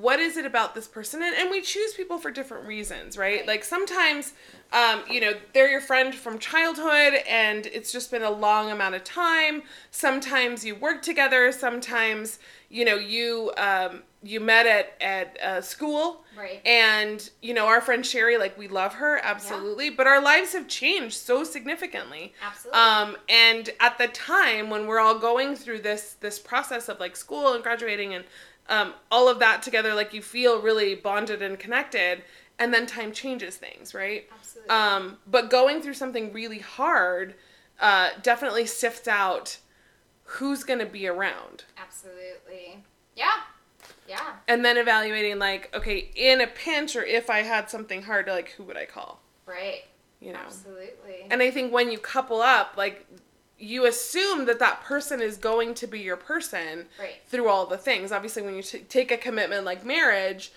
what 0.00 0.18
is 0.20 0.36
it 0.36 0.44
about 0.46 0.74
this 0.74 0.88
person? 0.88 1.22
And, 1.22 1.34
and 1.36 1.50
we 1.50 1.60
choose 1.60 1.94
people 1.94 2.18
for 2.18 2.30
different 2.30 2.66
reasons 2.66 3.16
right, 3.16 3.38
Right. 3.38 3.46
like 3.46 3.64
sometimes 3.64 4.32
um, 4.72 5.02
you 5.08 5.20
know 5.20 5.32
they're 5.52 5.70
your 5.70 5.80
friend 5.80 6.14
from 6.14 6.38
childhood 6.38 7.14
and 7.28 7.66
it's 7.66 7.92
just 7.92 8.10
been 8.10 8.22
a 8.22 8.30
long 8.30 8.70
amount 8.70 8.94
of 8.94 9.04
time. 9.04 9.62
Sometimes 9.90 10.64
you 10.64 10.74
work 10.74 11.02
together. 11.02 11.52
Sometimes 11.52 12.38
you 12.68 12.84
know 12.84 12.96
you 12.96 13.52
um, 13.56 14.02
you 14.22 14.40
met 14.40 14.66
at 14.66 14.94
at 15.00 15.38
uh, 15.40 15.60
school. 15.60 16.22
Right. 16.36 16.60
and 16.66 17.30
you 17.42 17.54
know 17.54 17.66
our 17.66 17.80
friend 17.80 18.04
sherry 18.04 18.36
like 18.38 18.58
we 18.58 18.66
love 18.66 18.94
her 18.94 19.20
absolutely. 19.22 19.88
But 19.90 20.08
our 20.08 20.20
lives 20.20 20.52
have 20.54 20.66
changed 20.66 21.14
so 21.16 21.44
significantly. 21.44 22.32
Absolutely. 22.44 22.80
um, 22.80 23.16
and 23.28 23.70
at 23.78 23.98
the 23.98 24.08
time 24.08 24.68
when 24.70 24.88
we're 24.88 24.98
all 24.98 25.16
going 25.20 25.54
through 25.54 25.82
this 25.82 26.14
this 26.18 26.40
process 26.40 26.88
of 26.88 26.98
like 26.98 27.14
school 27.14 27.52
and 27.52 27.62
graduating 27.62 28.14
and 28.14 28.24
um, 28.68 28.94
all 29.10 29.28
of 29.28 29.38
that 29.40 29.62
together, 29.62 29.94
like 29.94 30.14
you 30.14 30.22
feel 30.22 30.60
really 30.60 30.94
bonded 30.94 31.42
and 31.42 31.58
connected, 31.58 32.22
and 32.58 32.72
then 32.72 32.86
time 32.86 33.12
changes 33.12 33.56
things, 33.56 33.94
right? 33.94 34.28
Absolutely. 34.34 34.70
Um, 34.70 35.18
but 35.26 35.50
going 35.50 35.82
through 35.82 35.94
something 35.94 36.32
really 36.32 36.60
hard 36.60 37.34
uh, 37.80 38.10
definitely 38.22 38.66
sifts 38.66 39.08
out 39.08 39.58
who's 40.24 40.64
going 40.64 40.78
to 40.78 40.86
be 40.86 41.06
around, 41.06 41.64
Absolutely. 41.76 42.82
Yeah. 43.16 43.40
Yeah. 44.08 44.34
and 44.48 44.64
then 44.64 44.76
evaluating 44.76 45.38
like, 45.38 45.74
okay, 45.74 46.10
in 46.14 46.40
a 46.40 46.46
pinch 46.46 46.94
or 46.94 47.02
if 47.02 47.30
I 47.30 47.40
had 47.42 47.70
something 47.70 48.02
hard, 48.02 48.26
like 48.26 48.50
who 48.50 48.62
would 48.64 48.76
I 48.76 48.84
call? 48.84 49.20
Right. 49.46 49.84
You 50.20 50.32
know. 50.32 50.40
Absolutely. 50.44 51.26
And 51.30 51.42
I 51.42 51.50
think 51.50 51.72
when 51.72 51.90
you 51.90 51.98
couple 51.98 52.40
up, 52.40 52.74
like 52.76 53.06
you 53.58 53.86
assume 53.86 54.46
that 54.46 54.58
that 54.58 54.82
person 54.82 55.20
is 55.20 55.36
going 55.36 55.74
to 55.74 55.86
be 55.86 56.00
your 56.00 56.16
person 56.16 56.86
Right. 56.98 57.16
through 57.26 57.48
all 57.48 57.66
the 57.66 57.78
things. 57.78 58.10
Obviously, 58.12 58.42
when 58.42 58.54
you 58.56 58.62
t- 58.62 58.80
take 58.80 59.10
a 59.10 59.16
commitment 59.16 59.64
like 59.64 59.84
marriage, 59.84 60.52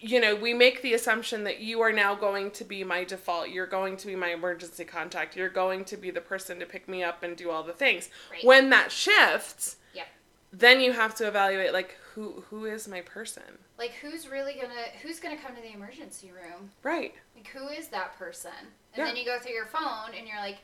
you 0.00 0.20
know, 0.20 0.34
we 0.36 0.54
make 0.54 0.82
the 0.82 0.94
assumption 0.94 1.42
that 1.44 1.58
you 1.58 1.80
are 1.80 1.90
now 1.92 2.14
going 2.14 2.50
to 2.52 2.64
be 2.64 2.84
my 2.84 3.02
default. 3.02 3.48
You're 3.48 3.66
going 3.66 3.96
to 3.96 4.06
be 4.06 4.14
my 4.14 4.28
emergency 4.28 4.84
contact. 4.84 5.36
You're 5.36 5.48
going 5.48 5.84
to 5.86 5.96
be 5.96 6.10
the 6.10 6.20
person 6.20 6.60
to 6.60 6.66
pick 6.66 6.88
me 6.88 7.02
up 7.02 7.22
and 7.22 7.36
do 7.36 7.50
all 7.50 7.62
the 7.64 7.72
things. 7.72 8.08
Right. 8.30 8.44
When 8.44 8.70
that 8.70 8.92
shifts, 8.92 9.76
Yep. 9.94 10.06
then 10.52 10.80
you 10.80 10.92
have 10.92 11.14
to 11.16 11.26
evaluate 11.26 11.72
like 11.72 11.96
who 12.14 12.44
who 12.50 12.64
is 12.66 12.86
my 12.86 13.00
person. 13.00 13.58
Like 13.78 13.92
who's 14.02 14.28
really 14.28 14.54
gonna 14.54 14.84
who's 15.02 15.18
gonna 15.18 15.36
come 15.36 15.56
to 15.56 15.62
the 15.62 15.72
emergency 15.72 16.30
room? 16.30 16.70
Right. 16.82 17.14
Like 17.34 17.48
who 17.48 17.68
is 17.68 17.88
that 17.88 18.16
person? 18.18 18.52
And 18.92 18.98
Yeah. 18.98 19.04
then 19.06 19.16
you 19.16 19.24
go 19.24 19.38
through 19.40 19.52
your 19.54 19.66
phone 19.66 20.14
and 20.16 20.28
you're 20.28 20.36
like, 20.40 20.58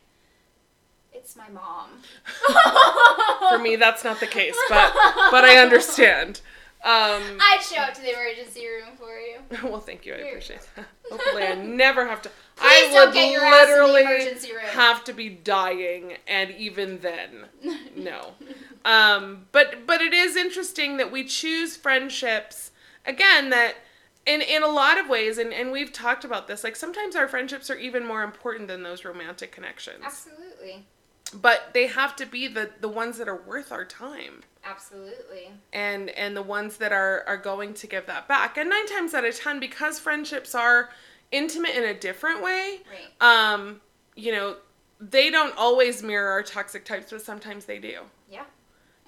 it's 1.14 1.37
my 1.37 1.48
mom. 1.48 1.90
For 3.48 3.59
me, 3.59 3.77
that's 3.77 4.05
not 4.05 4.20
the 4.20 4.27
case, 4.27 4.57
but 4.68 4.92
but 5.31 5.44
I 5.44 5.59
understand. 5.59 6.40
Um, 6.85 7.22
I'd 7.40 7.62
show 7.62 7.81
up 7.81 7.94
to 7.94 8.03
the 8.03 8.11
emergency 8.11 8.66
room 8.66 8.94
for 8.98 9.18
you. 9.18 9.38
well, 9.70 9.81
thank 9.81 10.05
you. 10.05 10.12
I 10.12 10.18
appreciate 10.18 10.61
that. 10.77 10.85
Hopefully, 11.11 11.42
I 11.44 11.55
never 11.55 12.07
have 12.07 12.20
to. 12.22 12.29
Please 12.57 12.66
I 12.66 12.90
don't 12.92 13.07
would 13.07 13.14
get 13.14 13.33
your 13.33 13.42
ass 13.42 13.68
in 13.68 13.70
the 13.70 13.83
literally 13.83 14.03
emergency 14.03 14.53
room. 14.53 14.61
have 14.66 15.03
to 15.05 15.14
be 15.14 15.31
dying, 15.31 16.18
and 16.29 16.50
even 16.50 16.98
then, 17.00 17.46
no. 17.96 18.33
Um, 18.85 19.46
but 19.50 19.87
but 19.87 20.03
it 20.03 20.12
is 20.12 20.37
interesting 20.37 20.98
that 20.98 21.11
we 21.11 21.24
choose 21.24 21.77
friendships 21.77 22.70
again 23.07 23.50
that. 23.50 23.77
In, 24.27 24.40
in 24.40 24.62
a 24.62 24.68
lot 24.68 24.96
of 24.96 25.07
ways, 25.07 25.37
and, 25.37 25.53
and 25.53 25.70
we've 25.70 25.92
talked 25.92 26.24
about 26.24 26.48
this, 26.48 26.64
like 26.64 26.77
sometimes 26.77 27.14
our 27.14 27.29
friendships 27.29 27.68
are 27.68 27.77
even 27.77 28.07
more 28.07 28.22
important 28.22 28.68
than 28.68 28.83
those 28.83 29.05
romantic 29.05 29.53
connections. 29.53 30.03
Absolutely. 30.03 30.87
But 31.33 31.71
they 31.73 31.87
have 31.89 32.15
to 32.17 32.27
be 32.27 32.47
the, 32.49 32.71
the 32.81 32.89
ones 32.89 33.19
that 33.19 33.29
are 33.29 33.37
worth 33.41 33.73
our 33.73 33.85
time 33.85 34.43
Absolutely. 34.65 35.51
and 35.73 36.11
and 36.11 36.37
the 36.37 36.43
ones 36.43 36.77
that 36.79 36.93
are 36.93 37.25
are 37.27 37.37
going 37.37 37.75
to 37.75 37.87
give 37.87 38.07
that 38.07 38.29
back 38.29 38.57
and 38.57 38.71
nine 38.71 38.87
times 38.87 39.15
out 39.15 39.25
of 39.25 39.35
ten 39.39 39.59
because 39.61 39.99
friendships 39.99 40.55
are 40.55 40.91
intimate 41.33 41.75
in 41.75 41.83
a 41.85 41.95
different 41.95 42.43
way 42.43 42.81
Right. 42.91 43.51
um 43.53 43.81
you 44.15 44.33
know 44.33 44.57
they 45.01 45.29
don't 45.31 45.55
always 45.59 46.03
mirror 46.03 46.31
our 46.31 46.43
toxic 46.43 46.85
types 46.85 47.11
but 47.11 47.21
sometimes 47.21 47.65
they 47.65 47.79
do 47.79 48.01
Yeah. 48.31 48.45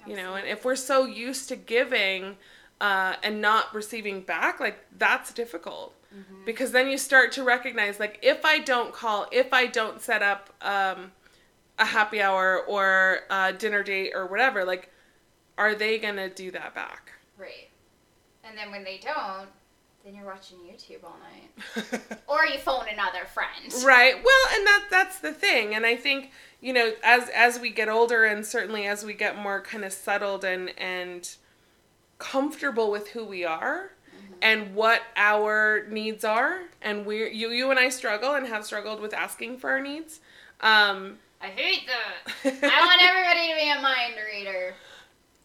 you 0.05 0.15
know 0.15 0.35
and 0.35 0.47
if 0.47 0.65
we're 0.65 0.75
so 0.75 1.05
used 1.05 1.47
to 1.49 1.55
giving 1.55 2.35
uh, 2.79 3.15
and 3.23 3.41
not 3.41 3.73
receiving 3.73 4.21
back 4.21 4.59
like 4.59 4.77
that's 4.97 5.31
difficult 5.33 5.93
Mm-hmm. 6.15 6.45
because 6.45 6.71
then 6.71 6.87
you 6.87 6.97
start 6.97 7.33
to 7.33 7.43
recognize 7.43 7.99
like 7.99 8.17
if 8.21 8.45
i 8.45 8.59
don't 8.59 8.93
call 8.93 9.27
if 9.31 9.51
i 9.51 9.65
don't 9.65 9.99
set 10.01 10.21
up 10.23 10.49
um, 10.61 11.11
a 11.79 11.85
happy 11.85 12.21
hour 12.21 12.59
or 12.67 13.19
a 13.29 13.53
dinner 13.53 13.83
date 13.83 14.11
or 14.15 14.25
whatever 14.27 14.65
like 14.65 14.91
are 15.57 15.75
they 15.75 15.97
gonna 15.99 16.29
do 16.29 16.51
that 16.51 16.73
back 16.75 17.11
Right. 17.37 17.69
And 18.43 18.57
then 18.57 18.71
when 18.71 18.83
they 18.83 18.99
don't, 19.03 19.47
then 20.03 20.15
you're 20.15 20.25
watching 20.25 20.57
YouTube 20.59 21.03
all 21.03 21.17
night. 21.19 22.01
Or 22.27 22.45
you 22.45 22.57
phone 22.57 22.85
another 22.91 23.25
friend. 23.25 23.71
right 23.85 24.15
well 24.15 24.55
and 24.55 24.65
that 24.65 24.87
that's 24.89 25.19
the 25.19 25.31
thing 25.33 25.75
and 25.75 25.85
i 25.85 25.95
think 25.95 26.31
you 26.61 26.73
know 26.73 26.93
as 27.03 27.29
as 27.29 27.59
we 27.59 27.69
get 27.69 27.89
older 27.89 28.23
and 28.25 28.45
certainly 28.45 28.85
as 28.87 29.03
we 29.05 29.13
get 29.13 29.37
more 29.37 29.61
kind 29.61 29.85
of 29.85 29.93
settled 29.93 30.43
and 30.43 30.71
and 30.79 31.35
comfortable 32.19 32.89
with 32.89 33.09
who 33.09 33.23
we 33.23 33.45
are 33.45 33.91
and 34.41 34.73
what 34.75 35.01
our 35.15 35.85
needs 35.89 36.23
are 36.23 36.61
and 36.81 37.05
we 37.05 37.31
you 37.31 37.49
you 37.49 37.69
and 37.69 37.79
i 37.79 37.89
struggle 37.89 38.33
and 38.33 38.47
have 38.47 38.65
struggled 38.65 38.99
with 38.99 39.13
asking 39.13 39.57
for 39.57 39.69
our 39.69 39.79
needs 39.79 40.19
um 40.61 41.17
I 41.41 41.47
hate 41.47 41.83
that. 41.87 42.33
I 42.63 42.85
want 42.85 43.01
everybody 43.01 43.49
to 43.49 43.55
be 43.55 43.69
a 43.71 43.81
mind 43.81 44.15
reader. 44.33 44.73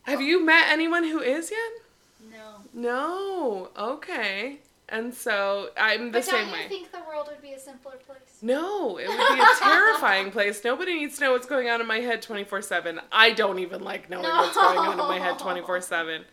have 0.03 0.21
you 0.21 0.45
met 0.45 0.69
anyone 0.69 1.05
who 1.05 1.21
is 1.21 1.51
yet 1.51 2.33
No. 2.33 2.49
no 2.73 3.69
okay 3.77 4.59
and 4.89 5.15
so 5.15 5.69
i'm 5.77 6.07
the 6.07 6.19
But 6.19 6.25
same 6.25 6.49
don't 6.49 6.63
you 6.63 6.69
think 6.69 6.93
the 6.93 6.99
world 7.09 7.29
would 7.31 7.41
be 7.43 7.53
a 7.53 7.59
simpler 7.59 7.93
place? 8.07 8.19
No, 8.45 8.99
it 8.99 9.07
would 9.09 9.35
be 9.37 9.41
a 9.41 9.47
terrifying 9.61 10.31
place. 10.37 10.65
Nobody 10.65 10.95
needs 10.95 11.17
to 11.19 11.25
know 11.25 11.33
what's 11.33 11.47
going 11.47 11.69
on 11.71 11.81
in 11.81 11.87
my 11.87 12.01
head 12.01 12.21
24 12.23 12.61
7. 12.63 13.01
I 13.13 13.31
don't 13.31 13.61
even 13.61 13.83
like 13.85 14.11
knowing 14.11 14.25
what's 14.25 14.57
going 14.57 14.79
on 14.79 14.93
in 14.99 15.07
my 15.07 15.21
head 15.21 15.39
24 15.39 15.81
7. 15.81 16.25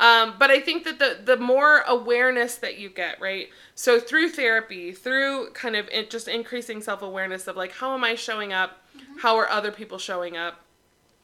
Um, 0.00 0.34
but 0.38 0.50
I 0.50 0.60
think 0.60 0.84
that 0.84 0.98
the, 0.98 1.18
the 1.22 1.36
more 1.36 1.80
awareness 1.86 2.54
that 2.56 2.78
you 2.78 2.88
get, 2.88 3.20
right? 3.20 3.50
So 3.74 4.00
through 4.00 4.30
therapy, 4.30 4.92
through 4.92 5.50
kind 5.52 5.76
of 5.76 5.90
just 6.08 6.26
increasing 6.26 6.80
self 6.80 7.02
awareness 7.02 7.46
of 7.48 7.56
like, 7.56 7.72
how 7.72 7.94
am 7.94 8.02
I 8.02 8.14
showing 8.14 8.52
up? 8.54 8.78
How 9.20 9.36
are 9.36 9.48
other 9.48 9.72
people 9.72 9.98
showing 9.98 10.36
up? 10.36 10.64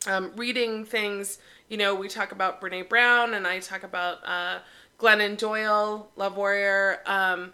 Um, 0.06 0.32
reading 0.36 0.84
things, 0.84 1.38
you 1.68 1.76
know, 1.78 1.94
we 1.94 2.08
talk 2.08 2.32
about 2.32 2.60
Brene 2.60 2.88
Brown 2.88 3.34
and 3.34 3.46
I 3.46 3.58
talk 3.60 3.82
about 3.82 4.18
uh, 4.26 4.58
Glennon 4.98 5.38
Doyle, 5.38 6.10
Love 6.16 6.36
Warrior. 6.36 7.00
Um, 7.06 7.52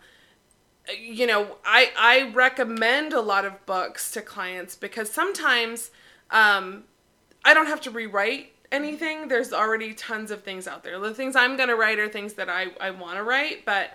you 0.98 1.26
know, 1.26 1.56
I 1.64 1.90
I 1.96 2.32
recommend 2.32 3.12
a 3.12 3.20
lot 3.20 3.44
of 3.44 3.64
books 3.66 4.10
to 4.12 4.22
clients 4.22 4.74
because 4.74 5.10
sometimes 5.10 5.90
um, 6.30 6.84
I 7.44 7.54
don't 7.54 7.66
have 7.66 7.80
to 7.82 7.90
rewrite 7.90 8.52
anything. 8.72 9.28
There's 9.28 9.52
already 9.52 9.94
tons 9.94 10.30
of 10.30 10.42
things 10.42 10.66
out 10.66 10.82
there. 10.82 10.98
The 10.98 11.14
things 11.14 11.36
I'm 11.36 11.56
gonna 11.56 11.76
write 11.76 11.98
are 11.98 12.08
things 12.08 12.34
that 12.34 12.48
I 12.48 12.68
I 12.80 12.90
want 12.90 13.16
to 13.16 13.22
write, 13.22 13.64
but 13.64 13.90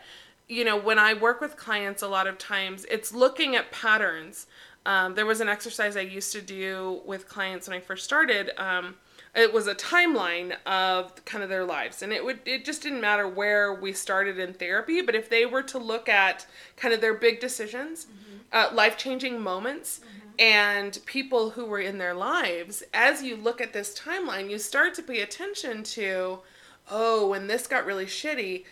you 0.48 0.64
know, 0.64 0.78
when 0.78 1.00
I 1.00 1.14
work 1.14 1.42
with 1.42 1.58
clients, 1.58 2.02
a 2.02 2.08
lot 2.08 2.28
of 2.28 2.38
times 2.38 2.86
it's 2.86 3.14
looking 3.14 3.56
at 3.56 3.72
patterns 3.72 4.48
um, 4.86 5.16
there 5.16 5.26
was 5.26 5.42
an 5.42 5.50
exercise 5.50 5.98
I 5.98 6.02
used 6.02 6.32
to 6.34 6.42
do 6.42 7.02
with 7.06 7.28
clients 7.28 7.68
when 7.68 7.78
I 7.78 7.82
first 7.82 8.04
started. 8.04 8.52
Um, 8.58 8.96
it 9.36 9.52
was 9.54 9.68
a 9.68 9.76
timeline 9.76 10.56
of 10.66 11.24
kind 11.26 11.44
of 11.44 11.50
their 11.50 11.66
lives 11.66 12.02
and 12.02 12.14
it 12.14 12.24
would 12.24 12.40
it 12.46 12.64
just 12.64 12.82
didn't 12.82 13.02
matter 13.02 13.28
where 13.28 13.74
we 13.74 13.92
started 13.92 14.40
in 14.40 14.54
therapy 14.54 15.02
but 15.02 15.14
if 15.14 15.30
they 15.30 15.46
were 15.46 15.64
to 15.64 15.78
look 15.78 16.08
at 16.08 16.46
kind 16.78 16.94
of 16.94 17.02
their 17.02 17.14
big 17.14 17.40
decisions 17.40 18.06
mm-hmm. 18.06 18.38
uh, 18.54 18.74
life-changing 18.74 19.40
moments 19.40 20.00
mm-hmm. 20.00 20.30
and 20.40 21.00
people 21.06 21.52
who 21.52 21.66
were 21.66 21.80
in 21.80 21.98
their 21.98 22.14
lives 22.14 22.82
as 22.94 23.22
you 23.22 23.36
look 23.36 23.60
at 23.60 23.74
this 23.74 23.98
timeline 24.00 24.50
you 24.50 24.58
start 24.58 24.94
to 24.94 25.04
pay 25.04 25.22
attention 25.22 25.84
to 25.84 26.40
oh 26.90 27.28
when 27.28 27.48
this 27.48 27.68
got 27.68 27.86
really 27.86 28.06
shitty 28.06 28.64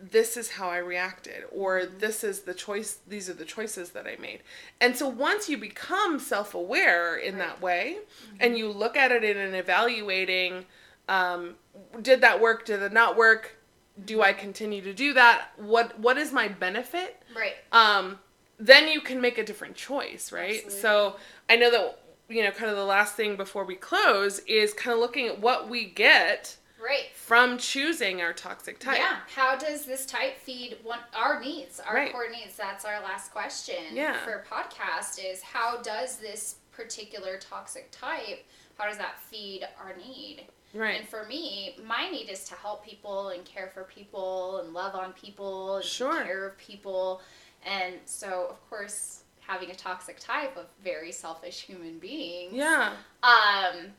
this 0.00 0.36
is 0.36 0.50
how 0.52 0.68
I 0.68 0.78
reacted, 0.78 1.44
or 1.52 1.80
mm-hmm. 1.80 1.98
this 1.98 2.24
is 2.24 2.40
the 2.40 2.54
choice, 2.54 2.98
these 3.06 3.28
are 3.28 3.34
the 3.34 3.44
choices 3.44 3.90
that 3.90 4.06
I 4.06 4.16
made. 4.20 4.40
And 4.80 4.96
so 4.96 5.08
once 5.08 5.48
you 5.48 5.58
become 5.58 6.18
self 6.18 6.54
aware 6.54 7.16
in 7.16 7.36
right. 7.36 7.46
that 7.46 7.62
way, 7.62 7.98
mm-hmm. 7.98 8.36
and 8.40 8.58
you 8.58 8.70
look 8.70 8.96
at 8.96 9.12
it 9.12 9.24
in 9.24 9.36
an 9.36 9.54
evaluating, 9.54 10.66
um, 11.08 11.54
did 12.00 12.20
that 12.22 12.40
work, 12.40 12.64
did 12.64 12.82
it 12.82 12.92
not 12.92 13.16
work? 13.16 13.56
Do 14.04 14.22
I 14.22 14.32
continue 14.32 14.80
to 14.82 14.94
do 14.94 15.12
that? 15.14 15.48
What 15.56 15.98
what 15.98 16.16
is 16.16 16.32
my 16.32 16.48
benefit? 16.48 17.22
Right. 17.36 17.54
Um, 17.72 18.18
then 18.58 18.88
you 18.88 19.00
can 19.00 19.20
make 19.20 19.36
a 19.36 19.44
different 19.44 19.74
choice, 19.74 20.32
right? 20.32 20.62
Absolutely. 20.64 20.80
So 20.80 21.16
I 21.48 21.56
know 21.56 21.70
that 21.70 21.98
you 22.30 22.44
know, 22.44 22.52
kind 22.52 22.70
of 22.70 22.76
the 22.76 22.84
last 22.84 23.16
thing 23.16 23.36
before 23.36 23.64
we 23.64 23.74
close 23.74 24.38
is 24.40 24.72
kind 24.72 24.94
of 24.94 25.00
looking 25.00 25.26
at 25.26 25.40
what 25.40 25.68
we 25.68 25.84
get 25.84 26.56
Right. 26.82 27.14
From 27.14 27.58
choosing 27.58 28.22
our 28.22 28.32
toxic 28.32 28.78
type. 28.78 28.98
Yeah. 28.98 29.18
How 29.34 29.56
does 29.56 29.84
this 29.84 30.06
type 30.06 30.38
feed 30.38 30.78
one 30.82 31.00
our 31.14 31.40
needs, 31.40 31.80
our 31.80 31.94
right. 31.94 32.12
core 32.12 32.30
needs? 32.30 32.56
That's 32.56 32.84
our 32.84 33.00
last 33.02 33.32
question 33.32 33.76
yeah. 33.92 34.24
for 34.24 34.44
podcast 34.50 35.20
is 35.22 35.42
how 35.42 35.82
does 35.82 36.16
this 36.16 36.56
particular 36.72 37.38
toxic 37.38 37.90
type, 37.90 38.46
how 38.78 38.88
does 38.88 38.98
that 38.98 39.20
feed 39.20 39.66
our 39.78 39.94
need? 39.96 40.46
Right. 40.72 41.00
And 41.00 41.08
for 41.08 41.26
me, 41.26 41.76
my 41.86 42.08
need 42.10 42.30
is 42.30 42.44
to 42.44 42.54
help 42.54 42.84
people 42.84 43.30
and 43.30 43.44
care 43.44 43.70
for 43.74 43.84
people 43.84 44.58
and 44.58 44.72
love 44.72 44.94
on 44.94 45.12
people 45.12 45.76
and 45.76 45.84
sure. 45.84 46.24
care 46.24 46.46
of 46.46 46.56
people. 46.58 47.20
And 47.66 47.96
so, 48.04 48.46
of 48.48 48.70
course, 48.70 49.24
having 49.40 49.70
a 49.70 49.74
toxic 49.74 50.18
type 50.20 50.56
of 50.56 50.66
very 50.82 51.12
selfish 51.12 51.62
human 51.62 51.98
beings. 51.98 52.52
Yeah. 52.54 52.92
Um, 53.22 53.92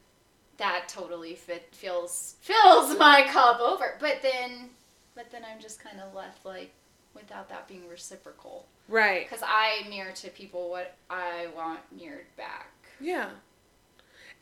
that 0.58 0.88
totally 0.88 1.36
fit 1.36 1.70
feels 1.72 2.36
fills 2.42 2.98
my 2.98 3.26
cup 3.30 3.60
over. 3.60 3.98
But 4.00 4.22
then, 4.22 4.70
but 5.16 5.32
then 5.32 5.44
I'm 5.50 5.60
just 5.60 5.84
kind 5.84 6.00
of 6.00 6.14
left 6.14 6.46
like 6.46 6.72
without 7.14 7.50
that 7.50 7.68
being 7.68 7.88
reciprocal. 7.90 8.68
Right. 8.88 9.28
Because 9.28 9.44
I 9.46 9.88
mirror 9.90 10.12
to 10.12 10.30
people 10.30 10.70
what 10.70 10.96
I 11.10 11.48
want 11.56 11.80
mirrored 11.96 12.36
back. 12.38 12.72
Yeah. 13.00 13.30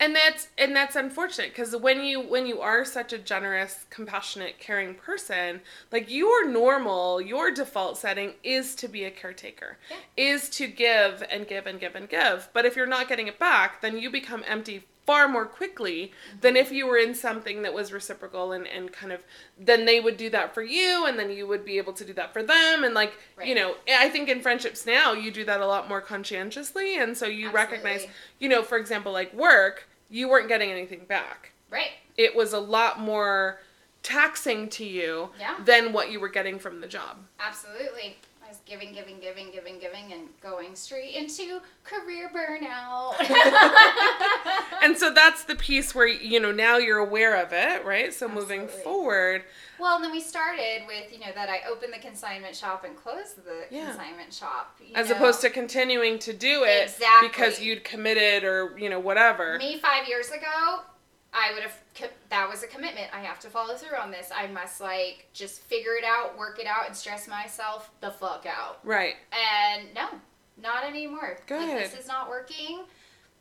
And 0.02 0.16
that's 0.16 0.48
and 0.58 0.74
that's 0.74 0.96
unfortunate 0.96 1.50
because 1.50 1.76
when 1.76 2.06
you 2.06 2.22
when 2.22 2.46
you 2.46 2.62
are 2.62 2.86
such 2.86 3.12
a 3.12 3.18
generous, 3.18 3.86
compassionate, 3.90 4.58
caring 4.58 4.96
person, 4.96 5.60
like 5.92 6.10
your 6.10 6.48
normal, 6.48 7.20
your 7.20 7.52
default 7.52 7.98
setting 7.98 8.36
is 8.42 8.76
to 8.76 8.88
be 8.88 9.04
a 9.04 9.12
caretaker, 9.12 9.78
yeah. 9.90 9.98
is 10.16 10.50
to 10.52 10.68
give 10.68 11.22
and 11.30 11.50
give 11.50 11.68
and 11.68 11.82
give 11.82 11.96
and 11.96 12.08
give. 12.08 12.48
But 12.54 12.66
if 12.66 12.78
you're 12.78 12.88
not 12.88 13.10
getting 13.10 13.28
it 13.28 13.40
back, 13.40 13.82
then 13.82 13.98
you 13.98 14.10
become 14.10 14.42
empty 14.48 14.86
far 15.10 15.28
more 15.28 15.48
quickly 15.48 16.12
than 16.42 16.56
if 16.56 16.72
you 16.72 16.86
were 16.86 16.96
in 16.96 17.16
something 17.16 17.64
that 17.64 17.74
was 17.74 17.92
reciprocal 17.92 18.52
and, 18.52 18.68
and 18.68 18.94
kind 18.94 19.12
of 19.12 19.20
then 19.58 19.86
they 19.86 20.00
would 20.00 20.18
do 20.18 20.30
that 20.30 20.54
for 20.54 20.62
you 20.62 21.08
and 21.08 21.18
then 21.18 21.32
you 21.32 21.48
would 21.48 21.66
be 21.66 21.80
able 21.80 21.92
to 21.92 22.06
do 22.06 22.14
that 22.14 22.32
for 22.32 22.44
them 22.44 22.84
and 22.84 22.94
like 22.94 23.14
right. 23.36 23.48
you 23.48 23.56
know 23.56 23.74
i 23.98 24.08
think 24.08 24.30
in 24.30 24.40
friendships 24.40 24.86
now 24.86 25.12
you 25.12 25.32
do 25.32 25.44
that 25.44 25.62
a 25.62 25.66
lot 25.66 25.90
more 25.90 26.00
conscientiously 26.00 26.96
and 26.96 27.18
so 27.18 27.26
you 27.26 27.48
Absolutely. 27.48 27.56
recognize 27.56 28.08
you 28.38 28.48
know 28.48 28.62
for 28.62 28.78
example 28.78 29.12
like 29.12 29.34
work 29.34 29.88
you 30.12 30.30
weren't 30.30 30.48
getting 30.48 30.70
anything 30.70 31.04
back 31.08 31.54
right 31.72 31.94
it 32.16 32.36
was 32.36 32.54
a 32.54 32.60
lot 32.60 33.00
more 33.00 33.62
taxing 34.04 34.70
to 34.70 34.86
you 34.86 35.32
yeah. 35.40 35.56
than 35.66 35.92
what 35.92 36.12
you 36.12 36.20
were 36.20 36.30
getting 36.30 36.60
from 36.60 36.82
the 36.82 36.88
job 36.88 37.18
absolutely 37.40 38.16
giving, 38.70 38.94
giving, 38.94 39.20
giving, 39.20 39.52
giving, 39.52 39.80
giving, 39.80 40.14
and 40.14 40.30
going 40.42 40.76
straight 40.76 41.16
into 41.16 41.60
career 41.84 42.30
burnout. 42.30 43.16
and 44.84 44.96
so 44.96 45.12
that's 45.12 45.44
the 45.44 45.56
piece 45.56 45.96
where, 45.96 46.08
you 46.08 46.40
know, 46.40 46.52
now 46.52 46.78
you're 46.78 47.00
aware 47.00 47.42
of 47.42 47.52
it, 47.52 47.84
right? 47.84 48.14
So 48.14 48.28
Absolutely. 48.28 48.58
moving 48.58 48.68
forward. 48.84 49.44
Well, 49.80 49.96
and 49.96 50.04
then 50.04 50.12
we 50.12 50.22
started 50.22 50.82
with, 50.88 51.12
you 51.12 51.20
know, 51.20 51.32
that 51.34 51.50
I 51.50 51.62
opened 51.70 51.94
the 51.94 52.00
consignment 52.00 52.56
shop 52.56 52.84
and 52.84 52.96
closed 52.96 53.44
the 53.44 53.66
yeah. 53.72 53.88
consignment 53.88 54.34
shop. 54.34 54.78
As 54.94 55.10
know? 55.10 55.16
opposed 55.16 55.42
to 55.42 55.50
continuing 55.50 56.20
to 56.20 56.34
do 56.34 56.64
it 56.64 56.84
exactly. 56.84 57.30
because 57.30 57.60
you'd 57.60 57.84
committed 57.84 58.44
or, 58.44 58.78
you 58.78 58.90
know, 58.90 59.00
whatever. 59.00 59.58
Me 59.58 59.80
five 59.80 60.08
years 60.08 60.30
ago, 60.30 60.82
I 61.34 61.54
would 61.54 61.64
have 61.64 61.78
that 62.30 62.50
was 62.50 62.64
a 62.64 62.68
commitment. 62.68 63.08
I 63.14 63.22
have 63.22 63.40
to 63.42 63.50
follow 63.50 63.76
through 63.76 63.98
on 63.98 64.12
this. 64.12 64.32
I 64.36 64.48
must 64.48 64.82
like 64.82 65.28
just 65.34 65.62
figure 65.62 65.94
it 65.94 66.04
out, 66.04 66.38
work 66.38 66.60
it 66.60 66.66
out, 66.66 66.88
and 66.88 66.96
stress 66.96 67.28
myself 67.28 67.92
the 68.02 68.12
fuck 68.12 68.46
out. 68.48 68.80
Right. 68.84 69.16
And 69.32 69.88
no, 69.94 70.08
not 70.62 70.84
anymore. 70.84 71.40
Good. 71.48 71.68
Like, 71.68 71.92
this 71.92 72.00
is 72.00 72.08
not 72.08 72.30
working. 72.30 72.82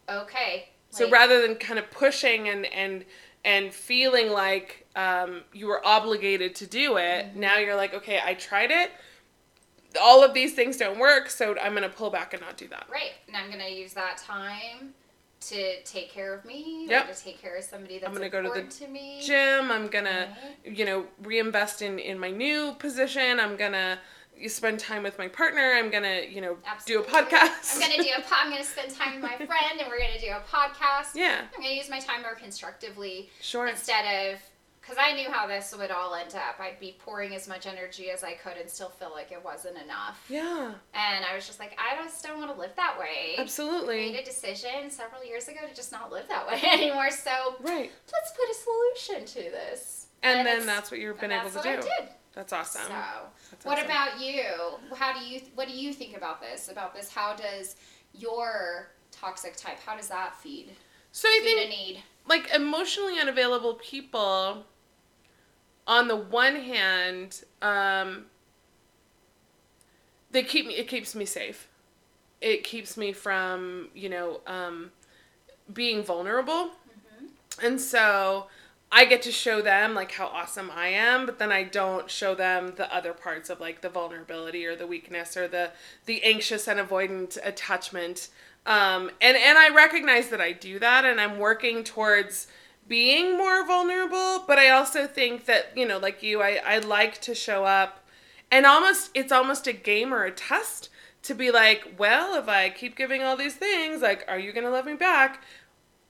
Okay. 0.09 0.69
So 0.91 1.05
like, 1.05 1.13
rather 1.13 1.41
than 1.47 1.57
kind 1.57 1.79
of 1.79 1.91
pushing 1.91 2.49
and 2.49 2.67
and 2.67 3.05
and 3.45 3.73
feeling 3.73 4.31
like 4.31 4.87
um, 4.95 5.43
you 5.53 5.67
were 5.67 5.85
obligated 5.87 6.55
to 6.57 6.67
do 6.67 6.97
it, 6.97 7.27
mm-hmm. 7.27 7.41
now 7.41 7.59
you're 7.59 7.77
like, 7.77 7.95
okay, 7.95 8.21
I 8.23 8.35
tried 8.35 8.71
it. 8.71 8.91
All 10.01 10.23
of 10.23 10.35
these 10.35 10.55
things 10.55 10.77
don't 10.77 10.99
work, 10.99 11.31
so 11.31 11.57
I'm 11.59 11.73
gonna 11.73 11.89
pull 11.89 12.11
back 12.11 12.35
and 12.35 12.43
not 12.43 12.59
do 12.59 12.69
that. 12.69 12.87
Right, 12.91 13.13
and 13.27 13.37
I'm 13.37 13.51
gonna 13.51 13.69
use 13.69 13.95
that 13.95 14.19
time 14.19 14.93
to 15.41 15.81
take 15.83 16.11
care 16.11 16.35
of 16.35 16.45
me 16.45 16.87
yep. 16.89 17.15
to 17.15 17.23
take 17.23 17.41
care 17.41 17.57
of 17.57 17.65
somebody 17.65 17.99
that's 17.99 18.09
I'm 18.09 18.15
gonna 18.15 18.29
go 18.29 18.43
to 18.43 18.49
the 18.49 18.63
to 18.63 18.89
me. 18.89 19.21
gym. 19.23 19.71
I'm 19.71 19.87
gonna, 19.89 20.37
you 20.65 20.85
know, 20.85 21.07
reinvest 21.23 21.83
in 21.83 21.99
in 21.99 22.19
my 22.19 22.31
new 22.31 22.73
position. 22.79 23.39
I'm 23.39 23.57
gonna 23.57 23.99
spend 24.47 24.79
time 24.79 25.03
with 25.03 25.19
my 25.19 25.29
partner. 25.29 25.75
I'm 25.75 25.91
gonna, 25.91 26.23
you 26.29 26.41
know, 26.41 26.57
Absolutely. 26.67 27.11
do 27.11 27.17
a 27.17 27.23
podcast. 27.23 27.75
I'm 27.75 27.81
gonna 27.81 28.03
do 28.03 28.11
a. 28.17 28.21
Po- 28.23 28.37
I'm 28.39 28.51
gonna 28.51 28.65
spend 28.65 28.95
time 28.95 29.15
with 29.15 29.23
my 29.23 29.37
friend, 29.47 29.81
and 29.81 29.89
we're 29.89 29.99
gonna 29.99 30.21
do 30.21 30.29
a 30.29 30.43
podcast. 30.51 31.15
Yeah. 31.15 31.43
I'm 31.55 31.63
gonna 31.63 31.75
use 31.75 31.91
my 31.91 32.01
time 32.01 32.23
more 32.23 32.35
constructively. 32.35 33.31
Sure. 33.41 33.67
Instead 33.67 34.33
of 34.33 34.41
because 34.89 35.05
I 35.07 35.15
knew 35.15 35.31
how 35.31 35.47
this 35.47 35.75
would 35.77 35.91
all 35.91 36.15
end 36.15 36.35
up. 36.35 36.59
I'd 36.59 36.81
be 36.81 36.97
pouring 36.99 37.35
as 37.35 37.47
much 37.47 37.67
energy 37.67 38.11
as 38.11 38.25
I 38.25 38.33
could 38.33 38.57
and 38.59 38.71
still 38.71 38.89
feel 38.89 39.11
like 39.11 39.31
it 39.33 39.45
wasn't 39.45 39.77
enough. 39.77 40.25
Yeah. 40.31 40.73
And 40.95 41.25
I 41.31 41.35
was 41.35 41.47
just 41.47 41.61
like, 41.61 41.79
I 41.79 42.03
just 42.03 42.25
don't 42.25 42.39
want 42.39 42.55
to 42.55 42.59
live 42.59 42.75
that 42.77 42.99
way. 42.99 43.35
Absolutely. 43.37 44.09
I 44.09 44.13
made 44.13 44.21
a 44.21 44.25
decision 44.25 44.89
several 44.89 45.23
years 45.23 45.47
ago 45.49 45.59
to 45.69 45.75
just 45.75 45.93
not 45.93 46.11
live 46.11 46.27
that 46.29 46.47
way 46.49 46.63
anymore. 46.73 47.11
So 47.11 47.31
right. 47.61 47.91
let's 48.13 48.33
put 48.33 48.49
a 48.51 48.55
solution 48.55 49.27
to 49.27 49.51
this. 49.51 50.07
And, 50.23 50.39
and 50.39 50.47
then 50.47 50.67
that's 50.67 50.91
what 50.91 51.01
you've 51.01 51.21
been 51.21 51.33
able 51.33 51.51
to 51.51 51.61
do. 51.63 51.69
I 51.69 51.77
did. 51.77 52.09
That's 52.35 52.53
awesome. 52.55 52.83
So, 52.87 52.95
that's 53.51 53.67
what 53.67 53.79
awesome. 53.79 53.91
about 53.91 54.21
you? 54.21 54.43
How 54.97 55.13
do 55.13 55.25
you 55.25 55.41
what 55.55 55.69
do 55.69 55.75
you 55.75 55.93
think 55.93 56.17
about 56.17 56.41
this? 56.41 56.69
About 56.71 56.95
this? 56.95 57.11
How 57.11 57.35
does 57.35 57.77
your 58.15 58.89
toxic 59.11 59.57
type? 59.57 59.79
How 59.85 59.97
does 59.97 60.09
that 60.09 60.35
feed? 60.37 60.71
So 61.13 61.29
I 61.29 61.41
feed 61.43 61.55
think 61.55 61.67
a 61.67 61.69
need. 61.69 62.03
like 62.27 62.51
emotionally 62.55 63.19
unavailable 63.19 63.75
people 63.75 64.65
on 65.89 66.07
the 66.07 66.17
one 66.17 66.55
hand, 66.57 67.43
um, 67.63 68.27
they 70.31 70.43
keep 70.43 70.67
me. 70.67 70.75
It 70.75 70.87
keeps 70.87 71.15
me 71.15 71.25
safe. 71.25 71.67
It 72.41 72.63
keeps 72.63 72.97
me 72.97 73.13
from 73.13 73.89
you 73.95 74.11
know 74.11 74.41
um, 74.47 74.93
being 75.73 76.05
vulnerable, 76.05 76.67
mm-hmm. 76.67 77.67
and 77.67 77.81
so 77.81 78.47
I 78.93 79.07
get 79.07 79.23
to 79.23 79.33
show 79.33 79.63
them 79.63 79.95
like 79.95 80.13
how 80.13 80.27
awesome 80.27 80.71
I 80.75 80.89
am, 80.89 81.25
but 81.25 81.39
then 81.39 81.51
I 81.51 81.65
don't 81.65 82.11
show 82.11 82.35
them 82.35 82.75
the 82.77 82.95
other 82.95 83.15
parts 83.15 83.49
of 83.49 83.59
like 83.59 83.81
the 83.81 83.89
vulnerability 83.89 84.67
or 84.67 84.77
the 84.77 84.87
weakness 84.87 85.37
or 85.37 85.49
the 85.49 85.71
the 86.05 86.23
anxious 86.23 86.69
and 86.69 86.79
avoidant 86.79 87.39
attachment. 87.43 88.29
Um, 88.67 89.11
and 89.23 89.39
and 89.39 89.57
I 89.57 89.71
recognize 89.75 90.29
that 90.29 90.43
I 90.43 90.53
do 90.53 90.79
that, 90.79 91.07
and 91.07 91.19
I'm 91.19 91.39
working 91.39 91.83
towards 91.83 92.47
being 92.89 93.37
more 93.37 93.67
vulnerable, 93.67 94.45
but 94.47 94.59
I 94.59 94.71
also 94.71 95.07
think 95.07 95.45
that, 95.45 95.77
you 95.77 95.87
know, 95.87 95.99
like 95.99 96.23
you, 96.23 96.43
I, 96.43 96.61
I 96.65 96.79
like 96.79 97.21
to 97.23 97.35
show 97.35 97.65
up 97.65 98.05
and 98.51 98.65
almost, 98.65 99.11
it's 99.15 99.31
almost 99.31 99.67
a 99.67 99.73
game 99.73 100.13
or 100.13 100.25
a 100.25 100.31
test 100.31 100.89
to 101.25 101.35
be 101.35 101.51
like, 101.51 101.95
well, 101.99 102.35
if 102.35 102.49
I 102.49 102.71
keep 102.71 102.97
giving 102.97 103.23
all 103.23 103.37
these 103.37 103.55
things, 103.55 104.01
like, 104.01 104.25
are 104.27 104.39
you 104.39 104.53
going 104.53 104.65
to 104.65 104.71
love 104.71 104.87
me 104.87 104.95
back? 104.95 105.43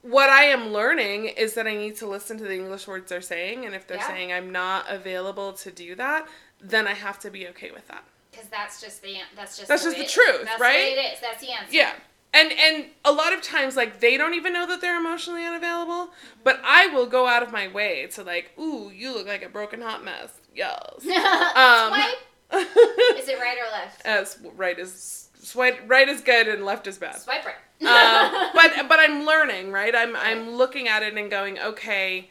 What 0.03 0.31
I 0.31 0.45
am 0.45 0.69
learning 0.69 1.27
is 1.27 1.55
that 1.55 1.67
I 1.67 1.77
need 1.77 1.97
to 1.97 2.07
listen 2.07 2.39
to 2.39 2.45
the 2.45 2.55
English 2.55 2.87
words 2.87 3.11
they're 3.11 3.21
saying. 3.21 3.67
And 3.67 3.75
if 3.75 3.87
they're 3.87 3.97
yeah. 3.97 4.07
saying 4.07 4.33
I'm 4.33 4.53
not 4.53 4.89
available 4.89 5.53
to 5.55 5.73
do 5.73 5.97
that, 5.97 6.29
then 6.61 6.87
I 6.87 6.95
have 6.95 7.19
to 7.21 7.31
be 7.31 7.49
okay 7.49 7.73
with 7.73 7.89
that. 7.89 8.05
Because 8.31 8.47
that's 8.49 8.81
just 8.81 9.03
the 9.03 9.17
that's 9.35 9.57
just 9.57 9.69
that's 9.69 9.83
the 9.83 9.91
just 9.91 10.15
the 10.15 10.23
truth, 10.23 10.45
that's 10.45 10.61
right? 10.61 10.97
It 10.97 11.15
is. 11.15 11.21
That's 11.21 11.41
the 11.41 11.51
answer. 11.51 11.75
Yeah 11.75 11.93
and 12.35 12.53
and 12.53 12.87
a 13.05 13.13
lot 13.13 13.33
of 13.33 13.43
times 13.43 13.77
like 13.77 14.01
they 14.01 14.17
don't 14.17 14.35
even 14.35 14.53
know 14.53 14.67
that 14.67 14.81
they're 14.81 14.99
emotionally 14.99 15.45
unavailable 15.45 16.11
but 16.45 16.61
i 16.65 16.87
will 16.89 17.07
go 17.07 17.27
out 17.27 17.43
of 17.43 17.53
my 17.53 17.69
way 17.69 18.07
to 18.07 18.23
like 18.23 18.53
ooh 18.59 18.91
you 18.95 19.13
look 19.15 19.27
like 19.27 19.43
a 19.43 19.49
broken 19.49 19.81
hot 19.81 20.05
mess 20.05 20.33
yes 20.55 20.75
um, 21.01 21.93
is 22.61 23.29
it 23.29 23.39
right 23.39 23.59
or 23.59 23.71
left 23.73 24.05
as 24.05 24.39
right 24.57 24.79
as 24.79 25.29
Swipe 25.49 25.81
right 25.87 26.09
is 26.09 26.21
good 26.21 26.49
and 26.49 26.65
left 26.65 26.87
is 26.87 26.99
bad. 26.99 27.21
Swipe 27.21 27.45
right. 27.45 27.55
uh, 27.87 28.51
but 28.55 28.89
but 28.89 28.99
I'm 28.99 29.25
learning, 29.25 29.73
right? 29.73 29.95
I'm 29.95 30.17
I'm 30.17 30.51
looking 30.51 30.89
at 30.89 31.03
it 31.03 31.17
and 31.17 31.31
going, 31.31 31.59
okay. 31.59 32.31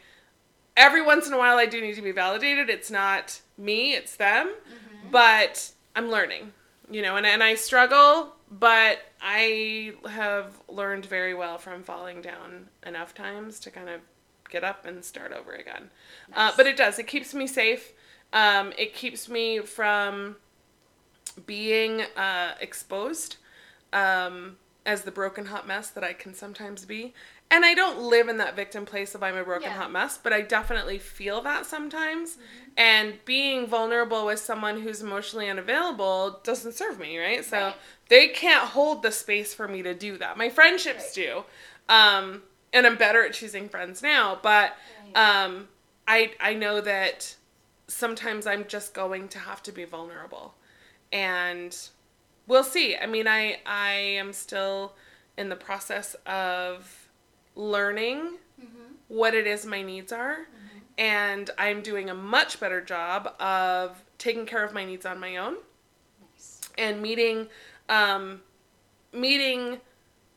Every 0.76 1.02
once 1.02 1.26
in 1.26 1.32
a 1.32 1.38
while, 1.38 1.56
I 1.56 1.66
do 1.66 1.80
need 1.80 1.96
to 1.96 2.02
be 2.02 2.12
validated. 2.12 2.70
It's 2.70 2.90
not 2.90 3.40
me, 3.56 3.94
it's 3.94 4.14
them. 4.14 4.46
Mm-hmm. 4.46 5.10
But 5.10 5.72
I'm 5.96 6.08
learning, 6.10 6.52
you 6.88 7.02
know, 7.02 7.16
and 7.16 7.26
and 7.26 7.42
I 7.42 7.56
struggle, 7.56 8.36
but 8.50 8.98
I 9.20 9.94
have 10.08 10.60
learned 10.68 11.06
very 11.06 11.34
well 11.34 11.58
from 11.58 11.82
falling 11.82 12.22
down 12.22 12.68
enough 12.86 13.14
times 13.14 13.60
to 13.60 13.70
kind 13.70 13.88
of 13.88 14.00
get 14.48 14.64
up 14.64 14.86
and 14.86 15.04
start 15.04 15.32
over 15.32 15.52
again. 15.52 15.90
Uh, 16.32 16.52
but 16.56 16.66
it 16.66 16.76
does. 16.76 16.98
It 16.98 17.06
keeps 17.06 17.34
me 17.34 17.46
safe. 17.46 17.92
Um, 18.32 18.72
it 18.78 18.94
keeps 18.94 19.28
me 19.28 19.60
from 19.60 20.36
being 21.46 22.02
uh, 22.16 22.54
exposed 22.60 23.36
um, 23.92 24.56
as 24.84 25.02
the 25.02 25.10
broken 25.10 25.46
hot 25.46 25.66
mess 25.66 25.90
that 25.90 26.04
I 26.04 26.12
can 26.12 26.34
sometimes 26.34 26.84
be. 26.84 27.14
And 27.50 27.64
I 27.64 27.72
don't 27.72 27.98
live 28.00 28.28
in 28.28 28.36
that 28.38 28.54
victim 28.56 28.84
place 28.84 29.14
of 29.14 29.22
I'm 29.22 29.36
a 29.36 29.42
broken 29.44 29.70
Yeah. 29.70 29.78
hot 29.78 29.90
mess, 29.90 30.18
but 30.18 30.32
I 30.34 30.42
definitely 30.42 30.98
feel 30.98 31.40
that 31.42 31.64
sometimes. 31.64 32.32
Mm-hmm. 32.36 32.70
And 32.76 33.24
being 33.24 33.66
vulnerable 33.66 34.26
with 34.26 34.38
someone 34.38 34.82
who's 34.82 35.00
emotionally 35.00 35.48
unavailable 35.48 36.40
doesn't 36.44 36.74
serve 36.74 36.98
me, 36.98 37.18
right? 37.18 37.44
So 37.44 37.56
Right. 37.58 37.76
they 38.08 38.28
can't 38.28 38.64
hold 38.68 39.02
the 39.02 39.10
space 39.10 39.54
for 39.54 39.66
me 39.66 39.82
to 39.82 39.94
do 39.94 40.18
that. 40.18 40.36
My 40.36 40.50
friendships 40.50 41.16
Right. 41.16 41.26
do. 41.26 41.44
Um, 41.88 42.42
and 42.72 42.86
I'm 42.86 42.96
better 42.96 43.24
at 43.24 43.32
choosing 43.32 43.68
friends 43.70 44.02
now, 44.02 44.38
but 44.42 44.76
um, 45.14 45.68
I 46.06 46.32
I 46.38 46.52
know 46.52 46.82
that 46.82 47.34
sometimes 47.86 48.46
I'm 48.46 48.66
just 48.68 48.92
going 48.92 49.28
to 49.28 49.38
have 49.38 49.62
to 49.62 49.72
be 49.72 49.84
vulnerable, 49.84 50.54
and 51.10 51.74
we'll 52.46 52.62
see. 52.64 52.94
I 52.96 53.06
mean, 53.06 53.26
I 53.26 53.60
I 53.64 53.92
am 53.92 54.34
still 54.34 54.92
in 55.38 55.48
the 55.48 55.56
process 55.56 56.14
of 56.26 57.07
learning 57.62 58.38
Mhm. 58.62 58.94
what 59.08 59.34
it 59.34 59.46
is 59.46 59.66
my 59.66 59.82
needs 59.82 60.12
are, 60.12 60.46
and 60.96 61.50
I'm 61.58 61.82
doing 61.82 62.08
a 62.08 62.14
much 62.14 62.58
better 62.60 62.80
job 62.80 63.34
of 63.40 64.02
taking 64.16 64.46
care 64.46 64.64
of 64.64 64.72
my 64.72 64.84
needs 64.84 65.04
on 65.04 65.18
my 65.20 65.36
own 65.36 65.56
Nice. 66.20 66.60
and 66.78 67.02
meeting 67.02 67.48
um, 67.88 68.42
meeting 69.12 69.80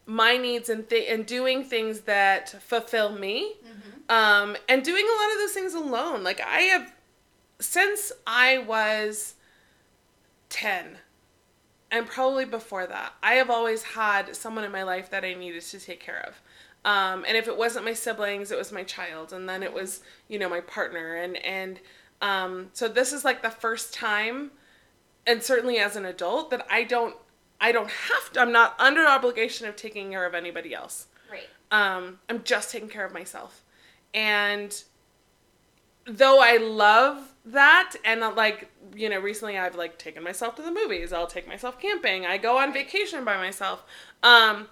my 0.06 0.36
needs 0.38 0.70
and 0.70 0.90
th- 0.90 1.08
and 1.10 1.26
doing 1.26 1.64
things 1.64 2.02
that 2.02 2.50
fulfill 2.64 3.10
me 3.12 3.56
Mm-hmm. 3.64 4.12
um, 4.12 4.58
and 4.70 4.84
doing 4.84 5.06
a 5.06 5.16
lot 5.22 5.32
of 5.34 5.38
those 5.40 5.52
things 5.54 5.74
alone 5.74 6.24
like 6.24 6.40
i 6.42 6.62
have 6.62 6.94
since 7.60 8.12
i 8.26 8.58
was 8.58 9.36
10 10.50 10.98
and 11.92 12.08
probably 12.08 12.46
before 12.46 12.88
that 12.88 13.14
i 13.22 13.34
have 13.34 13.50
always 13.50 13.84
had 13.84 14.36
someone 14.36 14.64
in 14.64 14.72
my 14.72 14.84
life 14.84 15.10
that 15.10 15.24
i 15.26 15.34
needed 15.34 15.62
to 15.62 15.80
take 15.80 16.00
care 16.00 16.24
of 16.28 16.36
um, 16.86 17.24
and 17.28 17.38
if 17.38 17.48
it 17.48 17.58
wasn't 17.58 17.86
my 17.86 17.94
siblings 17.94 18.52
it 18.52 18.58
was 18.58 18.72
my 18.72 18.84
child 18.84 19.32
and 19.34 19.48
then 19.48 19.62
it 19.64 19.74
was 19.74 20.02
you 20.28 20.40
know 20.40 20.50
my 20.50 20.62
partner 20.62 21.16
and 21.16 21.38
and 21.38 21.80
um, 22.22 22.70
so 22.74 22.88
this 22.88 23.14
is 23.14 23.24
like 23.26 23.42
the 23.42 23.50
first 23.50 23.94
time 23.94 24.52
and 25.28 25.42
certainly 25.44 25.78
as 25.78 25.96
an 25.96 26.06
adult 26.06 26.50
that 26.52 26.66
i 26.70 26.84
don't 26.84 27.16
i 27.60 27.72
don't 27.72 27.90
have 27.90 28.32
to 28.34 28.40
i'm 28.42 28.52
not 28.52 28.76
under 28.80 29.06
obligation 29.06 29.68
of 29.68 29.76
taking 29.76 30.12
care 30.12 30.26
of 30.26 30.34
anybody 30.34 30.74
else 30.74 31.08
Right. 31.32 31.48
um, 31.72 32.20
I'm 32.30 32.44
just 32.44 32.72
taking 32.72 32.90
care 32.90 33.06
of 33.06 33.14
myself. 33.14 33.64
And 34.14 34.84
though 36.06 36.42
I 36.42 36.58
love 36.58 37.34
that, 37.46 37.94
and 38.04 38.22
uh, 38.24 38.34
like, 38.36 38.70
you 38.96 39.08
know, 39.08 39.20
recently 39.20 39.58
I've 39.58 39.76
like 39.76 39.98
taken 39.98 40.24
myself 40.24 40.56
to 40.56 40.62
the 40.62 40.72
movies, 40.72 41.14
I'll 41.14 41.28
take 41.28 41.48
myself 41.48 41.80
camping, 41.80 42.26
I 42.26 42.38
go 42.38 42.58
on 42.58 42.74
vacation 42.74 43.24
by 43.24 43.38
myself. 43.38 43.84
Um, 44.24 44.68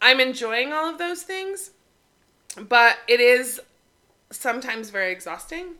I'm 0.00 0.20
enjoying 0.20 0.72
all 0.72 0.88
of 0.88 0.98
those 0.98 1.22
things, 1.22 1.70
but 2.58 2.98
it 3.06 3.20
is 3.20 3.60
sometimes 4.30 4.90
very 4.90 5.12
exhausting 5.12 5.74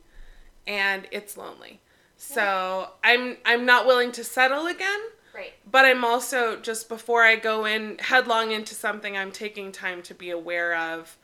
and 0.66 1.06
it's 1.10 1.36
lonely. 1.36 1.80
So 2.16 2.90
I'm 3.02 3.38
I'm 3.44 3.64
not 3.64 3.86
willing 3.86 4.12
to 4.12 4.24
settle 4.24 4.66
again 4.66 5.00
Right. 5.34 5.52
but 5.70 5.84
I'm 5.84 6.04
also 6.04 6.56
just 6.56 6.88
before 6.88 7.22
I 7.22 7.36
go 7.36 7.64
in 7.64 7.98
headlong 7.98 8.50
into 8.50 8.74
something, 8.74 9.16
I'm 9.16 9.30
taking 9.30 9.70
time 9.72 10.02
to 10.02 10.14
be 10.14 10.30
aware 10.30 10.76
of 10.76 11.16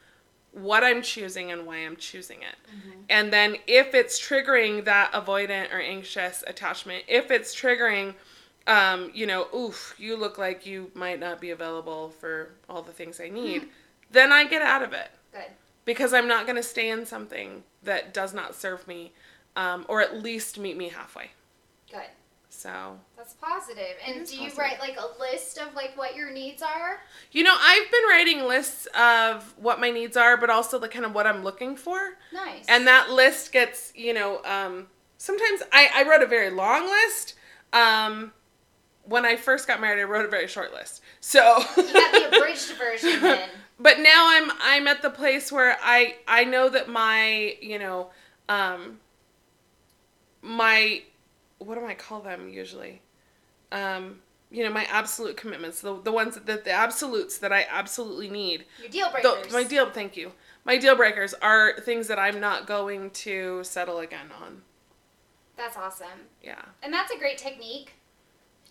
what 0.52 0.84
I'm 0.84 1.02
choosing 1.02 1.50
and 1.50 1.66
why 1.66 1.78
I'm 1.78 1.96
choosing 1.96 2.38
it. 2.38 2.56
Mm-hmm. 2.70 3.00
And 3.10 3.32
then 3.32 3.56
if 3.66 3.94
it's 3.94 4.20
triggering 4.20 4.84
that 4.84 5.12
avoidant 5.12 5.72
or 5.72 5.80
anxious 5.80 6.42
attachment, 6.46 7.04
if 7.08 7.30
it's 7.30 7.54
triggering, 7.54 8.14
um, 8.66 9.10
you 9.14 9.26
know, 9.26 9.46
oof, 9.54 9.94
you 9.98 10.16
look 10.16 10.38
like 10.38 10.66
you 10.66 10.90
might 10.94 11.20
not 11.20 11.40
be 11.40 11.50
available 11.50 12.10
for 12.10 12.50
all 12.68 12.82
the 12.82 12.92
things 12.92 13.20
I 13.20 13.28
need, 13.28 13.68
then 14.10 14.32
I 14.32 14.44
get 14.46 14.62
out 14.62 14.82
of 14.82 14.92
it 14.92 15.10
Good. 15.32 15.50
because 15.84 16.12
I'm 16.12 16.28
not 16.28 16.46
going 16.46 16.56
to 16.56 16.62
stay 16.62 16.90
in 16.90 17.06
something 17.06 17.62
that 17.82 18.12
does 18.12 18.34
not 18.34 18.54
serve 18.54 18.86
me 18.88 19.12
um, 19.56 19.84
or 19.88 20.00
at 20.00 20.22
least 20.22 20.58
meet 20.58 20.76
me 20.76 20.88
halfway. 20.88 21.30
Good. 21.90 22.02
So 22.48 22.98
That's 23.16 23.34
positive. 23.34 23.96
And 24.06 24.26
do 24.26 24.34
you 24.34 24.50
positive. 24.50 24.58
write 24.58 24.80
like 24.80 24.96
a 24.98 25.20
list 25.20 25.58
of 25.58 25.74
like 25.74 25.96
what 25.96 26.16
your 26.16 26.32
needs 26.32 26.62
are? 26.62 27.00
You 27.30 27.44
know, 27.44 27.54
I've 27.58 27.90
been 27.90 28.02
writing 28.08 28.44
lists 28.44 28.86
of 28.98 29.54
what 29.58 29.78
my 29.78 29.90
needs 29.90 30.16
are, 30.16 30.36
but 30.36 30.48
also 30.48 30.78
the 30.78 30.88
kind 30.88 31.04
of 31.04 31.14
what 31.14 31.26
I'm 31.26 31.44
looking 31.44 31.76
for. 31.76 32.16
Nice. 32.32 32.64
And 32.68 32.86
that 32.86 33.10
list 33.10 33.52
gets, 33.52 33.92
you 33.94 34.14
know, 34.14 34.42
um, 34.44 34.86
sometimes 35.18 35.62
I, 35.70 35.90
I 35.94 36.08
wrote 36.08 36.22
a 36.22 36.26
very 36.26 36.50
long 36.50 36.86
list. 36.86 37.34
Um, 37.72 38.32
when 39.08 39.24
I 39.24 39.36
first 39.36 39.66
got 39.66 39.80
married, 39.80 40.00
I 40.00 40.04
wrote 40.04 40.24
a 40.24 40.28
very 40.28 40.48
short 40.48 40.72
list. 40.72 41.02
So, 41.20 41.58
you 41.76 41.92
got 41.92 42.12
the 42.12 42.36
abridged 42.36 42.72
version 42.72 43.20
then. 43.20 43.48
but 43.78 44.00
now 44.00 44.28
I'm 44.30 44.50
I'm 44.60 44.86
at 44.86 45.02
the 45.02 45.10
place 45.10 45.50
where 45.50 45.76
I 45.82 46.16
I 46.26 46.44
know 46.44 46.68
that 46.68 46.88
my 46.88 47.56
you 47.60 47.78
know 47.78 48.10
um, 48.48 48.98
my 50.42 51.02
what 51.58 51.76
do 51.76 51.86
I 51.86 51.94
call 51.94 52.20
them 52.20 52.48
usually? 52.48 53.02
Um, 53.72 54.20
you 54.50 54.62
know, 54.64 54.70
my 54.70 54.84
absolute 54.84 55.36
commitments, 55.36 55.80
the, 55.80 56.00
the 56.00 56.12
ones 56.12 56.36
that 56.36 56.64
the 56.64 56.70
absolutes 56.70 57.38
that 57.38 57.52
I 57.52 57.66
absolutely 57.68 58.30
need. 58.30 58.64
Your 58.80 58.88
deal 58.88 59.10
The, 59.22 59.48
my 59.52 59.64
deal, 59.64 59.90
thank 59.90 60.16
you. 60.16 60.32
My 60.64 60.76
deal 60.76 60.96
breakers 60.96 61.34
are 61.34 61.78
things 61.80 62.08
that 62.08 62.18
I'm 62.18 62.40
not 62.40 62.66
going 62.66 63.10
to 63.10 63.64
settle 63.64 63.98
again 63.98 64.30
on. 64.40 64.62
That's 65.56 65.76
awesome. 65.76 66.28
Yeah. 66.42 66.62
And 66.82 66.92
that's 66.92 67.12
a 67.12 67.18
great 67.18 67.38
technique 67.38 67.95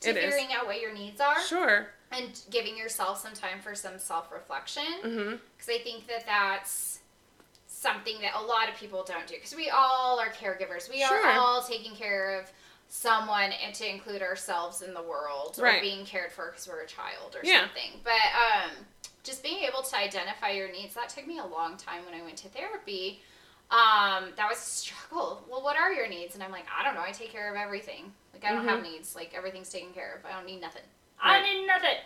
to 0.06 0.12
It 0.12 0.18
is. 0.18 0.24
figuring 0.34 0.54
out 0.54 0.66
what 0.66 0.80
your 0.82 0.94
needs 0.94 1.20
are 1.22 1.42
Sure. 1.44 1.88
and 2.12 2.40
giving 2.50 2.78
yourself 2.78 3.20
some 3.22 3.34
time 3.34 3.62
for 3.62 3.76
some 3.76 4.00
self 4.00 4.32
reflection. 4.32 4.84
Because 5.02 5.70
I 5.70 5.80
think 5.80 6.08
that 6.08 6.26
that's 6.26 7.00
something 7.68 8.20
that 8.22 8.34
a 8.36 8.42
lot 8.42 8.70
of 8.70 8.76
people 8.76 9.04
don't 9.04 9.28
do. 9.28 9.36
Because 9.36 9.56
we 9.56 9.70
all 9.70 10.20
are 10.20 10.30
caregivers. 10.30 10.90
We 10.90 11.02
Sure. 11.04 11.26
are 11.26 11.38
all 11.40 11.62
taking 11.64 11.96
care 11.96 12.40
of 12.40 12.52
someone 12.88 13.52
and 13.52 13.74
to 13.76 13.88
include 13.88 14.22
ourselves 14.22 14.82
in 14.82 14.94
the 14.94 15.02
world 15.02 15.56
or 15.60 15.64
Right. 15.64 15.82
being 15.82 16.06
cared 16.06 16.32
for 16.32 16.48
because 16.52 16.68
we're 16.68 16.82
a 16.82 16.88
child 16.88 17.36
or 17.36 17.42
Yeah. 17.44 17.62
something. 17.62 18.00
But 18.04 18.14
um, 18.54 18.72
just 19.24 19.44
being 19.44 19.64
able 19.66 19.82
to 19.84 19.98
identify 19.98 20.52
your 20.52 20.70
needs, 20.72 20.94
that 20.96 21.10
took 21.10 21.26
me 21.28 21.40
a 21.40 21.46
long 21.46 21.78
time 21.78 22.06
when 22.06 22.14
I 22.14 22.22
went 22.24 22.38
to 22.40 22.50
therapy. 22.50 23.24
Um, 23.72 24.32
that 24.36 24.48
was 24.48 24.60
a 24.60 24.62
struggle. 24.62 25.44
Well, 25.50 25.64
what 25.64 25.76
are 25.76 25.92
your 25.92 26.08
needs? 26.08 26.36
And 26.36 26.44
I'm 26.44 26.52
like, 26.52 26.66
I 26.74 26.84
don't 26.84 26.94
know. 26.94 27.02
I 27.02 27.12
take 27.12 27.32
care 27.32 27.50
of 27.50 27.60
everything. 27.60 28.14
Like, 28.36 28.52
I 28.52 28.54
don't 28.54 28.68
have 28.68 28.80
mm-hmm. 28.80 28.92
needs. 28.92 29.16
Like, 29.16 29.34
everything's 29.34 29.70
taken 29.70 29.92
care 29.94 30.16
of. 30.20 30.26
I 30.30 30.36
don't 30.36 30.46
need 30.46 30.60
nothing. 30.62 30.84
I 31.20 31.42
need 31.42 31.66
nothing. 31.66 31.98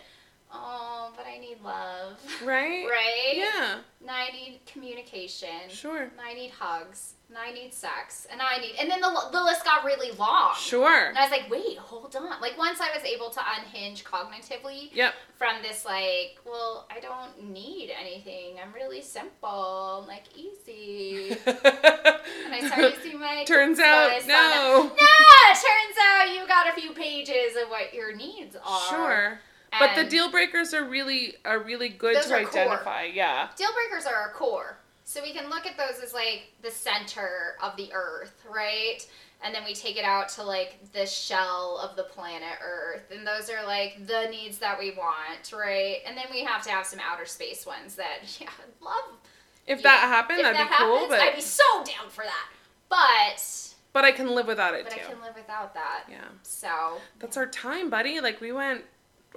Oh, 0.51 1.11
but 1.15 1.25
I 1.27 1.37
need 1.37 1.57
love. 1.63 2.17
Right? 2.43 2.85
Right? 2.89 3.33
Yeah. 3.35 3.75
And 4.01 4.09
I 4.09 4.29
need 4.31 4.61
communication. 4.65 5.49
Sure. 5.69 6.03
And 6.03 6.11
I 6.23 6.33
need 6.33 6.49
hugs. 6.51 7.13
And 7.29 7.37
I 7.37 7.51
need 7.51 7.71
sex. 7.71 8.25
And 8.31 8.41
I 8.41 8.57
need. 8.57 8.73
And 8.79 8.89
then 8.89 8.99
the, 9.01 9.11
the 9.31 9.43
list 9.43 9.63
got 9.63 9.85
really 9.85 10.11
long. 10.17 10.53
Sure. 10.57 11.09
And 11.09 11.17
I 11.17 11.21
was 11.21 11.29
like, 11.31 11.47
wait, 11.51 11.77
hold 11.77 12.15
on. 12.15 12.41
Like, 12.41 12.57
once 12.57 12.79
I 12.81 12.89
was 12.95 13.03
able 13.05 13.29
to 13.29 13.39
unhinge 13.59 14.03
cognitively 14.03 14.89
Yep. 14.93 15.13
from 15.37 15.61
this, 15.61 15.85
like, 15.85 16.39
well, 16.43 16.87
I 16.89 16.99
don't 16.99 17.51
need 17.53 17.91
anything. 17.99 18.55
I'm 18.63 18.73
really 18.73 19.03
simple. 19.03 19.99
I'm 20.01 20.07
like, 20.07 20.23
easy. 20.35 21.37
And 21.45 22.53
I 22.55 22.61
started 22.65 22.95
using 23.03 23.19
my. 23.19 23.43
Turns 23.47 23.79
out, 23.79 24.19
no. 24.25 24.83
No, 24.85 25.53
turns 25.53 25.97
out 26.03 26.33
you 26.33 26.47
got 26.47 26.67
a 26.67 26.79
few 26.81 26.91
pages 26.93 27.55
of 27.61 27.69
what 27.69 27.93
your 27.93 28.15
needs 28.15 28.55
are. 28.65 28.89
Sure. 28.89 29.39
But 29.77 29.95
the 29.95 30.03
deal 30.05 30.31
breakers 30.31 30.73
are 30.73 30.83
really 30.83 31.35
are 31.45 31.59
really 31.59 31.89
good 31.89 32.21
to 32.23 32.33
are 32.33 32.43
core. 32.45 32.61
identify. 32.63 33.03
Yeah. 33.03 33.49
Deal 33.55 33.69
breakers 33.73 34.05
are 34.05 34.15
our 34.15 34.31
core. 34.31 34.77
So 35.03 35.21
we 35.21 35.33
can 35.33 35.49
look 35.49 35.65
at 35.65 35.77
those 35.77 36.03
as 36.03 36.13
like 36.13 36.53
the 36.61 36.71
center 36.71 37.55
of 37.61 37.75
the 37.77 37.89
earth, 37.93 38.43
right? 38.49 38.99
And 39.43 39.55
then 39.55 39.63
we 39.63 39.73
take 39.73 39.97
it 39.97 40.03
out 40.03 40.27
to 40.29 40.43
like 40.43 40.91
the 40.91 41.05
shell 41.05 41.79
of 41.81 41.95
the 41.95 42.03
planet 42.03 42.57
Earth. 42.61 43.09
And 43.09 43.25
those 43.25 43.49
are 43.49 43.65
like 43.65 44.05
the 44.05 44.27
needs 44.29 44.57
that 44.57 44.77
we 44.77 44.91
want, 44.91 45.53
right? 45.53 45.99
And 46.05 46.17
then 46.17 46.25
we 46.29 46.43
have 46.43 46.61
to 46.63 46.69
have 46.71 46.85
some 46.85 46.99
outer 46.99 47.25
space 47.25 47.65
ones 47.65 47.95
that, 47.95 48.17
yeah, 48.41 48.49
I'd 48.49 48.83
love. 48.85 49.17
If 49.65 49.79
Yeah. 49.79 49.83
that 49.83 49.99
happened, 50.09 50.39
if 50.39 50.43
that'd 50.43 50.59
that 50.59 50.69
be 50.69 50.75
cool. 50.83 50.93
happens, 50.95 51.09
But 51.11 51.19
I'd 51.21 51.35
be 51.35 51.41
so 51.41 51.63
down 51.85 52.09
for 52.09 52.25
that. 52.25 52.47
But, 52.89 53.73
but 53.93 54.03
I 54.03 54.11
can 54.11 54.27
live 54.35 54.47
without 54.47 54.73
it 54.73 54.83
but 54.83 54.93
I 54.93 54.97
can 54.97 55.21
live 55.21 55.35
without 55.35 55.73
that. 55.73 56.03
Yeah. 56.09 56.25
So, 56.43 56.97
That's 57.19 57.37
our 57.37 57.47
time, 57.47 57.89
buddy. 57.89 58.19
Like 58.19 58.41
we 58.41 58.51
went 58.51 58.83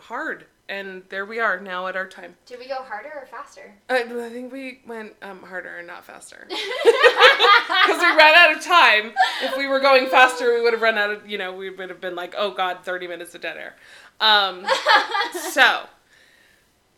hard. 0.01 0.47
And 0.69 1.03
there 1.11 1.27
we 1.27 1.39
are 1.39 1.61
now 1.61 1.87
at 1.89 1.97
our 1.97 2.07
time. 2.07 2.37
Did 2.47 2.59
we 2.59 2.67
go 2.67 2.77
harder 2.77 3.13
or 3.15 3.27
faster? 3.27 3.75
I, 3.91 4.05
I 4.05 4.31
think 4.31 4.53
we 4.53 4.81
went 4.87 5.15
um, 5.21 5.43
harder 5.43 5.77
and 5.79 5.87
not 5.87 6.05
faster. 6.05 6.47
Because 7.85 8.01
we 8.01 8.17
ran 8.17 8.35
out 8.35 8.57
of 8.57 8.63
time. 8.63 9.13
If 9.43 9.57
we 9.57 9.67
were 9.67 9.81
going 9.81 10.07
faster, 10.09 10.55
we 10.55 10.61
would 10.63 10.73
have 10.73 10.83
run 10.83 10.99
out 10.99 11.11
of, 11.11 11.29
you 11.29 11.37
know, 11.39 11.53
we 11.53 11.71
would 11.71 11.89
have 11.91 12.01
been 12.01 12.15
like, 12.15 12.35
oh 12.37 12.51
God, 12.53 12.79
30 12.85 13.09
minutes 13.09 13.35
of 13.35 13.41
dead 13.41 13.57
air. 13.57 13.75
Um, 14.21 14.65
so, 15.51 15.85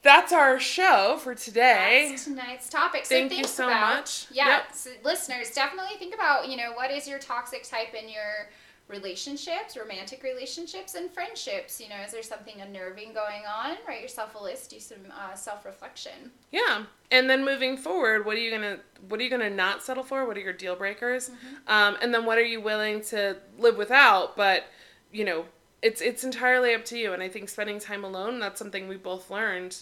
that's 0.02 0.32
our 0.32 0.58
show 0.60 1.16
for 1.22 1.34
today. 1.34 2.08
That's 2.10 2.24
tonight's 2.24 2.68
topic. 2.68 3.06
So 3.06 3.14
Thank 3.14 3.32
you 3.36 3.44
so 3.44 3.66
about- 3.66 3.96
much. 3.96 4.26
Yeah, 4.30 4.48
Yep. 4.48 4.62
so 4.74 4.90
listeners, 5.04 5.50
definitely 5.52 5.96
think 5.98 6.14
about 6.14 6.48
you 6.48 6.56
know 6.56 6.72
what 6.74 6.90
is 6.90 7.08
your 7.08 7.18
toxic 7.18 7.62
type 7.68 7.94
in 7.94 8.08
your 8.08 8.50
relationships, 8.88 9.76
romantic 9.76 10.22
relationships, 10.22 10.94
and 10.94 11.10
friendships. 11.10 11.80
You 11.80 11.88
know, 11.88 11.96
is 12.04 12.12
there 12.12 12.22
something 12.22 12.60
unnerving 12.60 13.14
going 13.14 13.42
on? 13.46 13.76
Write 13.88 14.02
yourself 14.02 14.34
a 14.34 14.42
list. 14.42 14.70
Do 14.70 14.80
some 14.80 14.98
uh, 15.10 15.34
self 15.34 15.64
reflection. 15.64 16.30
Yeah, 16.52 16.84
and 17.10 17.28
then 17.28 17.44
moving 17.44 17.76
forward, 17.76 18.26
what 18.26 18.36
are 18.36 18.40
you 18.40 18.50
gonna 18.50 18.78
what 19.08 19.20
are 19.20 19.22
you 19.22 19.30
gonna 19.30 19.50
not 19.50 19.82
settle 19.82 20.04
for? 20.04 20.26
What 20.26 20.36
are 20.36 20.40
your 20.40 20.52
deal 20.52 20.76
breakers? 20.76 21.30
Um, 21.66 21.96
and 22.02 22.12
then 22.12 22.24
what 22.24 22.38
are 22.38 22.44
you 22.44 22.60
willing 22.60 23.00
to 23.04 23.36
live 23.58 23.76
without? 23.76 24.36
But 24.36 24.64
you 25.12 25.24
know, 25.24 25.46
it's 25.82 26.00
it's 26.00 26.24
entirely 26.24 26.74
up 26.74 26.84
to 26.86 26.98
you. 26.98 27.12
And 27.12 27.22
I 27.22 27.28
think 27.28 27.48
spending 27.48 27.78
time 27.78 28.04
alone 28.04 28.38
that's 28.38 28.58
something 28.58 28.88
we 28.88 28.96
both 28.96 29.30
learned 29.30 29.76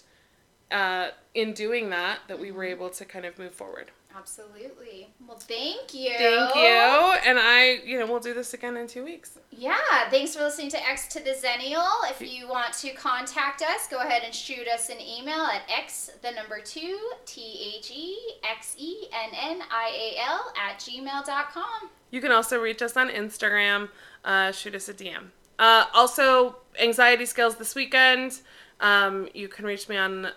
uh, 0.70 1.09
in 1.34 1.53
doing 1.53 1.90
that 1.90 2.20
that 2.28 2.38
we 2.38 2.50
were 2.50 2.64
able 2.64 2.90
to 2.90 3.05
kind 3.05 3.24
of 3.24 3.38
move 3.38 3.55
forward. 3.55 3.90
Absolutely. 4.16 5.08
Well, 5.26 5.38
thank 5.38 5.94
you. 5.94 6.12
Thank 6.16 6.54
you, 6.54 6.62
and 6.62 7.38
I 7.38 7.80
you 7.84 7.98
know 7.98 8.06
we'll 8.06 8.20
do 8.20 8.34
this 8.34 8.54
again 8.54 8.76
in 8.76 8.86
two 8.86 9.04
weeks. 9.04 9.38
Yeah, 9.50 9.76
thanks 10.10 10.36
for 10.36 10.42
listening 10.42 10.70
to 10.70 10.88
X 10.88 11.08
to 11.08 11.20
the 11.22 11.30
Xennial. 11.30 11.88
If 12.10 12.20
you 12.20 12.48
want 12.48 12.74
to 12.74 12.92
contact 12.92 13.62
us, 13.62 13.88
go 13.88 14.00
ahead 14.00 14.22
and 14.24 14.34
shoot 14.34 14.68
us 14.68 14.90
an 14.90 15.00
email 15.00 15.44
at 15.44 15.62
x 15.68 16.10
the 16.22 16.30
number 16.32 16.60
two 16.60 16.98
t 17.24 17.74
h 17.78 17.90
e 17.94 18.16
x 18.48 18.74
e 18.78 19.06
n 19.12 19.30
n 19.34 19.62
i 19.70 20.14
a 20.16 20.20
l 20.28 20.52
at 20.60 20.78
gmail.com. 20.78 21.90
You 22.10 22.20
can 22.20 22.32
also 22.32 22.60
reach 22.60 22.82
us 22.82 22.96
on 22.96 23.08
Instagram. 23.08 23.88
Uh, 24.24 24.52
shoot 24.52 24.74
us 24.74 24.88
a 24.88 24.94
DM. 24.94 25.30
Uh, 25.58 25.86
also, 25.94 26.56
anxiety 26.80 27.26
skills 27.26 27.56
this 27.56 27.74
weekend. 27.74 28.40
Um, 28.80 29.28
you 29.32 29.48
can 29.48 29.64
reach 29.64 29.88
me 29.88 29.96
on 29.96 30.28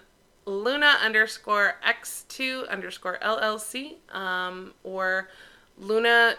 Luna 0.46 0.98
underscore 1.04 1.76
x2 1.86 2.70
underscore 2.70 3.18
LLC 3.22 3.96
um, 4.14 4.74
or 4.84 5.30
Luna 5.78 6.36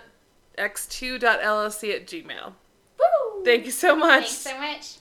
x2.llc 0.59 1.95
at 1.95 2.07
gmail. 2.07 2.53
Woo! 2.99 3.45
Thank 3.45 3.67
you 3.67 3.71
so 3.73 3.97
much. 3.97 4.31
Thanks 4.31 4.37
so 4.37 4.59
much. 4.59 4.97